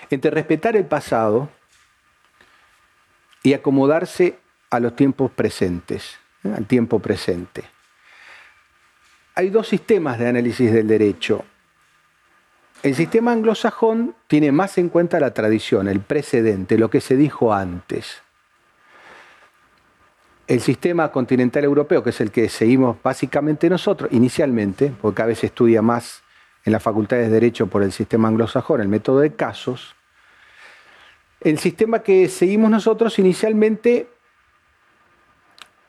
entre 0.09 0.31
respetar 0.31 0.75
el 0.75 0.85
pasado 0.85 1.49
y 3.43 3.53
acomodarse 3.53 4.37
a 4.69 4.79
los 4.79 4.95
tiempos 4.95 5.31
presentes, 5.31 6.17
¿eh? 6.43 6.53
al 6.55 6.65
tiempo 6.65 6.99
presente 6.99 7.75
hay 9.35 9.49
dos 9.49 9.67
sistemas 9.67 10.17
de 10.17 10.27
análisis 10.29 10.71
del 10.71 10.87
derecho. 10.87 11.43
El 12.81 12.95
sistema 12.95 13.33
anglosajón 13.33 14.15
tiene 14.27 14.51
más 14.51 14.77
en 14.77 14.89
cuenta 14.89 15.19
la 15.19 15.33
tradición, 15.33 15.89
el 15.89 15.99
precedente, 15.99 16.77
lo 16.77 16.89
que 16.89 17.01
se 17.01 17.17
dijo 17.17 17.53
antes. 17.53 18.21
El 20.47 20.61
sistema 20.61 21.11
continental 21.11 21.63
europeo, 21.63 22.03
que 22.03 22.11
es 22.11 22.21
el 22.21 22.31
que 22.31 22.47
seguimos 22.47 22.97
básicamente 23.03 23.69
nosotros, 23.69 24.09
inicialmente, 24.13 24.93
porque 25.01 25.17
cada 25.17 25.27
vez 25.27 25.39
se 25.39 25.47
estudia 25.47 25.81
más 25.81 26.21
en 26.63 26.71
las 26.71 26.81
facultades 26.81 27.27
de 27.27 27.33
Derecho 27.33 27.67
por 27.67 27.83
el 27.83 27.91
sistema 27.91 28.27
anglosajón, 28.27 28.81
el 28.81 28.87
método 28.87 29.19
de 29.19 29.33
casos, 29.33 29.94
el 31.45 31.59
sistema 31.59 31.99
que 31.99 32.27
seguimos 32.27 32.71
nosotros 32.71 33.19
inicialmente 33.19 34.07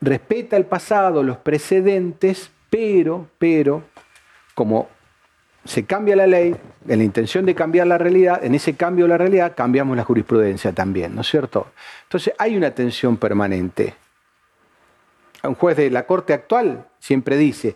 respeta 0.02 0.59
el 0.59 0.66
pasado, 0.66 1.22
los 1.22 1.38
precedentes, 1.38 2.50
pero, 2.68 3.26
pero, 3.38 3.82
como 4.54 4.90
se 5.64 5.86
cambia 5.86 6.14
la 6.14 6.26
ley, 6.26 6.54
en 6.86 6.98
la 6.98 7.04
intención 7.04 7.46
de 7.46 7.54
cambiar 7.54 7.86
la 7.86 7.96
realidad, 7.96 8.44
en 8.44 8.54
ese 8.54 8.76
cambio 8.76 9.07
de 9.07 9.09
la 9.09 9.16
realidad 9.16 9.54
cambiamos 9.57 9.96
la 9.96 10.04
jurisprudencia 10.04 10.72
también, 10.72 11.14
¿no 11.14 11.22
es 11.22 11.26
cierto? 11.26 11.68
Entonces 12.02 12.34
hay 12.36 12.54
una 12.54 12.72
tensión 12.72 13.16
permanente. 13.16 13.94
Un 15.42 15.54
juez 15.54 15.78
de 15.78 15.90
la 15.90 16.04
Corte 16.04 16.34
actual 16.34 16.86
siempre 16.98 17.38
dice, 17.38 17.74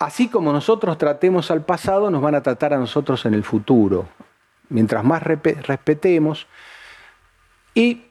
así 0.00 0.26
como 0.26 0.52
nosotros 0.52 0.98
tratemos 0.98 1.52
al 1.52 1.64
pasado, 1.64 2.10
nos 2.10 2.20
van 2.20 2.34
a 2.34 2.42
tratar 2.42 2.74
a 2.74 2.78
nosotros 2.78 3.24
en 3.26 3.34
el 3.34 3.44
futuro. 3.44 4.08
Mientras 4.70 5.04
más 5.04 5.22
respetemos, 5.22 6.48
y 7.74 8.02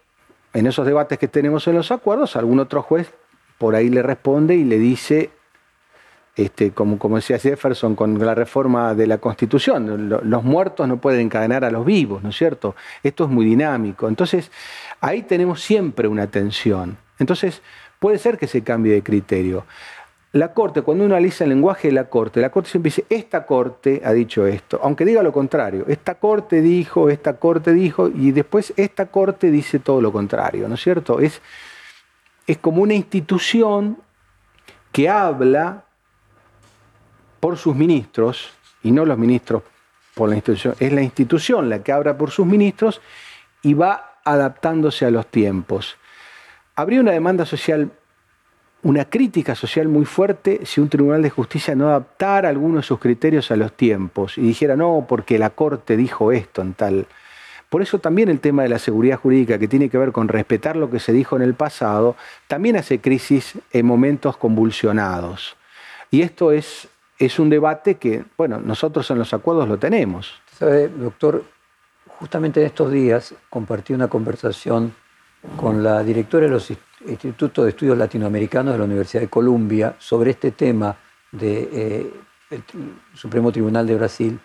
en 0.53 0.67
esos 0.67 0.85
debates 0.85 1.17
que 1.17 1.27
tenemos 1.27 1.67
en 1.67 1.75
los 1.75 1.91
acuerdos, 1.91 2.35
algún 2.35 2.59
otro 2.59 2.81
juez 2.81 3.13
por 3.57 3.75
ahí 3.75 3.89
le 3.89 4.01
responde 4.01 4.55
y 4.55 4.63
le 4.63 4.79
dice, 4.79 5.29
este, 6.35 6.71
como, 6.71 6.97
como 6.97 7.17
decía 7.17 7.37
Jefferson 7.37 7.95
con 7.95 8.17
la 8.17 8.33
reforma 8.33 8.95
de 8.95 9.05
la 9.05 9.19
Constitución. 9.19 10.09
Los 10.23 10.43
muertos 10.43 10.87
no 10.87 10.97
pueden 10.97 11.21
encadenar 11.21 11.63
a 11.63 11.71
los 11.71 11.85
vivos, 11.85 12.23
¿no 12.23 12.29
es 12.29 12.35
cierto? 12.35 12.75
Esto 13.03 13.25
es 13.25 13.29
muy 13.29 13.45
dinámico. 13.45 14.07
Entonces, 14.07 14.51
ahí 14.99 15.23
tenemos 15.23 15.61
siempre 15.61 16.07
una 16.07 16.27
tensión. 16.27 16.97
Entonces, 17.19 17.61
puede 17.99 18.17
ser 18.17 18.37
que 18.37 18.47
se 18.47 18.63
cambie 18.63 18.93
de 18.93 19.03
criterio. 19.03 19.65
La 20.33 20.53
Corte, 20.53 20.81
cuando 20.81 21.03
uno 21.03 21.15
analiza 21.15 21.43
el 21.43 21.49
lenguaje 21.49 21.89
de 21.89 21.93
la 21.93 22.05
Corte, 22.05 22.39
la 22.39 22.49
Corte 22.49 22.69
siempre 22.69 22.87
dice, 22.87 23.05
esta 23.09 23.45
Corte 23.45 24.01
ha 24.05 24.13
dicho 24.13 24.47
esto, 24.47 24.79
aunque 24.81 25.03
diga 25.03 25.21
lo 25.21 25.33
contrario, 25.33 25.83
esta 25.89 26.15
Corte 26.15 26.61
dijo, 26.61 27.09
esta 27.09 27.33
Corte 27.33 27.73
dijo, 27.73 28.07
y 28.07 28.31
después 28.31 28.73
esta 28.77 29.07
Corte 29.07 29.51
dice 29.51 29.79
todo 29.79 29.99
lo 29.99 30.13
contrario, 30.13 30.69
¿no 30.69 30.75
es 30.75 30.81
cierto? 30.81 31.19
Es, 31.19 31.41
es 32.47 32.57
como 32.59 32.81
una 32.81 32.93
institución 32.93 33.97
que 34.93 35.09
habla 35.09 35.83
por 37.41 37.57
sus 37.57 37.75
ministros, 37.75 38.51
y 38.83 38.91
no 38.91 39.05
los 39.05 39.17
ministros 39.17 39.63
por 40.15 40.29
la 40.29 40.35
institución, 40.35 40.75
es 40.79 40.93
la 40.93 41.01
institución 41.01 41.69
la 41.69 41.83
que 41.83 41.91
habla 41.91 42.17
por 42.17 42.31
sus 42.31 42.45
ministros 42.45 43.01
y 43.63 43.73
va 43.73 44.19
adaptándose 44.23 45.05
a 45.05 45.11
los 45.11 45.27
tiempos. 45.27 45.97
Habría 46.75 47.01
una 47.01 47.11
demanda 47.11 47.45
social, 47.45 47.91
una 48.83 49.05
crítica 49.05 49.55
social 49.55 49.87
muy 49.87 50.05
fuerte 50.05 50.65
si 50.65 50.81
un 50.81 50.89
tribunal 50.89 51.21
de 51.21 51.29
justicia 51.29 51.75
no 51.75 51.89
adaptara 51.89 52.49
algunos 52.49 52.77
de 52.77 52.87
sus 52.87 52.99
criterios 52.99 53.51
a 53.51 53.55
los 53.55 53.73
tiempos 53.73 54.37
y 54.37 54.41
dijera, 54.41 54.75
no, 54.75 55.05
porque 55.07 55.37
la 55.39 55.51
Corte 55.51 55.97
dijo 55.97 56.31
esto 56.31 56.61
en 56.61 56.73
tal... 56.73 57.07
Por 57.69 57.81
eso 57.81 57.99
también 57.99 58.27
el 58.27 58.41
tema 58.41 58.63
de 58.63 58.69
la 58.69 58.79
seguridad 58.79 59.17
jurídica, 59.17 59.57
que 59.57 59.69
tiene 59.69 59.87
que 59.87 59.97
ver 59.97 60.11
con 60.11 60.27
respetar 60.27 60.75
lo 60.75 60.89
que 60.89 60.99
se 60.99 61.13
dijo 61.13 61.37
en 61.37 61.41
el 61.41 61.53
pasado, 61.53 62.17
también 62.47 62.75
hace 62.75 62.99
crisis 62.99 63.53
en 63.71 63.85
momentos 63.85 64.35
convulsionados. 64.35 65.55
Y 66.09 66.21
esto 66.21 66.51
es 66.51 66.89
es 67.17 67.39
un 67.39 67.49
debate 67.49 67.95
que, 67.95 68.25
bueno, 68.35 68.59
nosotros 68.59 69.09
en 69.11 69.19
los 69.19 69.33
acuerdos 69.33 69.69
lo 69.69 69.77
tenemos. 69.77 70.33
¿Sabe, 70.57 70.89
doctor? 70.89 71.43
justamente 72.21 72.59
en 72.59 72.67
estos 72.67 72.91
días 72.91 73.33
compartí 73.49 73.93
una 73.93 74.07
conversación 74.07 74.93
con 75.57 75.81
la 75.83 76.03
directora 76.03 76.45
de 76.45 76.51
los 76.51 76.65
Institutos 77.07 77.65
de 77.65 77.71
Estudios 77.71 77.97
Latinoamericanos 77.97 78.73
de 78.73 78.77
la 78.79 78.85
Universidad 78.85 79.21
de 79.21 79.29
Columbia 79.29 79.95
sobre 79.99 80.31
este 80.31 80.51
tema 80.51 80.95
del 81.31 81.39
de, 81.69 82.11
eh, 82.51 82.61
Supremo 83.13 83.51
Tribunal 83.51 83.87
de 83.87 83.95
Brasil. 83.95 84.39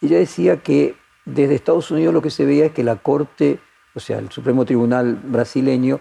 Ella 0.00 0.18
decía 0.18 0.58
que 0.58 0.96
desde 1.24 1.54
Estados 1.54 1.90
Unidos 1.90 2.12
lo 2.12 2.22
que 2.22 2.30
se 2.30 2.44
veía 2.44 2.66
es 2.66 2.72
que 2.72 2.82
la 2.82 2.96
Corte, 2.96 3.58
o 3.94 4.00
sea, 4.00 4.18
el 4.18 4.30
Supremo 4.30 4.64
Tribunal 4.64 5.14
brasileño, 5.22 6.00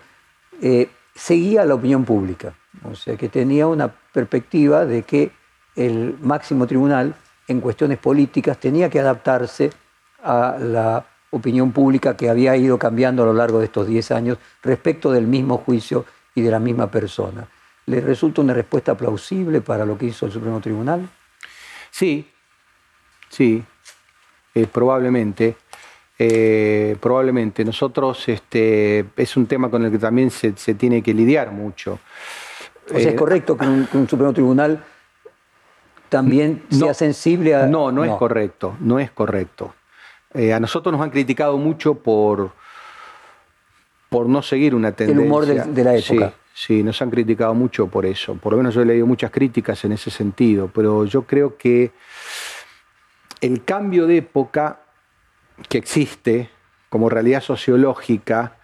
eh, 0.61 0.89
seguía 1.13 1.65
la 1.65 1.75
opinión 1.75 2.03
pública. 2.03 2.53
O 2.83 2.95
sea, 2.95 3.15
que 3.17 3.29
tenía 3.29 3.67
una 3.67 3.87
perspectiva 3.89 4.85
de 4.85 5.03
que 5.03 5.31
el 5.75 6.17
máximo 6.21 6.67
tribunal 6.67 7.15
en 7.47 7.61
cuestiones 7.61 7.97
políticas 7.97 8.57
tenía 8.59 8.89
que 8.89 8.99
adaptarse 8.99 9.71
a 10.23 10.57
la 10.59 11.05
opinión 11.31 11.71
pública 11.71 12.15
que 12.15 12.29
había 12.29 12.55
ido 12.55 12.77
cambiando 12.77 13.23
a 13.23 13.25
lo 13.25 13.33
largo 13.33 13.59
de 13.59 13.65
estos 13.65 13.87
10 13.87 14.11
años 14.11 14.37
respecto 14.61 15.11
del 15.11 15.27
mismo 15.27 15.57
juicio 15.57 16.05
y 16.35 16.41
de 16.41 16.51
la 16.51 16.59
misma 16.59 16.91
persona. 16.91 17.47
¿Le 17.87 17.99
resulta 17.99 18.41
una 18.41 18.53
respuesta 18.53 18.95
plausible 18.95 19.61
para 19.61 19.85
lo 19.85 19.97
que 19.97 20.07
hizo 20.07 20.25
el 20.25 20.31
Supremo 20.31 20.61
Tribunal? 20.61 21.09
Sí, 21.89 22.29
sí, 23.29 23.63
eh, 24.53 24.67
probablemente. 24.67 25.55
Eh, 26.19 26.95
probablemente. 26.99 27.65
Nosotros, 27.65 28.29
este, 28.29 29.05
es 29.17 29.35
un 29.35 29.47
tema 29.47 29.69
con 29.69 29.83
el 29.83 29.91
que 29.91 29.97
también 29.97 30.29
se, 30.29 30.51
tiene 30.51 31.01
que 31.01 31.13
lidiar 31.13 31.51
mucho. 31.51 31.99
O 32.85 32.89
sea, 32.89 32.99
¿es 32.99 33.05
eh, 33.07 33.15
correcto 33.15 33.57
que 33.57 33.65
un, 33.65 34.07
Supremo 34.07 34.31
Tribunal 34.31 34.83
también 36.09 36.63
sea 36.69 36.93
sensible 36.93 37.55
a...? 37.55 37.65
No, 37.65 37.91
no, 37.91 38.05
es 38.05 38.11
correcto, 38.11 38.77
no 38.81 38.99
es 38.99 39.09
correcto. 39.09 39.73
A 40.33 40.59
nosotros 40.59 40.93
nos 40.93 41.01
han 41.01 41.09
criticado 41.09 41.57
mucho 41.57 41.95
por, 41.95 42.51
por 44.09 44.27
no 44.27 44.41
seguir 44.41 44.75
una 44.75 44.91
tendencia. 44.91 45.21
El 45.21 45.27
humor 45.27 45.45
de, 45.45 45.83
la 45.83 45.95
época. 45.95 46.33
Sí, 46.53 46.77
sí, 46.77 46.83
nos 46.83 47.01
han 47.01 47.09
criticado 47.09 47.53
mucho 47.53 47.87
por 47.87 48.05
eso. 48.05 48.35
Por 48.35 48.53
lo 48.53 48.57
menos 48.57 48.73
yo 48.73 48.81
he 48.81 48.85
leído 48.85 49.05
muchas 49.05 49.31
críticas 49.31 49.83
en 49.85 49.91
ese 49.91 50.09
sentido, 50.11 50.69
pero 50.73 51.05
yo 51.05 51.23
creo 51.23 51.57
que 51.57 51.91
el 53.41 53.63
cambio 53.63 54.07
de 54.07 54.17
época 54.17 54.81
que 55.67 55.77
existe 55.77 56.49
como 56.89 57.09
realidad 57.09 57.41
sociológica, 57.41 58.57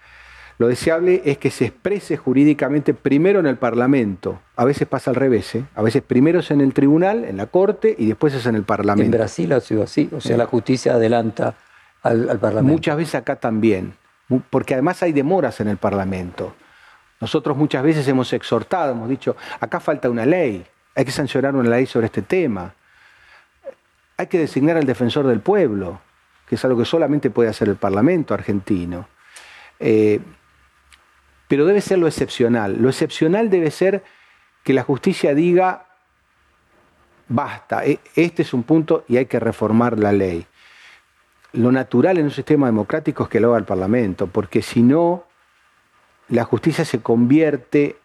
lo 0.58 0.68
deseable 0.68 1.22
es 1.26 1.38
que 1.38 1.52
se 1.52 1.66
exprese 1.66 2.18
jurídicamente 2.18 2.94
primero 2.94 3.40
en 3.40 3.46
el 3.46 3.58
Parlamento. 3.58 4.40
A 4.56 4.66
veces 4.66 4.88
pasa 4.88 5.12
al 5.12 5.16
revés, 5.16 5.56
¿eh? 5.56 5.66
a 5.76 5.82
veces 5.82 6.02
primero 6.02 6.40
es 6.40 6.50
en 6.52 6.62
el 6.62 6.74
tribunal, 6.74 7.26
en 7.26 7.38
la 7.38 7.46
corte, 7.48 7.96
y 7.98 8.08
después 8.08 8.34
es 8.34 8.46
en 8.46 8.56
el 8.56 8.64
Parlamento. 8.64 9.06
En 9.06 9.20
Brasil 9.20 9.54
ha 9.54 9.60
sido 9.60 9.84
así, 9.84 10.10
o 10.12 10.20
sea, 10.20 10.38
la 10.38 10.46
justicia 10.48 10.94
adelanta 10.94 11.56
al, 12.02 12.30
al 12.30 12.40
Parlamento. 12.40 12.74
Muchas 12.74 12.98
veces 12.98 13.16
acá 13.16 13.36
también, 13.36 13.94
porque 14.50 14.74
además 14.74 15.04
hay 15.04 15.14
demoras 15.14 15.60
en 15.60 15.68
el 15.68 15.78
Parlamento. 15.78 16.56
Nosotros 17.22 17.56
muchas 17.56 17.84
veces 17.84 18.08
hemos 18.08 18.34
exhortado, 18.34 18.92
hemos 18.92 19.10
dicho, 19.10 19.36
acá 19.60 19.80
falta 19.80 20.10
una 20.10 20.26
ley, 20.26 20.66
hay 20.96 21.06
que 21.06 21.12
sancionar 21.12 21.56
una 21.56 21.70
ley 21.70 21.86
sobre 21.86 22.08
este 22.08 22.24
tema 22.24 22.74
hay 24.18 24.28
que 24.28 24.40
designar 24.40 24.78
al 24.78 24.86
defensor 24.86 25.28
del 25.28 25.40
pueblo, 25.40 26.02
que 26.48 26.56
es 26.56 26.66
algo 26.66 26.80
que 26.80 26.86
solamente 26.86 27.30
puede 27.30 27.50
hacer 27.50 27.70
el 27.70 27.76
Parlamento 27.76 28.34
argentino. 28.34 29.08
Eh, 29.80 30.20
pero 31.48 31.66
debe 31.66 31.82
ser 31.82 32.00
lo 32.00 32.08
excepcional. 32.08 32.78
Lo 32.82 32.90
excepcional 32.90 33.50
debe 33.50 33.72
ser 33.72 34.04
que 34.64 34.74
la 34.74 34.84
justicia 34.84 35.34
diga, 35.34 35.86
basta, 37.28 37.86
e, 37.86 38.00
este 38.16 38.42
es 38.42 38.54
un 38.54 38.64
punto 38.64 39.06
y 39.08 39.18
hay 39.18 39.26
que 39.26 39.40
reformar 39.40 39.98
la 39.98 40.12
ley. 40.12 40.46
Lo 41.54 41.72
natural 41.72 42.18
en 42.18 42.26
un 42.26 42.32
sistema 42.32 42.68
democrático 42.68 43.24
es 43.24 43.30
que 43.30 43.40
lo 43.40 43.50
haga 43.50 43.60
el 43.60 43.66
Parlamento, 43.66 44.28
porque 44.28 44.62
si 44.62 44.82
no, 44.84 45.24
la 46.30 46.44
justicia 46.44 46.86
se 46.86 47.00
convierte 47.02 47.98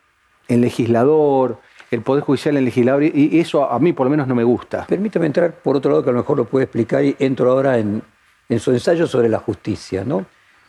en 0.49 0.61
legislador, 0.61 1.59
el 1.90 2.03
Poder 2.03 2.24
Judicial 2.24 2.57
en 2.57 2.64
legislador, 2.64 3.03
y 3.03 3.38
eso 3.38 3.70
a 3.70 3.78
mí 3.78 3.93
por 3.93 4.07
lo 4.07 4.11
menos 4.11 4.26
no 4.26 4.34
me 4.34 4.45
gusta. 4.45 4.86
Permítame 4.86 5.26
entrar 5.26 5.53
por 5.53 5.76
otro 5.76 5.90
lado, 5.90 6.03
que 6.03 6.11
a 6.11 6.12
lo 6.12 6.20
mejor 6.20 6.38
lo 6.38 6.45
puede 6.47 6.64
explicar, 6.64 7.05
y 7.05 7.14
entro 7.18 7.51
ahora 7.51 7.78
en, 7.78 8.03
su 8.59 8.70
ensayo 8.70 9.07
sobre 9.07 9.28
la 9.28 9.38
justicia. 9.38 10.05
¿no? 10.05 10.24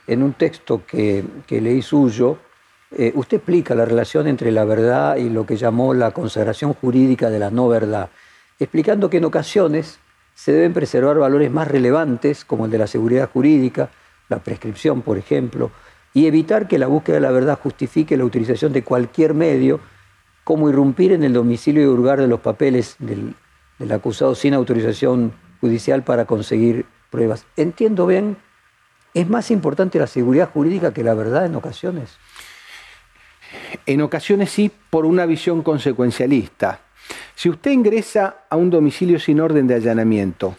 En 0.08 0.24
un 0.24 0.34
texto 0.34 0.82
que, 0.86 1.24
leí 1.50 1.82
suyo, 1.82 2.38
eh, 2.98 3.12
usted 3.16 3.38
explica 3.38 3.76
la 3.76 3.86
relación 3.86 4.28
entre 4.28 4.52
la 4.52 4.66
verdad 4.66 5.18
y 5.18 5.30
lo 5.30 5.46
que 5.46 5.58
llamó 5.58 5.94
la 5.94 6.12
consagración 6.12 6.74
jurídica 6.74 7.30
de 7.30 7.40
la 7.40 7.50
no 7.50 7.68
verdad, 7.68 8.10
explicando 8.60 9.10
que 9.10 9.18
en 9.18 9.26
ocasiones 9.26 10.00
se 10.36 10.52
deben 10.52 10.74
preservar 10.74 11.18
valores 11.18 11.52
más 11.52 11.68
relevantes, 11.68 12.46
como 12.46 12.66
el 12.66 12.72
de 12.72 12.78
la 12.78 12.88
seguridad 12.88 13.30
jurídica, 13.30 13.90
la 14.30 14.40
prescripción, 14.40 15.02
por 15.02 15.18
ejemplo, 15.18 15.72
y 16.14 16.28
evitar 16.28 16.68
que 16.68 16.78
la 16.78 16.88
búsqueda 16.88 17.16
de 17.16 17.22
la 17.22 17.32
verdad 17.32 17.60
justifique 17.62 18.18
la 18.18 18.26
utilización 18.26 18.74
de 18.74 18.84
cualquier 18.84 19.34
medio 19.34 19.80
cómo 20.44 20.70
irrumpir 20.70 21.12
en 21.12 21.24
el 21.24 21.34
domicilio 21.34 21.84
y 21.84 21.88
hurgar 21.88 22.20
de 22.20 22.28
los 22.28 22.42
papeles 22.42 22.96
del, 23.00 23.36
acusado 23.92 24.36
sin 24.36 24.54
autorización 24.54 25.34
judicial 25.62 26.04
para 26.04 26.26
conseguir 26.26 26.86
pruebas. 27.10 27.46
Entiendo 27.56 28.06
bien, 28.06 28.38
¿es 29.14 29.30
más 29.30 29.52
importante 29.52 30.00
la 30.00 30.08
seguridad 30.08 30.50
jurídica 30.52 30.94
que 30.94 31.04
la 31.04 31.14
verdad 31.14 31.46
en 31.46 31.56
ocasiones? 31.56 32.18
En 33.86 34.02
ocasiones 34.02 34.50
sí, 34.50 34.72
por 34.90 35.06
una 35.06 35.26
visión 35.26 35.62
consecuencialista. 35.64 36.80
Si 37.36 37.50
usted 37.50 37.72
ingresa 37.72 38.46
a 38.50 38.56
un 38.56 38.70
domicilio 38.70 39.20
sin 39.20 39.40
orden 39.40 39.68
de 39.68 39.76
allanamiento 39.76 40.56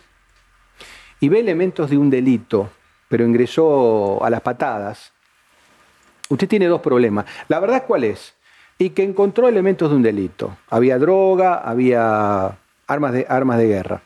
y 1.20 1.28
ve 1.28 1.40
elementos 1.40 1.90
de 1.90 1.96
un 1.96 2.10
delito, 2.10 2.70
pero 3.08 3.24
ingresó 3.24 4.22
a 4.24 4.30
las 4.30 4.40
patadas, 4.40 5.12
usted 6.28 6.48
tiene 6.48 6.66
dos 6.66 6.80
problemas. 6.80 7.26
La 7.48 7.60
verdad, 7.60 7.84
¿cuál 7.86 8.04
es? 8.04 8.34
y 8.78 8.90
que 8.90 9.02
encontró 9.02 9.48
elementos 9.48 9.90
de 9.90 9.96
un 9.96 10.02
delito. 10.02 10.56
Había 10.68 10.98
droga, 10.98 11.54
había 11.56 12.56
armas 12.86 13.12
de, 13.12 13.26
armas 13.28 13.58
de 13.58 13.66
guerra. 13.66 14.02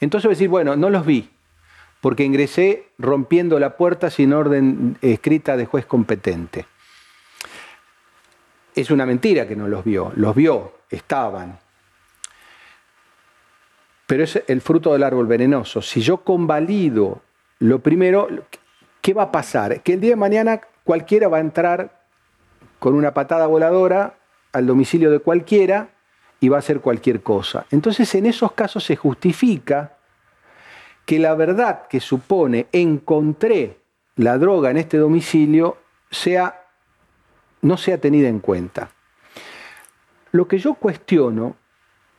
Entonces 0.00 0.28
decir, 0.30 0.48
bueno, 0.48 0.76
no 0.76 0.90
los 0.90 1.04
vi, 1.04 1.30
porque 2.00 2.24
ingresé 2.24 2.88
rompiendo 2.98 3.58
la 3.58 3.76
puerta 3.76 4.10
sin 4.10 4.32
orden 4.32 4.96
escrita 5.02 5.56
de 5.56 5.66
juez 5.66 5.86
competente. 5.86 6.66
Es 8.74 8.90
una 8.90 9.06
mentira 9.06 9.46
que 9.46 9.56
no 9.56 9.68
los 9.68 9.84
vio, 9.84 10.12
los 10.16 10.34
vio, 10.34 10.72
estaban. 10.90 11.58
Pero 14.06 14.24
es 14.24 14.42
el 14.46 14.60
fruto 14.60 14.92
del 14.92 15.02
árbol 15.02 15.26
venenoso. 15.26 15.82
Si 15.82 16.00
yo 16.00 16.18
convalido 16.18 17.22
lo 17.60 17.78
primero, 17.80 18.28
¿qué 19.00 19.14
va 19.14 19.24
a 19.24 19.32
pasar? 19.32 19.82
Que 19.82 19.94
el 19.94 20.00
día 20.00 20.10
de 20.10 20.16
mañana 20.16 20.60
cualquiera 20.84 21.28
va 21.28 21.38
a 21.38 21.40
entrar 21.40 22.00
con 22.78 22.94
una 22.94 23.14
patada 23.14 23.46
voladora 23.46 24.14
al 24.52 24.66
domicilio 24.66 25.10
de 25.10 25.20
cualquiera 25.20 25.90
y 26.40 26.48
va 26.48 26.56
a 26.56 26.60
hacer 26.60 26.80
cualquier 26.80 27.22
cosa. 27.22 27.66
Entonces 27.70 28.12
en 28.14 28.26
esos 28.26 28.52
casos 28.52 28.82
se 28.84 28.96
justifica 28.96 29.96
que 31.04 31.18
la 31.18 31.34
verdad 31.34 31.86
que 31.88 32.00
supone 32.00 32.66
encontré 32.72 33.78
la 34.16 34.38
droga 34.38 34.70
en 34.70 34.78
este 34.78 34.96
domicilio 34.96 35.76
sea, 36.10 36.59
no 37.62 37.76
sea 37.76 37.98
tenida 37.98 38.28
en 38.28 38.40
cuenta. 38.40 38.90
Lo 40.32 40.46
que 40.46 40.58
yo 40.58 40.74
cuestiono 40.74 41.56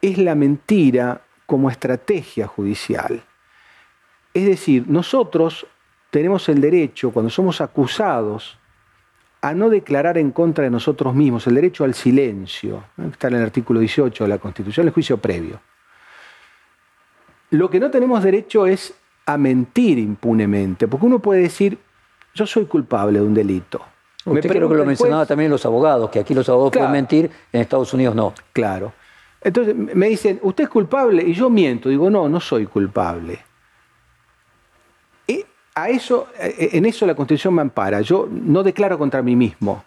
es 0.01 0.17
la 0.17 0.35
mentira 0.35 1.21
como 1.45 1.69
estrategia 1.69 2.47
judicial. 2.47 3.23
Es 4.33 4.45
decir, 4.45 4.85
nosotros 4.87 5.65
tenemos 6.09 6.47
el 6.49 6.61
derecho, 6.61 7.11
cuando 7.11 7.29
somos 7.29 7.61
acusados 7.61 8.57
a 9.41 9.53
no 9.53 9.69
declarar 9.69 10.17
en 10.17 10.31
contra 10.31 10.63
de 10.63 10.69
nosotros 10.69 11.15
mismos, 11.15 11.47
el 11.47 11.55
derecho 11.55 11.83
al 11.83 11.93
silencio, 11.93 12.83
está 13.11 13.27
en 13.29 13.35
el 13.35 13.43
artículo 13.43 13.79
18 13.79 14.23
de 14.23 14.29
la 14.29 14.37
Constitución, 14.37 14.87
el 14.87 14.93
juicio 14.93 15.17
previo. 15.17 15.59
Lo 17.49 17.69
que 17.69 17.79
no 17.79 17.89
tenemos 17.89 18.23
derecho 18.23 18.67
es 18.67 18.93
a 19.25 19.37
mentir 19.37 19.97
impunemente, 19.97 20.87
porque 20.87 21.05
uno 21.05 21.19
puede 21.19 21.41
decir, 21.41 21.77
yo 22.33 22.45
soy 22.45 22.65
culpable 22.65 23.19
de 23.19 23.25
un 23.25 23.33
delito. 23.33 23.83
Usted 24.25 24.49
creo 24.49 24.69
que 24.69 24.75
lo 24.75 24.85
mencionaba 24.85 25.25
también 25.25 25.49
los 25.49 25.65
abogados, 25.65 26.09
que 26.09 26.19
aquí 26.19 26.33
los 26.33 26.47
abogados 26.47 26.73
pueden 26.73 26.91
mentir, 26.91 27.29
en 27.51 27.61
Estados 27.61 27.93
Unidos 27.93 28.15
no. 28.15 28.33
Claro. 28.53 28.93
Entonces 29.41 29.75
me 29.75 30.07
dicen, 30.07 30.39
¿usted 30.43 30.65
es 30.65 30.69
culpable? 30.69 31.23
Y 31.23 31.33
yo 31.33 31.49
miento, 31.49 31.89
digo, 31.89 32.09
no, 32.09 32.29
no 32.29 32.39
soy 32.39 32.67
culpable 32.67 33.39
a 35.75 35.89
eso, 35.89 36.27
eh, 36.39 36.69
en 36.73 36.85
eso 36.85 37.05
la 37.05 37.15
Constitución 37.15 37.53
me 37.53 37.61
ampara. 37.61 38.01
Yo 38.01 38.27
no 38.29 38.63
declaro 38.63 38.97
contra 38.97 39.21
mí 39.21 39.35
mismo. 39.35 39.83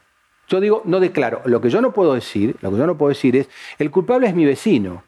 Yo 0.49 0.61
digo, 0.61 0.83
no 0.85 1.01
declaro. 1.01 1.43
Lo 1.47 1.61
que 1.61 1.71
yo 1.71 1.81
no 1.81 1.93
puedo 1.93 2.15
decir, 2.15 2.57
lo 2.61 2.71
que 2.71 2.79
yo 2.79 2.87
no 2.87 2.97
puedo 2.97 3.11
decir 3.11 3.37
es, 3.37 3.49
el 3.79 3.91
culpable 3.91 4.27
es 4.27 4.35
mi 4.35 4.45
vecino. 4.45 5.03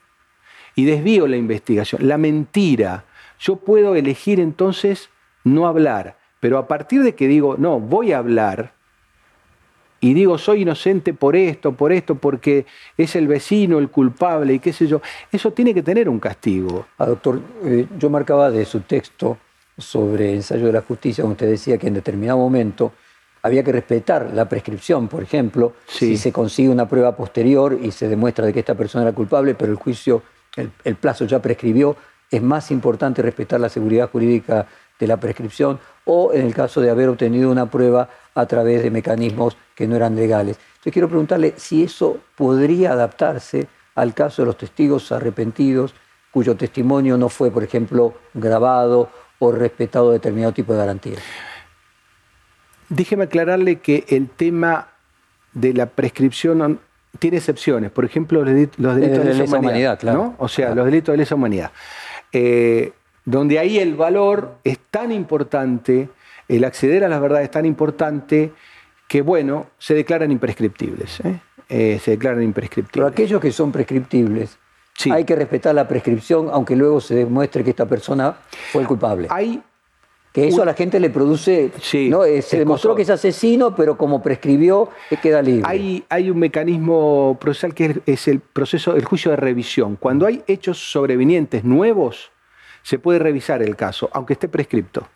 Y 0.74 0.84
desvío 0.84 1.26
la 1.26 1.36
investigación. 1.36 2.06
La 2.06 2.18
mentira. 2.18 3.04
Yo 3.38 3.56
puedo 3.56 3.96
elegir 3.96 4.40
entonces 4.40 5.10
no 5.44 5.66
hablar. 5.66 6.16
Pero 6.40 6.58
a 6.58 6.68
partir 6.68 7.02
de 7.02 7.14
que 7.14 7.28
digo, 7.28 7.56
no, 7.58 7.80
voy 7.80 8.12
a 8.12 8.18
hablar, 8.18 8.72
y 10.06 10.14
digo, 10.14 10.38
soy 10.38 10.62
inocente 10.62 11.14
por 11.14 11.34
esto, 11.34 11.72
por 11.72 11.92
esto, 11.92 12.14
porque 12.14 12.64
es 12.96 13.16
el 13.16 13.26
vecino 13.26 13.78
el 13.78 13.88
culpable 13.88 14.54
y 14.54 14.58
qué 14.60 14.72
sé 14.72 14.86
yo, 14.86 15.02
eso 15.32 15.52
tiene 15.52 15.74
que 15.74 15.82
tener 15.82 16.08
un 16.08 16.20
castigo. 16.20 16.86
Ah, 16.98 17.06
doctor, 17.06 17.40
eh, 17.64 17.86
yo 17.98 18.08
marcaba 18.08 18.52
de 18.52 18.64
su 18.64 18.82
texto 18.82 19.36
sobre 19.76 20.32
ensayo 20.32 20.66
de 20.66 20.72
la 20.74 20.82
justicia, 20.82 21.22
donde 21.22 21.34
usted 21.34 21.50
decía 21.50 21.76
que 21.76 21.88
en 21.88 21.94
determinado 21.94 22.38
momento 22.38 22.92
había 23.42 23.64
que 23.64 23.72
respetar 23.72 24.30
la 24.32 24.48
prescripción, 24.48 25.08
por 25.08 25.24
ejemplo, 25.24 25.72
si 25.86 26.16
se 26.16 26.30
consigue 26.30 26.68
una 26.68 26.88
prueba 26.88 27.16
posterior 27.16 27.76
y 27.82 27.90
se 27.90 28.08
demuestra 28.08 28.46
de 28.46 28.52
que 28.52 28.60
esta 28.60 28.76
persona 28.76 29.02
era 29.02 29.12
culpable, 29.12 29.56
pero 29.56 29.72
el 29.72 29.78
juicio, 29.78 30.22
el, 30.84 30.94
plazo 30.94 31.24
ya 31.24 31.42
prescribió, 31.42 31.96
es 32.30 32.42
más 32.42 32.70
importante 32.70 33.22
respetar 33.22 33.58
la 33.58 33.68
seguridad 33.68 34.08
jurídica 34.08 34.68
de 35.00 35.06
la 35.08 35.16
prescripción 35.18 35.80
o 36.04 36.32
en 36.32 36.46
el 36.46 36.54
caso 36.54 36.80
de 36.80 36.90
haber 36.90 37.08
obtenido 37.08 37.50
una 37.50 37.68
prueba 37.68 38.08
a 38.34 38.46
través 38.46 38.84
de 38.84 38.90
mecanismos 38.92 39.56
que 39.76 39.86
no 39.86 39.94
eran 39.94 40.16
legales. 40.16 40.56
Entonces 40.56 40.92
quiero 40.92 41.08
preguntarle 41.08 41.54
si 41.56 41.84
eso 41.84 42.18
podría 42.34 42.92
adaptarse 42.92 43.68
al 43.94 44.14
caso 44.14 44.42
de 44.42 44.46
los 44.46 44.56
testigos 44.56 45.12
arrepentidos 45.12 45.94
cuyo 46.32 46.56
testimonio 46.56 47.16
no 47.16 47.28
fue, 47.28 47.50
por 47.50 47.62
ejemplo, 47.62 48.14
grabado 48.34 49.10
o 49.38 49.52
respetado 49.52 50.10
determinado 50.10 50.52
tipo 50.52 50.72
de 50.72 50.78
garantías. 50.78 51.22
Déjeme 52.88 53.24
aclararle 53.24 53.76
que 53.80 54.04
el 54.08 54.28
tema 54.28 54.88
de 55.52 55.72
la 55.72 55.86
prescripción 55.86 56.80
tiene 57.18 57.38
excepciones. 57.38 57.90
Por 57.90 58.04
ejemplo, 58.04 58.44
los, 58.44 58.54
delitos 58.54 59.24
de, 59.24 59.34
lesa 59.34 59.58
humanidad. 59.58 59.98
claro. 59.98 60.34
O 60.38 60.48
sea, 60.48 60.74
los 60.74 60.84
delitos 60.84 61.12
de 61.12 61.16
lesa 61.16 61.34
humanidad. 61.34 61.70
Eh, 62.32 62.92
donde 63.24 63.58
ahí 63.58 63.78
el 63.78 63.94
valor 63.94 64.56
es 64.62 64.78
tan 64.90 65.12
importante, 65.12 66.08
el 66.48 66.64
acceder 66.64 67.02
a 67.04 67.08
las 67.08 67.20
verdades 67.20 67.44
es 67.44 67.50
tan 67.50 67.66
importante, 67.66 68.52
que 69.08 69.22
bueno, 69.22 69.66
se 69.78 69.94
declaran 69.94 70.30
imprescriptibles. 70.32 71.20
¿eh? 71.20 71.40
Eh, 71.68 72.00
se 72.02 72.12
declaran 72.12 72.42
imprescriptibles. 72.42 72.92
Pero 72.92 73.06
aquellos 73.06 73.40
que 73.40 73.52
son 73.52 73.72
prescriptibles, 73.72 74.58
hay 75.10 75.24
que 75.24 75.36
respetar 75.36 75.74
la 75.74 75.86
prescripción, 75.86 76.48
aunque 76.52 76.76
luego 76.76 77.00
se 77.00 77.14
demuestre 77.14 77.62
que 77.64 77.70
esta 77.70 77.86
persona 77.86 78.36
fue 78.72 78.82
el 78.82 78.88
culpable. 78.88 79.28
Hay 79.30 79.62
que 80.32 80.48
eso 80.48 80.60
a 80.60 80.66
la 80.66 80.74
gente 80.74 81.00
le 81.00 81.08
produce. 81.08 81.72
¿no? 82.10 82.24
Eh, 82.24 82.42
se 82.42 82.58
demostró 82.58 82.94
que 82.94 83.00
es 83.02 83.10
asesino, 83.10 83.74
pero 83.74 83.96
como 83.96 84.22
prescribió, 84.22 84.90
queda 85.22 85.40
libre. 85.40 85.62
Hay, 85.64 86.04
hay 86.10 86.28
un 86.28 86.38
mecanismo 86.38 87.38
procesal 87.40 87.72
que 87.72 88.02
es, 88.04 88.28
el 88.28 88.40
proceso, 88.40 88.96
el 88.96 89.04
juicio 89.06 89.30
de 89.30 89.38
revisión. 89.38 89.96
Cuando 89.96 90.26
hay 90.26 90.42
hechos 90.46 90.90
sobrevinientes 90.90 91.64
nuevos, 91.64 92.30
se 92.82 92.98
puede 92.98 93.18
revisar 93.18 93.62
el 93.62 93.76
caso, 93.76 94.10
aunque 94.12 94.34
esté 94.34 94.46
prescripto. 94.48 95.08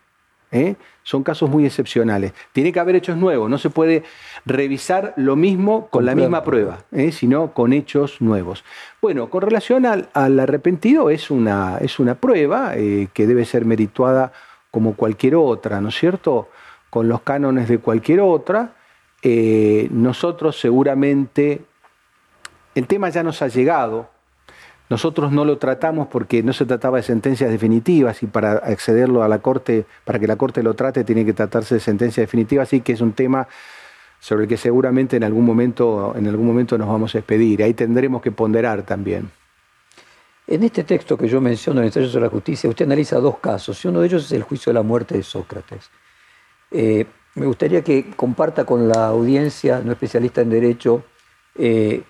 ¿Eh? 0.53 0.77
Son 1.03 1.23
casos 1.23 1.49
muy 1.51 1.67
excepcionales. 1.67 2.33
Tiene 2.53 2.73
que 2.73 2.81
haber 2.81 2.97
hechos 2.97 3.17
nuevos, 3.17 3.49
no 3.51 3.59
se 3.59 3.71
puede 3.71 4.05
revisar 4.45 5.15
lo 5.17 5.37
mismo 5.37 5.89
con, 5.89 6.05
la 6.05 6.15
misma 6.15 6.43
prueba, 6.43 6.79
¿eh? 6.93 7.13
sino 7.13 7.53
con 7.53 7.73
hechos 7.73 8.21
nuevos. 8.21 8.65
Bueno, 9.01 9.31
con 9.31 9.43
relación 9.43 9.87
al, 9.87 10.41
arrepentido, 10.41 11.11
es 11.11 11.31
una, 11.31 11.79
es 11.79 11.99
una 11.99 12.15
prueba 12.15 12.75
que 12.75 13.27
debe 13.27 13.45
ser 13.45 13.65
merituada 13.65 14.33
como 14.71 14.95
cualquier 14.95 15.35
otra, 15.37 15.81
¿no 15.81 15.89
es 15.89 15.97
cierto? 15.97 16.49
Con 16.91 17.09
los 17.09 17.23
cánones 17.23 17.69
de 17.69 17.79
cualquier 17.79 18.21
otra, 18.21 18.75
eh, 19.23 19.89
nosotros 19.91 20.59
seguramente, 20.59 21.63
el 22.75 22.87
tema 22.87 23.11
ya 23.11 23.23
nos 23.23 23.43
ha 23.43 23.49
llegado, 23.49 24.11
nosotros 24.91 25.31
no 25.31 25.45
lo 25.45 25.57
tratamos 25.57 26.09
porque 26.09 26.43
no 26.43 26.53
se 26.53 26.67
trataba 26.67 26.97
de 26.97 27.05
sentencias 27.05 27.49
definitivas 27.49 28.25
y 28.25 28.27
para 28.27 28.55
accederlo 28.55 29.23
a 29.23 29.29
la 29.29 29.39
Corte, 29.39 29.87
para 30.05 30.19
que 30.19 30.27
la 30.27 30.35
Corte 30.35 30.65
lo 30.65 30.75
trate, 30.75 31.05
tiene 31.05 31.25
que 31.25 31.33
tratarse 31.33 31.77
de 31.77 31.81
sentencia 31.81 32.23
definitiva, 32.23 32.65
así 32.65 32.81
que 32.81 32.93
es 32.93 33.01
un 33.01 33.13
tema 33.13 33.47
sobre 34.19 34.43
el 34.43 34.49
que 34.49 34.57
seguramente 34.57 35.17
en 35.17 35.23
algún 35.23 35.45
momento, 35.45 36.13
en 36.17 36.27
algún 36.27 36.45
momento 36.45 36.77
nos 36.77 36.89
vamos 36.89 37.15
a 37.15 37.19
expedir. 37.19 37.63
Ahí 37.63 37.73
tendremos 37.73 38.21
que 38.21 38.33
ponderar 38.33 38.83
también. 38.83 39.31
En 40.49 40.65
este 40.65 40.83
texto 40.83 41.17
que 41.17 41.29
yo 41.29 41.41
menciono, 41.41 41.79
en 41.79 41.85
el 41.85 41.89
ensayo 41.89 42.09
sobre 42.09 42.25
la 42.25 42.31
justicia, 42.31 42.69
usted 42.69 42.85
analiza 42.85 43.21
dos 43.21 43.39
casos 43.39 43.83
y 43.85 43.89
uno 43.89 44.01
de 44.01 44.09
ellos 44.09 44.25
es 44.25 44.33
el 44.33 44.43
juicio 44.43 44.71
de 44.71 44.75
la 44.75 44.83
muerte 44.83 45.17
de 45.17 45.23
Sócrates. 45.23 45.89
Eh, 46.73 47.07
me 47.37 47.47
gustaría 47.47 47.83
que 47.83 48.11
comparta 48.17 48.65
con 48.65 48.89
la 48.89 49.07
audiencia, 49.07 49.83
no 49.85 49.93
especialista 49.93 50.41
en 50.41 50.51
derecho, 50.51 51.05
eh, 51.55 52.03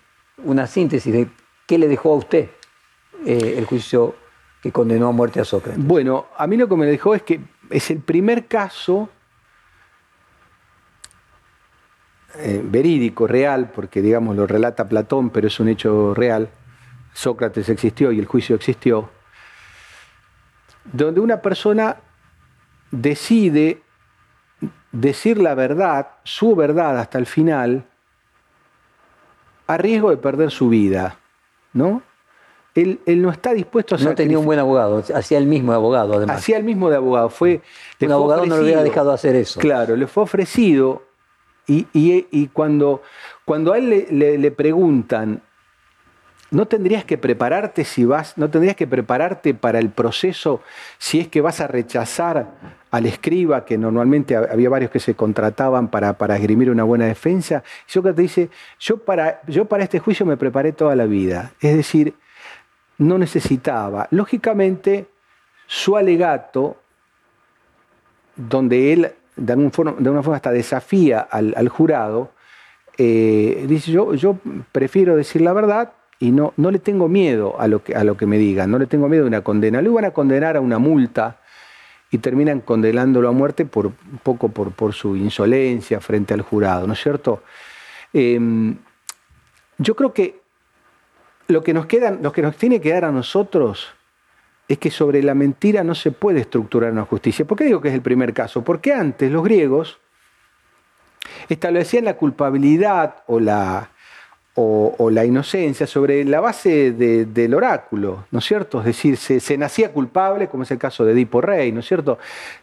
una 0.44 0.66
síntesis 0.66 1.12
de 1.12 1.28
qué 1.66 1.76
le 1.76 1.86
dejó 1.86 2.14
a 2.14 2.16
usted 2.16 2.48
eh, 3.26 3.54
el 3.58 3.64
juicio 3.64 4.14
que 4.62 4.72
condenó 4.72 5.08
a 5.08 5.12
muerte 5.12 5.40
a 5.40 5.44
Sócrates. 5.44 5.82
Bueno, 5.84 6.26
a 6.36 6.46
mí 6.46 6.56
lo 6.56 6.68
que 6.68 6.76
me 6.76 6.86
dejó 6.86 7.14
es 7.14 7.22
que 7.22 7.40
es 7.70 7.90
el 7.90 7.98
primer 7.98 8.46
caso 8.46 9.08
verídico, 12.62 13.26
real, 13.26 13.70
porque 13.74 14.00
digamos 14.00 14.36
lo 14.36 14.46
relata 14.46 14.88
Platón, 14.88 15.30
pero 15.30 15.48
es 15.48 15.60
un 15.60 15.68
hecho 15.68 16.14
real, 16.14 16.48
Sócrates 17.12 17.68
existió 17.68 18.12
y 18.12 18.18
el 18.18 18.26
juicio 18.26 18.56
existió, 18.56 19.10
donde 20.84 21.20
una 21.20 21.42
persona 21.42 21.96
decide 22.90 23.82
decir 24.92 25.38
la 25.38 25.54
verdad, 25.54 26.08
su 26.24 26.54
verdad 26.56 26.98
hasta 26.98 27.18
el 27.18 27.26
final, 27.26 27.86
a 29.66 29.76
riesgo 29.76 30.10
de 30.10 30.16
perder 30.16 30.50
su 30.50 30.68
vida, 30.68 31.16
¿no? 31.72 32.02
Él, 32.74 33.00
no 33.06 33.30
está 33.30 33.52
dispuesto 33.52 33.96
a 33.96 33.98
No 33.98 34.14
tenía 34.14 34.38
un 34.38 34.44
buen 34.44 34.58
abogado, 34.58 35.02
hacía 35.14 35.38
el 35.38 35.46
mismo 35.46 35.72
de 35.72 35.76
abogado, 35.76 36.14
además. 36.14 36.38
Hacía 36.38 36.56
el 36.56 36.64
mismo 36.64 36.88
de 36.88 36.96
abogado. 36.96 37.28
Fue, 37.28 37.62
un 38.00 38.12
abogado 38.12 38.46
no 38.46 38.56
le 38.56 38.62
hubiera 38.62 38.82
dejado 38.82 39.12
hacer 39.12 39.34
eso. 39.36 39.58
Claro, 39.60 39.96
le 39.96 40.06
fue 40.06 40.22
ofrecido 40.22 41.02
y, 41.66 42.46
cuando, 42.52 43.02
cuando 43.44 43.72
a 43.72 43.78
él 43.78 44.06
le 44.10 44.50
preguntan 44.50 45.42
¿No 46.50 46.66
tendrías 46.66 47.04
que 47.04 47.16
prepararte 47.16 47.84
si 47.84 48.04
vas, 48.04 48.36
no 48.36 48.50
tendrías 48.50 48.74
que 48.74 48.88
prepararte 48.88 49.54
para 49.54 49.78
el 49.78 49.90
proceso 49.90 50.60
si 50.98 51.20
es 51.20 51.28
que 51.28 51.40
vas 51.40 51.60
a 51.60 51.68
rechazar 51.68 52.48
al 52.90 53.06
escriba, 53.06 53.64
que 53.64 53.78
normalmente 53.78 54.34
había 54.34 54.68
varios 54.68 54.90
que 54.90 54.98
se 54.98 55.14
contrataban 55.14 55.88
para, 55.88 56.14
para 56.14 56.34
esgrimir 56.34 56.68
una 56.70 56.82
buena 56.82 57.06
defensa? 57.06 57.62
Y 57.88 57.92
Sócrates 57.92 58.22
dice, 58.22 58.50
yo 58.80 58.96
para, 58.96 59.42
yo 59.46 59.66
para 59.66 59.84
este 59.84 60.00
juicio 60.00 60.26
me 60.26 60.36
preparé 60.36 60.72
toda 60.72 60.96
la 60.96 61.04
vida. 61.04 61.52
Es 61.60 61.76
decir, 61.76 62.14
no 63.00 63.18
necesitaba. 63.18 64.06
Lógicamente, 64.10 65.06
su 65.66 65.96
alegato, 65.96 66.76
donde 68.36 68.92
él 68.92 69.12
de, 69.36 69.52
alguna 69.52 69.70
forma, 69.70 69.92
una 69.98 70.22
forma 70.22 70.36
hasta 70.36 70.52
desafía 70.52 71.20
al, 71.20 71.68
jurado, 71.68 72.30
eh, 72.98 73.64
dice, 73.66 73.90
yo, 73.90 74.14
yo 74.14 74.36
prefiero 74.70 75.16
decir 75.16 75.40
la 75.40 75.52
verdad 75.52 75.92
y 76.18 76.30
no, 76.30 76.52
no 76.58 76.70
le 76.70 76.78
tengo 76.78 77.08
miedo 77.08 77.58
a 77.58 77.66
lo, 77.66 77.82
que, 77.82 77.94
a 77.94 78.04
lo 78.04 78.16
que 78.16 78.26
me 78.26 78.36
digan, 78.36 78.70
no 78.70 78.78
le 78.78 78.86
tengo 78.86 79.08
miedo 79.08 79.24
de 79.24 79.28
una 79.28 79.40
condena. 79.40 79.80
Lo 79.80 79.92
iban 79.92 80.04
a 80.04 80.10
condenar 80.10 80.56
a 80.58 80.60
una 80.60 80.78
multa 80.78 81.40
y 82.10 82.18
terminan 82.18 82.60
condenándolo 82.60 83.28
a 83.28 83.32
muerte 83.32 83.64
por 83.64 83.86
un 83.86 83.94
poco 84.22 84.50
por, 84.50 84.72
por, 84.72 84.92
su 84.92 85.16
insolencia 85.16 86.00
frente 86.00 86.34
al 86.34 86.42
jurado, 86.42 86.86
¿no 86.86 86.92
es 86.92 87.00
cierto? 87.00 87.42
Em, 88.12 88.76
yo 89.78 89.96
creo 89.96 90.12
que 90.12 90.39
lo 91.50 91.62
que, 91.62 91.74
nos 91.74 91.86
queda, 91.86 92.10
lo 92.10 92.32
que 92.32 92.42
nos 92.42 92.56
tiene 92.56 92.80
que 92.80 92.92
dar 92.92 93.04
a 93.04 93.12
nosotros 93.12 93.88
es 94.68 94.78
que 94.78 94.90
sobre 94.90 95.22
la 95.22 95.34
mentira 95.34 95.82
no 95.82 95.94
se 95.94 96.12
puede 96.12 96.40
estructurar 96.40 96.92
una 96.92 97.04
justicia. 97.04 97.44
¿Por 97.44 97.58
qué 97.58 97.64
digo 97.64 97.80
que 97.80 97.88
es 97.88 97.94
el 97.94 98.02
primer 98.02 98.32
caso? 98.32 98.62
Porque 98.62 98.92
antes 98.92 99.30
los 99.30 99.42
griegos 99.42 99.98
establecían 101.48 102.04
la 102.04 102.14
culpabilidad 102.14 103.16
o 103.26 103.40
la, 103.40 103.90
o, 104.54 105.10
la 105.10 105.24
inocencia 105.24 105.86
sobre 105.86 106.24
la 106.24 106.40
base 106.40 106.92
del 106.92 107.54
oráculo, 107.54 108.26
¿no 108.30 108.40
es 108.40 108.44
cierto? 108.44 108.80
Es 108.80 108.86
decir, 108.86 109.16
se, 109.16 109.58
nacía 109.58 109.92
culpable, 109.92 110.48
como 110.48 110.64
es 110.64 110.70
el 110.70 110.78
caso 110.78 111.04
de 111.04 111.12
Edipo 111.12 111.40
Rey, 111.40 111.72
¿no 111.72 111.80
es 111.80 111.86
cierto? 111.86 112.18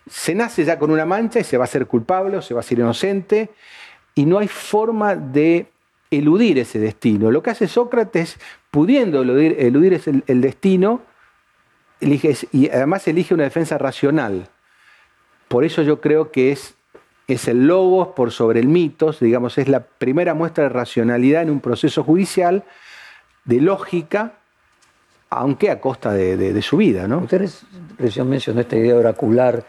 Se 0.10 0.36
nace 0.36 0.64
ya 0.64 0.78
con 0.78 0.92
una 0.92 1.06
mancha 1.06 1.40
y 1.40 1.44
se 1.44 1.58
va 1.58 1.64
a 1.64 1.68
ser 1.68 1.88
culpable 1.88 2.38
o 2.38 2.42
se 2.42 2.54
va 2.54 2.60
a 2.60 2.64
ser 2.64 2.80
inocente 2.80 3.50
y 4.16 4.26
no 4.26 4.40
hay 4.40 4.48
forma 4.48 5.16
de 5.16 5.68
eludir 6.12 6.60
ese 6.60 6.80
destino. 6.80 7.32
Lo 7.32 7.42
que 7.42 7.50
hace 7.50 7.68
Sócrates, 7.68 8.38
pudiendo 8.72 9.22
eludir, 9.22 9.56
eludir 9.60 10.02
el, 10.28 10.42
destino, 10.42 11.02
y 12.00 12.70
además 12.70 13.08
elige 13.08 13.34
una 13.34 13.44
defensa 13.44 13.78
racional. 13.78 14.50
Por 15.48 15.64
eso 15.64 15.82
yo 15.82 16.02
creo 16.02 16.32
que 16.32 16.52
es 16.52 16.78
es 17.28 17.48
el 17.50 17.68
logos 17.68 18.10
por 18.10 18.32
sobre 18.32 18.62
el 18.62 18.68
mitos, 18.68 19.20
digamos, 19.20 19.58
es 19.58 19.68
la 19.68 19.82
primera 19.82 20.34
muestra 20.34 20.64
de 20.64 20.70
racionalidad 20.70 21.42
en 21.42 21.50
un 21.50 21.60
proceso 21.60 22.04
judicial, 22.04 22.64
de 23.44 23.60
lógica, 23.60 24.38
aunque 25.30 25.70
a 25.70 25.82
costa 25.82 26.14
de, 26.14 26.62
su 26.62 26.78
vida. 26.78 27.08
¿no? 27.08 27.20
Usted 27.20 27.50
recién 27.98 28.30
mencionó 28.30 28.62
esta 28.62 28.78
idea 28.78 28.96
oracular 28.96 29.66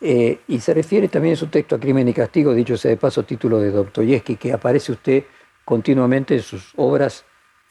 eh, 0.00 0.38
y 0.46 0.60
se 0.60 0.72
refiere 0.72 1.08
también 1.08 1.32
en 1.32 1.36
su 1.36 1.48
texto 1.48 1.74
a 1.74 1.80
Crimen 1.80 2.06
y 2.08 2.12
Castigo, 2.12 2.54
dicho 2.54 2.76
sea 2.76 2.90
de 2.92 2.96
paso, 2.96 3.24
título 3.24 3.58
de 3.58 3.72
Dostoyevsky, 3.72 4.36
que 4.36 4.52
aparece 4.52 4.92
usted 4.92 5.24
continuamente 5.64 6.36
en 6.36 6.42
sus 6.42 6.72
obras 6.76 7.24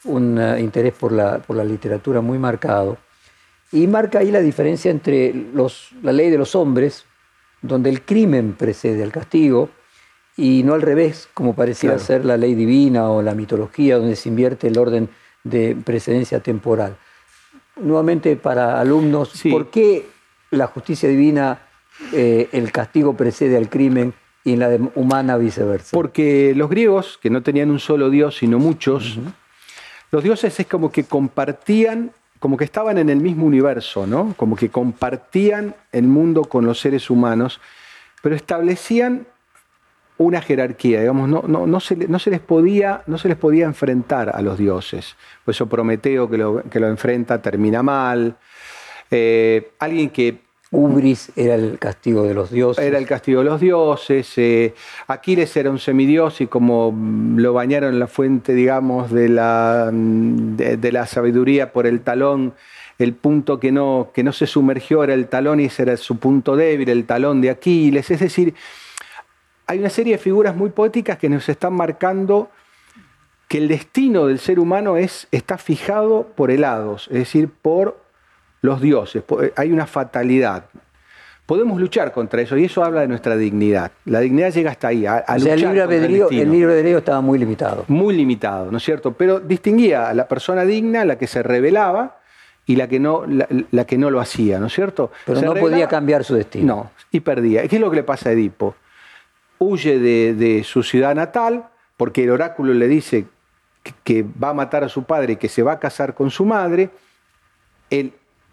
un 0.04 0.38
eh, 0.38 0.60
interés 0.60 0.94
por 0.94 1.12
la, 1.12 1.38
por 1.38 1.56
la 1.56 1.64
literatura 1.64 2.20
muy 2.20 2.38
marcado. 2.38 2.98
Y 3.72 3.86
marca 3.86 4.20
ahí 4.20 4.30
la 4.30 4.40
diferencia 4.40 4.90
entre 4.90 5.32
los, 5.32 5.90
la 6.02 6.12
ley 6.12 6.30
de 6.30 6.38
los 6.38 6.54
hombres, 6.54 7.04
donde 7.62 7.90
el 7.90 8.02
crimen 8.02 8.54
precede 8.54 9.02
al 9.02 9.12
castigo 9.12 9.70
y 10.36 10.62
no 10.64 10.74
al 10.74 10.82
revés, 10.82 11.28
como 11.34 11.54
parecía 11.54 11.98
ser 11.98 12.24
la 12.24 12.36
ley 12.36 12.54
divina 12.54 13.10
o 13.10 13.22
la 13.22 13.34
mitología, 13.34 13.98
donde 13.98 14.16
se 14.16 14.28
invierte 14.28 14.68
el 14.68 14.78
orden 14.78 15.08
de 15.44 15.76
precedencia 15.84 16.40
temporal. 16.40 16.96
Nuevamente 17.76 18.36
para 18.36 18.80
alumnos, 18.80 19.32
¿por 19.50 19.70
qué 19.70 20.06
la 20.50 20.66
justicia 20.66 21.08
divina 21.08 21.60
eh, 22.12 22.48
el 22.52 22.72
castigo 22.72 23.16
precede 23.16 23.56
al 23.56 23.68
crimen 23.68 24.14
y 24.44 24.54
en 24.54 24.58
la 24.60 24.78
humana 24.94 25.36
viceversa? 25.36 25.90
Porque 25.92 26.54
los 26.56 26.70
griegos, 26.70 27.18
que 27.22 27.30
no 27.30 27.42
tenían 27.42 27.70
un 27.70 27.78
solo 27.78 28.10
dios, 28.10 28.38
sino 28.38 28.58
muchos, 28.58 29.18
los 30.10 30.22
dioses 30.22 30.58
es 30.58 30.66
como 30.66 30.90
que 30.90 31.04
compartían, 31.04 32.12
como 32.38 32.56
que 32.56 32.64
estaban 32.64 32.98
en 32.98 33.10
el 33.10 33.20
mismo 33.20 33.46
universo, 33.46 34.06
¿no? 34.06 34.34
Como 34.36 34.56
que 34.56 34.70
compartían 34.70 35.74
el 35.92 36.04
mundo 36.04 36.44
con 36.44 36.64
los 36.66 36.80
seres 36.80 37.10
humanos, 37.10 37.60
pero 38.22 38.34
establecían 38.34 39.26
una 40.18 40.42
jerarquía, 40.42 41.00
digamos, 41.00 41.28
no, 41.28 41.80
se, 41.80 41.96
les 41.96 42.40
podía, 42.40 43.02
no 43.06 43.16
se 43.16 43.28
les 43.28 43.38
podía 43.38 43.64
enfrentar 43.64 44.28
a 44.34 44.42
los 44.42 44.58
dioses. 44.58 45.16
Por 45.44 45.54
eso 45.54 45.66
Prometeo 45.66 46.28
que 46.28 46.36
lo, 46.36 46.62
que 46.64 46.78
lo 46.78 46.88
enfrenta 46.88 47.40
termina 47.40 47.82
mal. 47.82 48.36
Eh, 49.10 49.72
alguien 49.78 50.10
que 50.10 50.42
Ubris 50.72 51.32
era 51.34 51.56
el 51.56 51.78
castigo 51.80 52.22
de 52.22 52.32
los 52.32 52.50
dioses. 52.50 52.84
Era 52.84 52.98
el 52.98 53.06
castigo 53.06 53.40
de 53.40 53.46
los 53.46 53.60
dioses. 53.60 54.32
Eh, 54.38 54.74
Aquiles 55.08 55.56
era 55.56 55.68
un 55.70 55.80
semidios 55.80 56.40
y 56.40 56.46
como 56.46 56.94
lo 57.36 57.52
bañaron 57.52 57.94
en 57.94 57.98
la 57.98 58.06
fuente, 58.06 58.54
digamos, 58.54 59.10
de 59.10 59.28
la, 59.28 59.90
de, 59.92 60.92
la 60.92 61.06
sabiduría 61.06 61.72
por 61.72 61.88
el 61.88 62.02
talón, 62.02 62.54
el 62.98 63.14
punto 63.14 63.58
que 63.58 63.72
no, 63.72 64.10
que 64.14 64.22
no 64.22 64.32
se 64.32 64.46
sumergió 64.46 65.02
era 65.02 65.14
el 65.14 65.26
talón 65.26 65.58
y 65.58 65.64
ese 65.64 65.82
era 65.82 65.96
su 65.96 66.18
punto 66.18 66.54
débil, 66.54 66.88
el 66.88 67.04
talón 67.04 67.40
de 67.40 67.50
Aquiles. 67.50 68.08
Es 68.08 68.20
decir, 68.20 68.54
hay 69.66 69.80
una 69.80 69.90
serie 69.90 70.12
de 70.12 70.18
figuras 70.18 70.54
muy 70.54 70.70
poéticas 70.70 71.18
que 71.18 71.28
nos 71.28 71.48
están 71.48 71.72
marcando 71.72 72.48
que 73.48 73.58
el 73.58 73.66
destino 73.66 74.26
del 74.26 74.38
ser 74.38 74.60
humano 74.60 74.96
es, 74.96 75.26
está 75.32 75.58
fijado 75.58 76.28
por 76.36 76.52
helados, 76.52 77.08
es 77.08 77.18
decir, 77.18 77.48
por 77.50 77.99
los 78.62 78.80
dioses, 78.80 79.22
eh, 79.42 79.52
hay 79.56 79.72
una 79.72 79.86
fatalidad. 79.86 80.64
Podemos 81.46 81.80
luchar 81.80 82.12
contra 82.12 82.42
eso 82.42 82.56
y 82.56 82.66
eso 82.66 82.84
habla 82.84 83.00
de 83.00 83.08
nuestra 83.08 83.36
dignidad. 83.36 83.90
La 84.04 84.20
dignidad 84.20 84.52
llega 84.52 84.70
hasta 84.70 84.88
ahí. 84.88 85.04
A, 85.04 85.18
el 85.18 85.42
libre 85.42 85.82
albedrío, 85.82 86.28
el, 86.30 86.96
estaba 86.96 87.20
muy 87.20 87.40
limitado. 87.40 87.84
Muy 87.88 88.14
limitado, 88.14 88.70
¿no 88.70 88.76
es 88.76 88.84
cierto? 88.84 89.14
Pero 89.14 89.40
distinguía 89.40 90.08
a 90.08 90.14
la 90.14 90.28
persona 90.28 90.64
digna, 90.64 91.04
la 91.04 91.18
que 91.18 91.26
se 91.26 91.42
rebelaba 91.42 92.18
y 92.66 92.76
la 92.76 92.86
que 92.86 93.00
no, 93.00 93.24
la, 93.26 93.84
que 93.84 93.98
no 93.98 94.10
lo 94.10 94.20
hacía, 94.20 94.60
¿no 94.60 94.66
es 94.66 94.74
cierto? 94.74 95.10
Pero 95.26 95.40
no 95.40 95.54
podía 95.54 95.88
cambiar 95.88 96.22
su 96.22 96.36
destino. 96.36 96.76
No, 96.76 96.90
y 97.10 97.18
perdía. 97.18 97.66
¿Qué 97.66 97.76
es 97.76 97.82
lo 97.82 97.90
que 97.90 97.96
le 97.96 98.04
pasa 98.04 98.28
a 98.28 98.32
Edipo? 98.32 98.76
Huye 99.58 99.98
de, 99.98 100.62
su 100.62 100.84
ciudad 100.84 101.16
natal 101.16 101.64
porque 101.96 102.22
el 102.22 102.30
oráculo 102.30 102.72
le 102.74 102.86
dice 102.86 103.26
que, 103.82 103.92
que, 104.04 104.22
va 104.22 104.50
a 104.50 104.54
matar 104.54 104.84
a 104.84 104.88
su 104.88 105.02
padre 105.02 105.32
y 105.32 105.36
que 105.36 105.48
se 105.48 105.64
va 105.64 105.72
a 105.72 105.78
casar 105.80 106.14
con 106.14 106.30
su 106.30 106.44
madre. 106.44 106.90
Él 107.90 108.12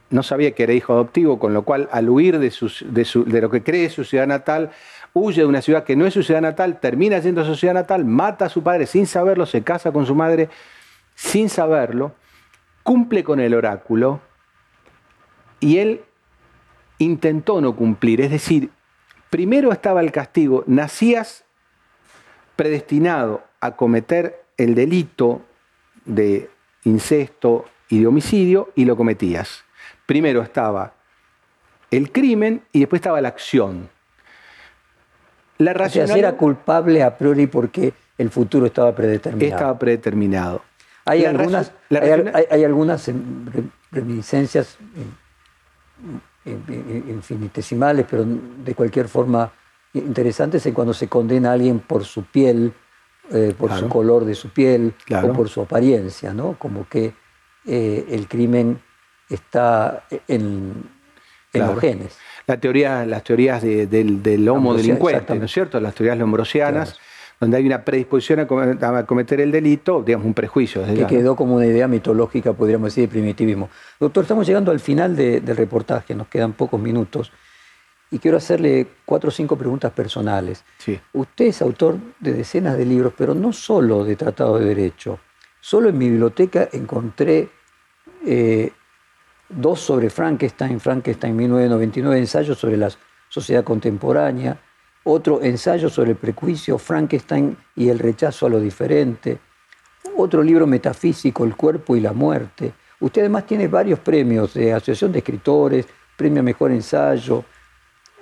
no 0.10 0.24
sabía 0.24 0.52
que 0.52 0.64
era 0.64 0.74
hijo 0.74 0.94
adoptivo, 0.94 1.40
con 1.40 1.54
lo 1.54 1.64
cual 1.64 1.90
al 1.92 2.10
huir 2.10 2.40
de, 2.40 2.54
de, 2.92 3.42
lo 3.42 3.50
que 3.50 3.64
cree 3.64 3.90
su 3.90 4.04
ciudad 4.04 4.28
natal, 4.28 4.72
huye 5.14 5.42
de 5.42 5.48
una 5.48 5.62
ciudad 5.62 5.84
que 5.84 5.96
no 5.96 6.06
es 6.06 6.14
su 6.14 6.24
ciudad 6.24 6.42
natal, 6.42 6.80
termina 6.80 7.22
siendo 7.22 7.44
su 7.44 7.56
ciudad 7.56 7.74
natal, 7.74 8.06
mata 8.06 8.46
a 8.46 8.50
su 8.50 8.64
padre 8.64 8.86
sin 8.86 9.06
saberlo, 9.06 9.46
se 9.46 9.64
casa 9.64 9.92
con 9.92 10.06
su 10.06 10.16
madre 10.16 10.50
sin 11.16 11.50
saberlo, 11.50 12.14
cumple 12.84 13.24
con 13.24 13.40
el 13.40 13.54
oráculo 13.54 14.22
y 15.60 15.80
él 15.80 16.02
intentó 17.00 17.60
no 17.60 17.76
cumplir. 17.76 18.22
Es 18.22 18.32
decir, 18.32 18.70
primero 19.30 19.72
estaba 19.72 20.02
el 20.02 20.12
castigo, 20.12 20.64
nacías 20.68 21.44
predestinado 22.56 23.44
a 23.60 23.76
cometer 23.76 24.46
el 24.58 24.74
delito 24.74 25.42
de 26.06 26.50
incesto 26.86 27.66
y 27.90 28.00
de 28.00 28.08
homicidio 28.08 28.72
y 28.76 28.86
lo 28.86 28.96
cometías 28.96 29.67
primero 30.08 30.42
estaba 30.42 30.94
el 31.92 32.12
crimen 32.12 32.64
y 32.72 32.80
después 32.80 33.02
estaba 33.02 33.22
la 33.22 33.28
acción. 33.28 33.90
La 35.60 35.74
racionalidad 35.74 36.18
era 36.18 36.38
culpable 36.38 37.04
a 37.04 37.16
priori 37.18 37.46
porque 37.46 37.94
el 38.18 38.32
futuro 38.32 38.66
estaba 38.66 38.96
predeterminado. 38.96 39.56
Estaba 39.56 39.78
predeterminado. 39.78 40.62
Hay 41.06 41.24
algunas, 41.26 41.72
hay, 41.90 42.64
algunas 42.64 43.10
reminiscencias 43.92 44.78
infinitesimales, 46.46 48.06
pero 48.10 48.26
de 48.26 48.76
cualquier 48.76 49.08
forma 49.08 49.52
interesantes 49.94 50.66
en 50.66 50.74
cuando 50.74 50.94
se 50.94 51.08
condena 51.08 51.52
a 51.52 51.54
alguien 51.54 51.80
por 51.80 52.04
su 52.04 52.24
piel, 52.26 52.74
eh, 53.32 53.54
por 53.58 53.72
su 53.74 53.88
color 53.88 54.26
de 54.26 54.36
su 54.36 54.50
piel 54.50 54.94
o 55.24 55.34
por 55.34 55.48
su 55.50 55.62
apariencia, 55.62 56.34
¿no? 56.34 56.58
Como 56.60 56.88
que 56.88 57.14
eh, 57.66 58.06
el 58.10 58.28
crimen 58.28 58.82
está 59.30 60.04
en, 60.28 60.90
los 61.54 61.80
genes. 61.80 62.18
La 62.46 62.58
teoría, 62.60 63.06
las 63.06 63.24
teorías 63.24 63.62
del, 63.62 64.50
homo 64.50 64.74
delincuente, 64.74 65.36
¿no 65.36 65.46
es 65.46 65.52
cierto? 65.52 65.80
Las 65.80 65.96
teorías 65.96 66.18
lombrosianas, 66.18 66.98
donde 67.40 67.58
hay 67.58 67.66
una 67.66 67.84
predisposición 67.84 68.40
a, 68.40 69.06
cometer 69.06 69.42
el 69.42 69.52
delito, 69.52 70.02
digamos, 70.02 70.26
un 70.26 70.34
prejuicio. 70.34 70.84
que 70.86 71.06
quedó 71.08 71.36
como 71.36 71.56
una 71.56 71.66
idea 71.66 71.88
mitológica, 71.88 72.54
podríamos 72.54 72.88
decir, 72.94 73.10
de 73.10 73.14
primitivismo. 73.14 73.70
Doctor, 74.00 74.24
estamos 74.24 74.48
llegando 74.48 74.72
al 74.72 74.80
final 74.80 75.16
del 75.16 75.58
reportaje, 75.58 76.16
nos 76.16 76.28
quedan 76.28 76.54
pocos 76.54 76.80
minutos. 76.80 77.32
Y 78.10 78.20
quiero 78.20 78.38
hacerle 78.38 78.88
cuatro 79.04 79.28
o 79.28 79.32
cinco 79.32 79.58
preguntas 79.58 79.92
personales. 79.92 80.64
Sí. 80.78 80.98
Usted 81.12 81.48
es 81.48 81.62
autor 81.62 81.98
de 82.22 82.32
decenas 82.32 82.78
de 82.78 82.86
libros, 82.86 83.12
pero 83.18 83.36
no 83.36 83.52
solo 83.52 84.06
de 84.06 84.16
tratado 84.16 84.58
de 84.60 84.66
derecho. 84.66 85.20
Solo 85.60 85.90
en 85.90 85.98
mi 85.98 86.10
biblioteca 86.10 86.70
encontré 86.72 87.50
eh, 88.26 88.72
dos 89.50 89.80
sobre 89.80 90.10
Frankenstein, 90.10 90.80
Frankenstein 90.80 91.36
1999, 91.36 92.20
ensayo 92.20 92.56
sobre 92.56 92.78
la 92.78 92.90
sociedad 93.30 93.64
contemporánea, 93.64 94.58
otro 95.04 95.42
ensayo 95.42 95.90
sobre 95.90 96.12
el 96.12 96.18
prejuicio, 96.18 96.78
Frankenstein 96.78 97.58
y 97.76 97.90
el 97.90 98.00
rechazo 98.00 98.46
a 98.46 98.50
lo 98.50 98.60
diferente, 98.60 99.40
otro 100.18 100.44
libro 100.44 100.68
metafísico, 100.68 101.46
El 101.46 101.56
cuerpo 101.56 101.96
y 101.96 102.02
la 102.02 102.14
muerte. 102.14 102.74
Usted 103.00 103.22
además 103.22 103.46
tiene 103.46 103.68
varios 103.68 104.00
premios 104.00 104.54
de 104.54 104.74
Asociación 104.74 105.12
de 105.12 105.20
Escritores, 105.20 105.86
Premio 106.16 106.42
Mejor 106.42 106.72
Ensayo. 106.72 107.46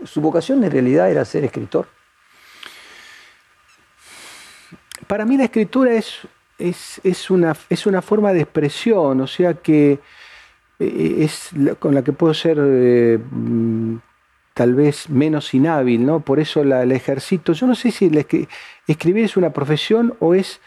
¿Su 0.03 0.19
vocación 0.21 0.63
en 0.63 0.71
realidad 0.71 1.09
era 1.09 1.23
ser 1.23 1.45
escritor? 1.45 1.87
Para 5.07 5.25
mí 5.25 5.37
la 5.37 5.45
escritura 5.45 5.93
es, 5.93 6.27
es, 6.57 7.29
una, 7.29 7.55
es 7.69 7.85
una 7.85 8.01
forma 8.01 8.33
de 8.33 8.41
expresión, 8.41 9.21
o 9.21 9.27
sea 9.27 9.53
que 9.53 9.99
eh, 10.79 11.17
es 11.19 11.49
con 11.79 11.95
la 11.95 12.03
que 12.03 12.13
puedo 12.13 12.33
ser 12.33 12.57
eh, 12.59 13.19
mm, 13.31 13.95
tal 14.53 14.73
vez 14.73 15.09
menos 15.09 15.53
inhábil, 15.53 16.05
¿no? 16.05 16.21
Por 16.21 16.39
eso 16.39 16.63
la, 16.63 16.83
ejercito. 16.83 17.53
Yo 17.53 17.67
no 17.67 17.75
sé 17.75 17.91
si 17.91 18.09
escribir 18.87 19.25
es 19.25 19.37
una 19.37 19.51
profesión 19.51 20.15
o 20.19 20.33
es 20.33 20.61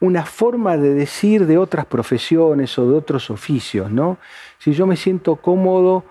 una 0.00 0.24
forma 0.24 0.76
de 0.76 0.94
decir 0.94 1.46
de 1.46 1.58
otras 1.58 1.86
profesiones 1.86 2.78
o 2.78 2.90
de 2.90 2.96
otros 2.96 3.30
oficios, 3.30 3.90
¿no? 3.90 4.18
Si 4.58 4.72
yo 4.72 4.86
me 4.86 4.96
siento 4.96 5.36
cómodo 5.36 6.04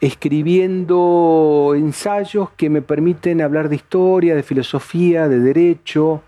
escribiendo 0.00 1.74
ensayos 1.76 2.50
que 2.56 2.68
me 2.68 2.82
permiten 2.82 3.40
hablar 3.40 3.68
de 3.68 3.76
historia, 3.76 4.34
de 4.34 4.42
filosofía, 4.42 5.28
de 5.28 5.38
derecho, 5.38 6.22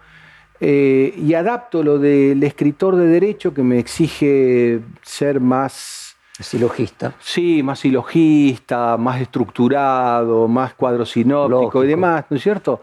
eh, 0.66 1.14
y 1.18 1.34
adapto 1.34 1.82
lo 1.82 1.98
del 1.98 2.42
escritor 2.42 2.96
de 2.96 3.06
derecho 3.06 3.52
que 3.52 3.62
me 3.62 3.78
exige 3.78 4.80
ser 5.02 5.38
más... 5.38 6.16
Silogista. 6.40 7.14
Sí, 7.20 7.62
más 7.62 7.80
silogista, 7.80 8.96
más 8.96 9.20
estructurado, 9.20 10.48
más 10.48 10.72
cuadro 10.72 11.04
sinóptico 11.04 11.84
y 11.84 11.88
demás, 11.88 12.24
¿no 12.30 12.38
es 12.38 12.42
cierto? 12.42 12.80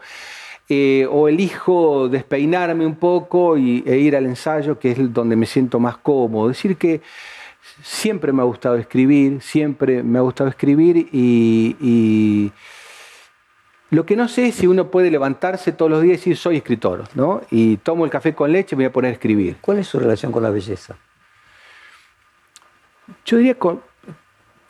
Eh, 0.68 1.08
o 1.10 1.28
elijo 1.28 2.08
despeinarme 2.08 2.86
un 2.86 2.94
poco 2.94 3.58
y, 3.58 3.82
e 3.84 3.98
ir 3.98 4.14
al 4.14 4.26
ensayo, 4.26 4.78
que 4.78 4.92
es 4.92 5.12
donde 5.12 5.34
me 5.34 5.44
siento 5.44 5.80
más 5.80 5.96
cómodo. 5.96 6.48
Decir 6.48 6.76
que 6.76 7.00
siempre 7.82 8.32
me 8.32 8.42
ha 8.42 8.44
gustado 8.44 8.76
escribir, 8.76 9.42
siempre 9.42 10.04
me 10.04 10.18
ha 10.18 10.22
gustado 10.22 10.48
escribir 10.48 11.08
y 11.12 12.52
lo 13.92 14.06
que 14.06 14.16
no 14.16 14.26
sé 14.26 14.46
es 14.46 14.54
si 14.54 14.66
uno 14.66 14.90
puede 14.90 15.10
levantarse 15.10 15.70
todos 15.70 15.90
los 15.90 16.00
días 16.00 16.14
y 16.14 16.30
decir 16.30 16.36
soy 16.38 16.56
escritor, 16.56 17.04
¿no? 17.14 17.42
Y 17.50 17.76
tomo 17.76 18.06
el 18.06 18.10
café 18.10 18.34
con 18.34 18.50
leche 18.50 18.74
y 18.74 18.78
me 18.78 18.84
voy 18.84 18.88
a 18.88 18.92
poner 18.92 19.10
a 19.10 19.12
escribir. 19.12 19.58
¿Cuál 19.60 19.80
es 19.80 19.86
su 19.86 19.98
relación 19.98 20.32
con 20.32 20.42
la 20.42 20.48
belleza? 20.48 20.96
Yo 23.26 23.36
diría 23.36 23.58
con, 23.58 23.82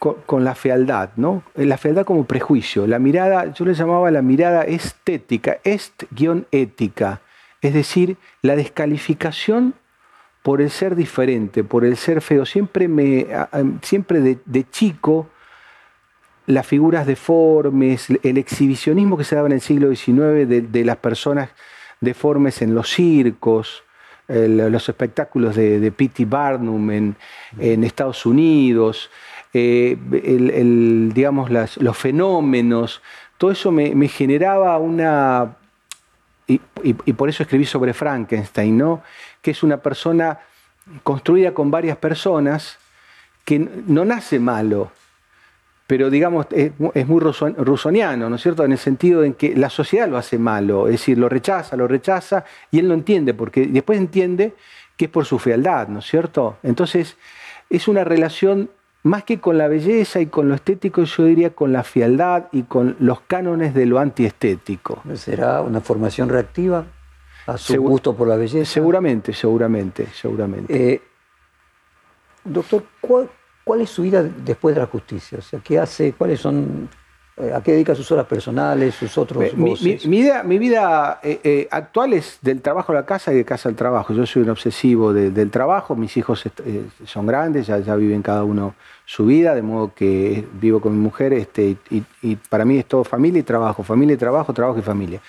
con, 0.00 0.42
la 0.42 0.56
fealdad, 0.56 1.10
¿no? 1.14 1.44
La 1.54 1.78
fealdad 1.78 2.04
como 2.04 2.24
prejuicio. 2.24 2.88
La 2.88 2.98
mirada, 2.98 3.52
yo 3.52 3.64
le 3.64 3.74
llamaba 3.74 4.10
la 4.10 4.22
mirada 4.22 4.64
estética, 4.64 5.60
est-ética. 5.62 7.20
Es 7.60 7.74
decir, 7.74 8.16
la 8.42 8.56
descalificación 8.56 9.74
por 10.42 10.60
el 10.60 10.68
ser 10.68 10.96
diferente, 10.96 11.62
por 11.62 11.84
el 11.84 11.96
ser 11.96 12.22
feo. 12.22 12.44
Siempre, 12.44 12.88
me, 12.88 13.28
siempre 13.82 14.40
de 14.44 14.68
chico 14.68 15.28
las 16.46 16.66
figuras 16.66 17.06
deformes, 17.06 18.08
el 18.22 18.38
exhibicionismo 18.38 19.16
que 19.16 19.24
se 19.24 19.36
daba 19.36 19.46
en 19.46 19.52
el 19.52 19.60
siglo 19.60 19.94
XIX 19.94 20.48
de, 20.72 20.84
las 20.84 20.96
personas 20.96 21.50
deformes 22.00 22.62
en 22.62 22.74
los 22.74 22.90
circos, 22.90 23.84
los 24.28 24.88
espectáculos 24.88 25.54
de, 25.54 25.78
de 25.78 25.92
P.T. 25.92 26.24
Barnum 26.24 26.90
en, 26.90 27.16
Estados 27.84 28.26
Unidos, 28.26 29.10
eh, 29.54 29.96
digamos, 31.14 31.50
los 31.50 31.96
fenómenos, 31.96 33.02
todo 33.42 33.50
eso 33.50 33.72
me, 33.72 34.08
generaba 34.08 34.78
una... 34.78 35.56
Y, 36.46 36.58
por 37.12 37.28
eso 37.28 37.42
escribí 37.42 37.64
sobre 37.64 37.92
Frankenstein, 37.92 38.76
¿no? 38.76 39.02
que 39.40 39.52
es 39.52 39.62
una 39.62 39.78
persona 39.78 40.38
construida 41.02 41.54
con 41.54 41.70
varias 41.70 41.96
personas 41.96 42.78
que 43.44 43.58
no 43.58 44.04
nace 44.04 44.38
malo, 44.38 44.92
pero 45.86 46.10
digamos, 46.10 46.46
es, 46.50 46.72
muy 46.78 47.20
rusoniano, 47.20 48.30
¿no 48.30 48.36
es 48.36 48.42
cierto? 48.42 48.64
En 48.64 48.72
el 48.72 48.78
sentido 48.78 49.24
en 49.24 49.34
que 49.34 49.54
la 49.56 49.68
sociedad 49.68 50.08
lo 50.08 50.16
hace 50.16 50.38
malo, 50.38 50.86
es 50.86 50.92
decir, 50.92 51.18
lo 51.18 51.28
rechaza, 51.28 51.76
lo 51.76 51.88
rechaza, 51.88 52.44
y 52.70 52.78
él 52.78 52.88
no 52.88 52.94
entiende, 52.94 53.34
porque 53.34 53.66
después 53.66 53.98
entiende 53.98 54.54
que 54.96 55.06
es 55.06 55.10
por 55.10 55.24
su 55.24 55.38
fealdad, 55.38 55.88
¿no 55.88 55.98
es 55.98 56.06
cierto? 56.06 56.56
Entonces, 56.62 57.16
es 57.68 57.88
una 57.88 58.04
relación 58.04 58.70
más 59.02 59.24
que 59.24 59.40
con 59.40 59.58
la 59.58 59.68
belleza 59.68 60.20
y 60.20 60.26
con 60.26 60.48
lo 60.48 60.54
estético, 60.54 61.02
yo 61.02 61.24
diría 61.24 61.50
con 61.50 61.72
la 61.72 61.82
fealdad 61.82 62.44
y 62.52 62.62
con 62.62 62.96
los 63.00 63.20
cánones 63.22 63.74
de 63.74 63.86
lo 63.86 63.98
antiestético. 63.98 65.02
¿Será 65.14 65.60
una 65.60 65.80
formación 65.80 66.28
reactiva 66.28 66.84
a 67.46 67.58
su 67.58 67.82
gusto 67.82 68.14
por 68.14 68.28
la 68.28 68.36
belleza? 68.36 68.70
Seguramente, 68.70 69.32
seguramente, 69.32 70.06
seguramente. 70.14 70.92
Eh, 70.94 71.02
doctor, 72.44 72.84
¿cuál, 73.00 73.28
¿cuál, 73.64 73.80
es 73.80 73.90
su 73.90 74.02
vida 74.02 74.22
después 74.22 74.74
de 74.74 74.80
la 74.80 74.86
justicia? 74.86 75.38
O 75.38 75.42
sea, 75.42 75.60
¿qué 75.60 75.78
hace? 75.78 76.12
¿Cuáles 76.12 76.40
son 76.40 76.88
eh, 77.34 77.50
¿A 77.50 77.62
qué 77.62 77.72
dedica 77.72 77.94
sus 77.94 78.12
horas 78.12 78.26
personales, 78.26 78.94
sus 78.94 79.16
otros 79.16 79.54
mi, 79.56 79.74
mi, 80.04 80.58
vida, 80.58 81.18
eh, 81.22 81.40
eh, 81.42 81.68
actual 81.70 82.12
es 82.12 82.38
del 82.42 82.60
trabajo 82.60 82.92
a 82.92 82.96
la 82.96 83.06
casa 83.06 83.32
y 83.32 83.36
de 83.36 83.44
casa 83.46 83.70
al 83.70 83.74
trabajo. 83.74 84.12
Yo 84.12 84.26
soy 84.26 84.42
un 84.42 84.50
obsesivo 84.50 85.14
del 85.14 85.50
trabajo, 85.50 85.96
mis 85.96 86.14
hijos 86.18 86.44
son 87.06 87.26
grandes, 87.26 87.68
ya, 87.68 87.78
ya, 87.78 87.96
viven 87.96 88.20
cada 88.20 88.44
uno 88.44 88.74
su 89.06 89.24
vida, 89.24 89.54
de 89.54 89.62
modo 89.62 89.94
que 89.94 90.44
vivo 90.60 90.82
con 90.82 90.92
mi 90.92 91.02
mujer 91.02 91.32
este, 91.32 91.78
y, 91.88 92.36
para 92.50 92.66
mí 92.66 92.76
es 92.76 92.84
todo 92.84 93.02
familia 93.02 93.40
y 93.40 93.44
trabajo, 93.44 93.82
familia 93.82 94.12
y 94.12 94.18
trabajo, 94.18 94.52
trabajo 94.52 94.78
y 94.78 94.82
familia. 94.82 95.20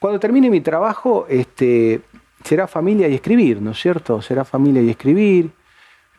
Cuando 0.00 0.18
termine 0.18 0.50
mi 0.50 0.62
trabajo, 0.62 1.26
este, 1.28 2.00
será 2.42 2.66
familia 2.66 3.06
y 3.06 3.14
escribir, 3.14 3.62
¿no 3.62 3.70
es 3.70 3.78
cierto? 3.78 4.20
Será 4.20 4.44
familia 4.44 4.82
y 4.82 4.90
escribir. 4.90 5.52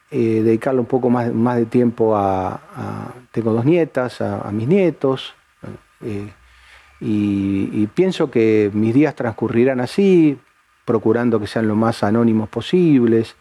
Eh, 0.09 0.41
dedicarle 0.41 0.79
un 0.79 0.85
poco 0.85 1.09
más, 1.09 1.33
más 1.33 1.57
de 1.57 1.65
tiempo 1.65 2.15
a, 2.15 2.61
Tengo 3.31 3.51
dos 3.51 3.65
nietas, 3.65 4.21
a, 4.21 4.49
mis 4.53 4.67
nietos, 4.67 5.33
eh, 6.01 6.31
y, 7.01 7.85
pienso 7.87 8.31
que 8.31 8.71
mis 8.73 8.93
días 8.93 9.15
transcurrirán 9.15 9.81
así, 9.81 10.39
procurando 10.85 11.39
que 11.41 11.47
sean 11.47 11.67
lo 11.67 11.75
más 11.75 12.03
anónimos 12.03 12.47
posibles, 12.47 13.35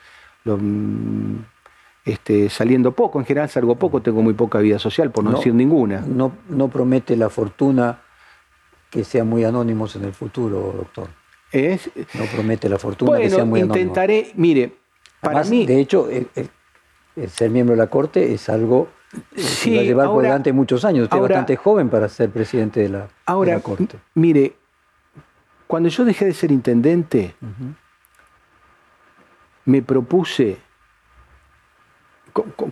mm, 0.45 1.37
este, 2.05 2.49
saliendo 2.51 2.93
poco, 2.93 3.21
en 3.21 3.27
general 3.27 3.49
salgo 3.49 3.77
poco, 3.77 4.03
tengo 4.03 4.23
muy 4.23 4.35
poca 4.35 4.59
vida 4.59 4.81
social, 4.81 5.13
por 5.13 5.23
no, 5.23 5.33
decir 5.33 5.55
ninguna. 5.55 6.01
No, 6.01 6.33
no 6.49 6.67
promete 6.67 7.17
la 7.17 7.31
fortuna 7.31 8.01
que 8.91 9.05
sean 9.05 9.29
muy 9.29 9.45
anónimos 9.45 9.95
en 9.95 10.05
el 10.05 10.13
futuro, 10.13 10.75
doctor. 10.77 11.09
Es, 11.53 11.91
no 12.15 12.25
promete 12.25 12.69
la 12.69 12.79
fortuna 12.79 13.19
que 13.19 13.31
sean 13.31 13.49
muy 13.49 13.61
anónimos. 13.61 13.79
Intentaré, 13.79 14.33
mire, 14.35 14.86
para 15.21 15.45
mí. 15.45 15.67
De 15.67 15.81
hecho, 15.81 16.09
ser 17.29 17.51
miembro 17.51 17.75
de 17.75 17.79
la 17.79 17.89
Corte 17.89 18.35
es 18.35 18.49
algo 18.49 18.89
que 19.35 19.75
va 19.75 19.81
a 19.81 19.85
llevar 19.85 20.07
por 20.09 20.23
delante 20.23 20.53
muchos 20.53 20.85
años. 20.85 21.05
Usted 21.05 21.17
es 21.17 21.23
bastante 21.23 21.57
joven 21.57 21.89
para 21.89 22.09
ser 22.09 22.31
presidente 22.31 22.81
de 22.81 22.89
la, 22.89 23.09
ahora, 23.25 23.61
Corte. 23.61 23.99
Mire, 24.15 24.55
cuando 25.67 25.89
yo 25.89 26.05
dejé 26.05 26.27
de 26.27 26.35
ser 26.35 26.53
intendente, 26.53 27.35
me 29.65 29.83
propuse, 29.83 30.59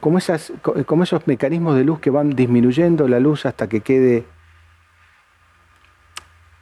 como, 0.01 0.19
esas, 0.19 0.53
como 0.87 1.03
esos 1.03 1.27
mecanismos 1.27 1.77
de 1.77 1.85
luz 1.85 1.99
que 1.99 2.11
van 2.11 2.31
disminuyendo 2.31 3.09
la 3.09 3.21
luz 3.21 3.47
hasta 3.47 3.69
que 3.69 3.81
quede 3.81 4.25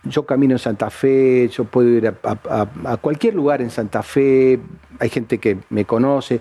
yo 0.05 0.27
camino 0.27 0.55
en 0.55 0.59
Santa 0.59 0.91
Fe, 0.91 1.49
yo 1.49 1.65
puedo 1.65 1.89
ir 1.89 2.15
a, 2.23 2.97
cualquier 2.97 3.35
lugar 3.35 3.63
en 3.63 3.71
Santa 3.71 4.03
Fe, 4.03 4.59
hay 4.99 5.09
gente 5.09 5.39
que 5.39 5.59
me 5.71 5.85
conoce 5.85 6.41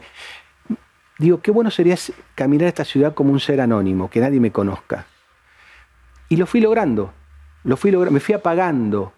digo, 1.21 1.39
qué 1.39 1.51
bueno 1.51 1.69
sería 1.69 1.95
caminar 2.35 2.67
esta 2.67 2.83
ciudad 2.83 3.13
como 3.13 3.31
un 3.31 3.39
ser 3.39 3.61
anónimo, 3.61 4.09
que 4.09 4.19
nadie 4.19 4.39
me 4.39 4.51
conozca. 4.51 5.05
Y 6.29 6.35
lo 6.35 6.47
fui 6.47 6.59
logrando, 6.59 7.13
lo 7.63 7.77
fui 7.77 7.91
logrando, 7.91 8.13
me 8.13 8.19
fui 8.19 8.33
apagando. 8.33 9.13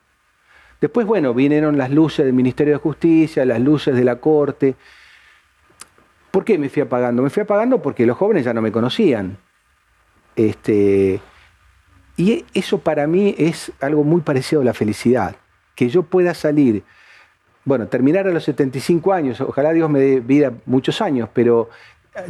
Después, 0.81 1.07
bueno, 1.07 1.33
vinieron 1.33 1.77
las 1.77 1.91
luces 1.91 2.25
del 2.25 2.33
Ministerio 2.33 2.73
de 2.73 2.79
Justicia, 2.79 3.45
las 3.45 3.61
luces 3.61 3.95
de 3.95 4.03
la 4.03 4.17
Corte. 4.17 4.75
¿Por 6.29 6.43
qué 6.43 6.57
me 6.57 6.67
fui 6.67 6.81
apagando? 6.81 7.21
Me 7.21 7.29
fui 7.29 7.43
apagando 7.43 7.81
porque 7.81 8.05
los 8.05 8.17
jóvenes 8.17 8.43
ya 8.43 8.53
no 8.53 8.61
me 8.61 8.71
conocían. 8.71 9.37
Este, 10.35 11.21
y 12.17 12.45
eso 12.53 12.79
para 12.79 13.07
mí 13.07 13.35
es 13.37 13.71
algo 13.81 14.03
muy 14.03 14.21
parecido 14.21 14.61
a 14.61 14.65
la 14.65 14.73
felicidad. 14.73 15.35
Que 15.75 15.89
yo 15.89 16.03
pueda 16.03 16.33
salir, 16.33 16.83
bueno, 17.65 17.87
terminar 17.87 18.27
a 18.27 18.31
los 18.31 18.43
75 18.43 19.13
años, 19.13 19.41
ojalá 19.41 19.71
Dios 19.71 19.89
me 19.89 19.99
dé 19.99 20.19
vida 20.19 20.53
muchos 20.65 21.01
años, 21.01 21.29
pero 21.33 21.69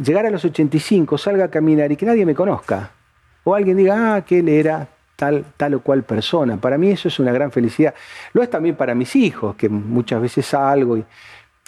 llegar 0.02 0.26
a 0.26 0.30
los 0.30 0.44
85, 0.44 1.18
salga 1.18 1.44
a 1.44 1.50
caminar 1.50 1.92
y 1.92 1.96
que 1.96 2.06
nadie 2.06 2.24
me 2.24 2.34
conozca. 2.34 2.90
O 3.44 3.54
alguien 3.54 3.76
diga, 3.76 4.16
ah, 4.16 4.24
que 4.24 4.38
él 4.38 4.48
era 4.48 4.88
tal, 5.16 5.44
tal 5.56 5.74
o 5.74 5.80
cual 5.80 6.02
persona. 6.02 6.56
Para 6.56 6.78
mí 6.78 6.90
eso 6.90 7.08
es 7.08 7.18
una 7.18 7.32
gran 7.32 7.52
felicidad. 7.52 7.94
Lo 8.32 8.42
es 8.42 8.48
también 8.48 8.76
para 8.76 8.94
mis 8.94 9.14
hijos, 9.16 9.54
que 9.56 9.68
muchas 9.68 10.20
veces 10.22 10.46
salgo 10.46 10.96
y 10.96 11.04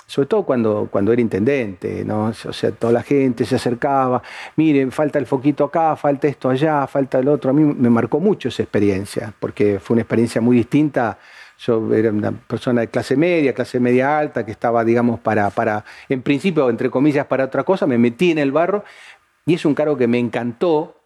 sobre 0.06 0.26
todo 0.26 0.44
cuando, 0.44 0.88
cuando 0.90 1.12
era 1.12 1.20
intendente, 1.20 2.04
¿no? 2.04 2.26
O 2.26 2.52
sea, 2.52 2.70
toda 2.72 2.92
la 2.92 3.02
gente 3.02 3.44
se 3.44 3.56
acercaba, 3.56 4.22
miren, 4.56 4.92
falta 4.92 5.18
el 5.18 5.26
foquito 5.26 5.64
acá, 5.64 5.96
falta 5.96 6.28
esto 6.28 6.48
allá, 6.48 6.86
falta 6.86 7.18
el 7.18 7.28
otro. 7.28 7.50
A 7.50 7.52
mí 7.52 7.64
me 7.64 7.90
marcó 7.90 8.20
mucho 8.20 8.48
esa 8.48 8.62
experiencia, 8.62 9.32
porque 9.40 9.80
fue 9.80 9.94
una 9.94 10.02
experiencia 10.02 10.40
muy 10.40 10.56
distinta 10.56 11.18
yo 11.58 11.94
era 11.94 12.10
una 12.10 12.32
persona 12.32 12.82
de 12.82 12.88
clase 12.88 13.16
media, 13.16 13.54
clase 13.54 13.80
media 13.80 14.18
alta, 14.18 14.44
que 14.44 14.52
estaba, 14.52 14.84
digamos, 14.84 15.20
para, 15.20 15.48
para, 15.50 15.84
en 16.08 16.22
principio, 16.22 16.68
entre 16.68 16.90
comillas, 16.90 17.26
para 17.26 17.44
otra 17.44 17.62
cosa, 17.62 17.86
me 17.86 17.98
metí 17.98 18.30
en 18.30 18.38
el 18.38 18.52
barro 18.52 18.84
y 19.46 19.54
es 19.54 19.64
un 19.64 19.74
cargo 19.74 19.96
que 19.96 20.06
me 20.06 20.18
encantó, 20.18 20.96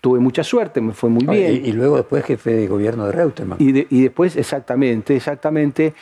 tuve 0.00 0.18
mucha 0.18 0.44
suerte, 0.44 0.80
me 0.80 0.92
fue 0.92 1.10
muy 1.10 1.26
bien. 1.26 1.64
Y, 1.64 1.72
luego 1.72 1.96
después 1.96 2.24
jefe 2.24 2.54
de 2.54 2.68
gobierno 2.68 3.06
de 3.06 3.12
Reutemann. 3.12 3.58
Y, 3.60 4.02
después, 4.02 4.36
exactamente, 4.36 5.16
exactamente. 5.16 5.94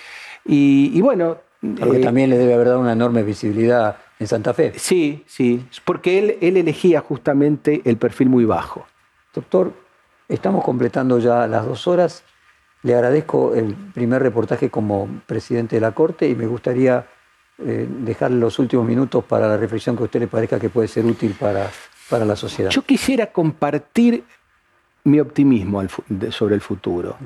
Y, 0.45 1.01
bueno... 1.01 1.39
Porque 1.61 1.99
eh, 1.99 2.05
también 2.05 2.31
le 2.31 2.39
debe 2.39 2.55
haber 2.55 2.69
dado 2.69 2.81
una 2.81 2.93
enorme 2.93 3.23
visibilidad 3.23 3.97
en 4.19 4.27
Santa 4.27 4.55
Fe. 4.55 4.73
Sí, 4.77 5.25
sí, 5.27 5.67
porque 5.85 6.19
él, 6.19 6.39
él 6.41 6.57
elegía 6.57 7.01
justamente 7.01 7.83
el 7.85 7.97
perfil 7.97 8.29
muy 8.31 8.45
bajo. 8.45 8.87
Doctor, 9.35 9.73
estamos 10.29 10.65
completando 10.65 11.19
ya 11.19 11.47
las 11.47 11.67
dos 11.67 11.87
horas. 11.87 12.25
Le 12.83 12.95
agradezco 12.95 13.55
el 13.55 13.75
primer 13.75 14.23
reportaje 14.23 14.71
como 14.71 15.07
presidente 15.27 15.77
de 15.77 15.81
la 15.81 15.93
Corte 15.93 16.29
y 16.29 16.35
me 16.35 16.47
gustaría 16.47 17.07
eh, 17.59 17.87
dejar 17.91 18.31
los 18.31 18.59
últimos 18.59 18.87
minutos 18.87 19.23
para 19.25 19.47
la 19.47 19.59
reflexión 19.59 19.95
que 19.97 20.03
a 20.03 20.07
usted 20.07 20.21
le 20.21 20.29
parezca 20.29 20.59
que 20.59 20.71
puede 20.71 20.89
ser 20.89 21.05
útil 21.05 21.37
para, 21.39 21.71
para 22.09 22.25
la 22.25 22.37
sociedad. 22.37 22.71
Yo 22.71 22.83
quisiera 22.83 23.27
compartir 23.27 24.25
mi 25.05 25.21
optimismo 25.21 25.83
sobre 26.31 26.55
el 26.55 26.63
futuro. 26.63 27.17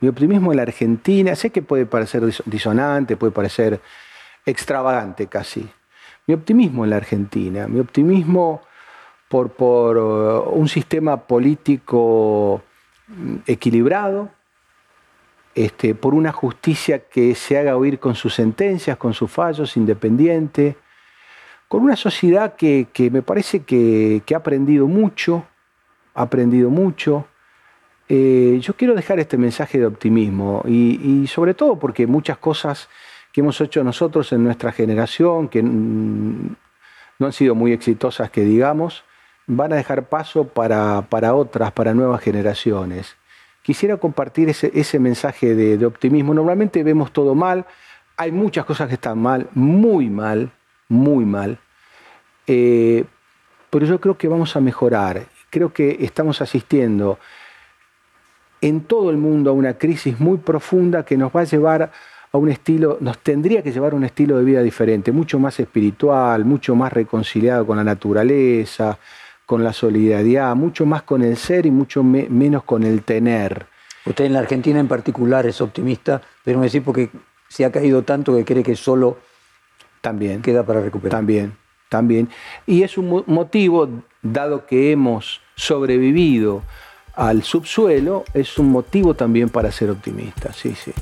Mi 0.00 0.08
optimismo 0.08 0.52
en 0.52 0.56
la 0.56 0.62
Argentina, 0.62 1.34
sé 1.34 1.50
que 1.50 1.62
puede 1.62 1.86
parecer 1.86 2.22
disonante, 2.44 3.16
puede 3.16 3.32
parecer 3.32 3.80
extravagante 4.44 5.26
casi. 5.26 5.68
Mi 6.26 6.34
optimismo 6.34 6.84
en 6.84 6.90
la 6.90 6.96
Argentina, 6.96 7.68
mi 7.68 7.80
optimismo 7.80 8.62
por, 9.28 9.50
por 9.50 9.96
uh, 9.96 10.50
un 10.50 10.68
sistema 10.68 11.16
político 11.16 12.62
mm, 13.08 13.36
equilibrado, 13.46 14.30
este, 15.54 15.94
por 15.94 16.14
una 16.14 16.32
justicia 16.32 17.00
que 17.08 17.34
se 17.34 17.58
haga 17.58 17.76
oír 17.76 17.98
con 17.98 18.14
sus 18.14 18.34
sentencias, 18.34 18.96
con 18.96 19.14
sus 19.14 19.30
fallos, 19.30 19.76
independiente, 19.76 20.76
con 21.68 21.82
una 21.82 21.96
sociedad 21.96 22.56
que, 22.56 22.88
me 23.12 23.22
parece 23.22 23.64
que, 23.64 24.22
ha 24.32 24.36
aprendido 24.36 24.86
mucho, 24.86 25.44
ha 26.14 26.22
aprendido 26.22 26.70
mucho. 26.70 27.26
Eh, 28.08 28.58
yo 28.60 28.74
quiero 28.74 28.94
dejar 28.94 29.18
este 29.18 29.38
mensaje 29.38 29.78
de 29.78 29.86
optimismo 29.86 30.62
y, 30.66 31.26
sobre 31.26 31.54
todo 31.54 31.78
porque 31.78 32.06
muchas 32.06 32.38
cosas 32.38 32.88
que 33.32 33.40
hemos 33.40 33.60
hecho 33.60 33.82
nosotros 33.82 34.32
en 34.32 34.44
nuestra 34.44 34.72
generación, 34.72 35.48
que 35.48 35.62
no 35.62 36.56
han 37.26 37.32
sido 37.32 37.54
muy 37.54 37.72
exitosas, 37.72 38.30
que 38.30 38.42
digamos, 38.42 39.04
van 39.46 39.72
a 39.72 39.76
dejar 39.76 40.08
paso 40.08 40.44
para, 40.44 41.02
para 41.08 41.34
otras, 41.34 41.72
para 41.72 41.94
nuevas 41.94 42.20
generaciones 42.22 43.16
quisiera 43.64 43.96
compartir 43.96 44.50
ese, 44.50 44.98
mensaje 45.00 45.54
de, 45.54 45.86
optimismo. 45.86 46.34
Normalmente 46.34 46.84
vemos 46.84 47.12
todo 47.12 47.34
mal, 47.34 47.64
hay 48.16 48.30
muchas 48.30 48.66
cosas 48.66 48.88
que 48.88 48.94
están 48.94 49.18
mal, 49.18 49.48
muy 49.54 50.10
mal, 50.10 50.52
muy 50.88 51.24
mal, 51.24 51.58
eh, 52.46 53.04
pero 53.70 53.86
yo 53.86 53.98
creo 54.00 54.18
que 54.18 54.28
vamos 54.28 54.54
a 54.54 54.60
mejorar. 54.60 55.26
Creo 55.48 55.72
que 55.72 55.96
estamos 56.00 56.42
asistiendo 56.42 57.18
en 58.64 58.80
todo 58.80 59.10
el 59.10 59.18
mundo 59.18 59.50
a 59.50 59.52
una 59.52 59.74
crisis 59.74 60.18
muy 60.18 60.38
profunda 60.38 61.04
que 61.04 61.18
nos 61.18 61.30
va 61.30 61.42
a 61.42 61.44
llevar 61.44 61.92
a 62.32 62.38
un 62.38 62.48
estilo, 62.48 62.96
nos 63.00 63.18
tendría 63.18 63.62
que 63.62 63.70
llevar 63.70 63.92
a 63.92 63.96
un 63.96 64.04
estilo 64.04 64.38
de 64.38 64.44
vida 64.44 64.62
diferente, 64.62 65.12
mucho 65.12 65.38
más 65.38 65.60
espiritual, 65.60 66.46
mucho 66.46 66.74
más 66.74 66.90
reconciliado 66.90 67.66
con 67.66 67.76
la 67.76 67.84
naturaleza, 67.84 68.98
con 69.44 69.62
la 69.62 69.74
solidaridad, 69.74 70.56
mucho 70.56 70.86
más 70.86 71.02
con 71.02 71.22
el 71.22 71.36
ser 71.36 71.66
y 71.66 71.70
mucho 71.70 72.02
menos 72.02 72.64
con 72.64 72.84
el 72.84 73.02
tener. 73.02 73.66
Usted 74.06 74.24
en 74.24 74.32
la 74.32 74.38
Argentina 74.38 74.80
en 74.80 74.88
particular 74.88 75.44
es 75.44 75.60
optimista, 75.60 76.22
pero 76.42 76.58
me 76.58 76.64
decir 76.64 76.82
porque 76.82 77.10
se 77.48 77.66
ha 77.66 77.70
caído 77.70 78.02
tanto 78.02 78.34
que 78.34 78.46
cree 78.46 78.62
que 78.62 78.76
solo 78.76 79.18
también 80.00 80.40
queda 80.40 80.64
para 80.64 80.80
recuperar. 80.80 81.18
También, 81.18 81.54
también. 81.90 82.30
Y 82.64 82.82
es 82.82 82.96
un 82.96 83.24
motivo, 83.26 83.90
dado 84.22 84.64
que 84.64 84.90
hemos 84.90 85.42
sobrevivido 85.54 86.62
al 87.16 87.42
subsuelo, 87.42 88.24
es 88.34 88.58
un 88.58 88.70
motivo 88.70 89.14
también 89.14 89.48
para 89.48 89.70
ser 89.70 89.90
optimista. 89.90 90.52
Sí, 90.52 90.74
sí. 90.74 90.92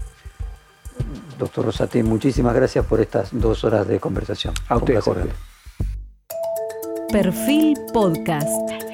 Doctor 1.38 1.66
Rosati, 1.66 2.02
muchísimas 2.02 2.54
gracias 2.54 2.84
por 2.86 3.00
estas 3.00 3.30
dos 3.32 3.64
horas 3.64 3.88
de 3.88 3.98
conversación. 3.98 4.54
A 4.68 4.76
usted, 4.76 5.00
Jorge. 5.00 5.30
Perfil 7.10 7.76
Podcast. 7.92 8.91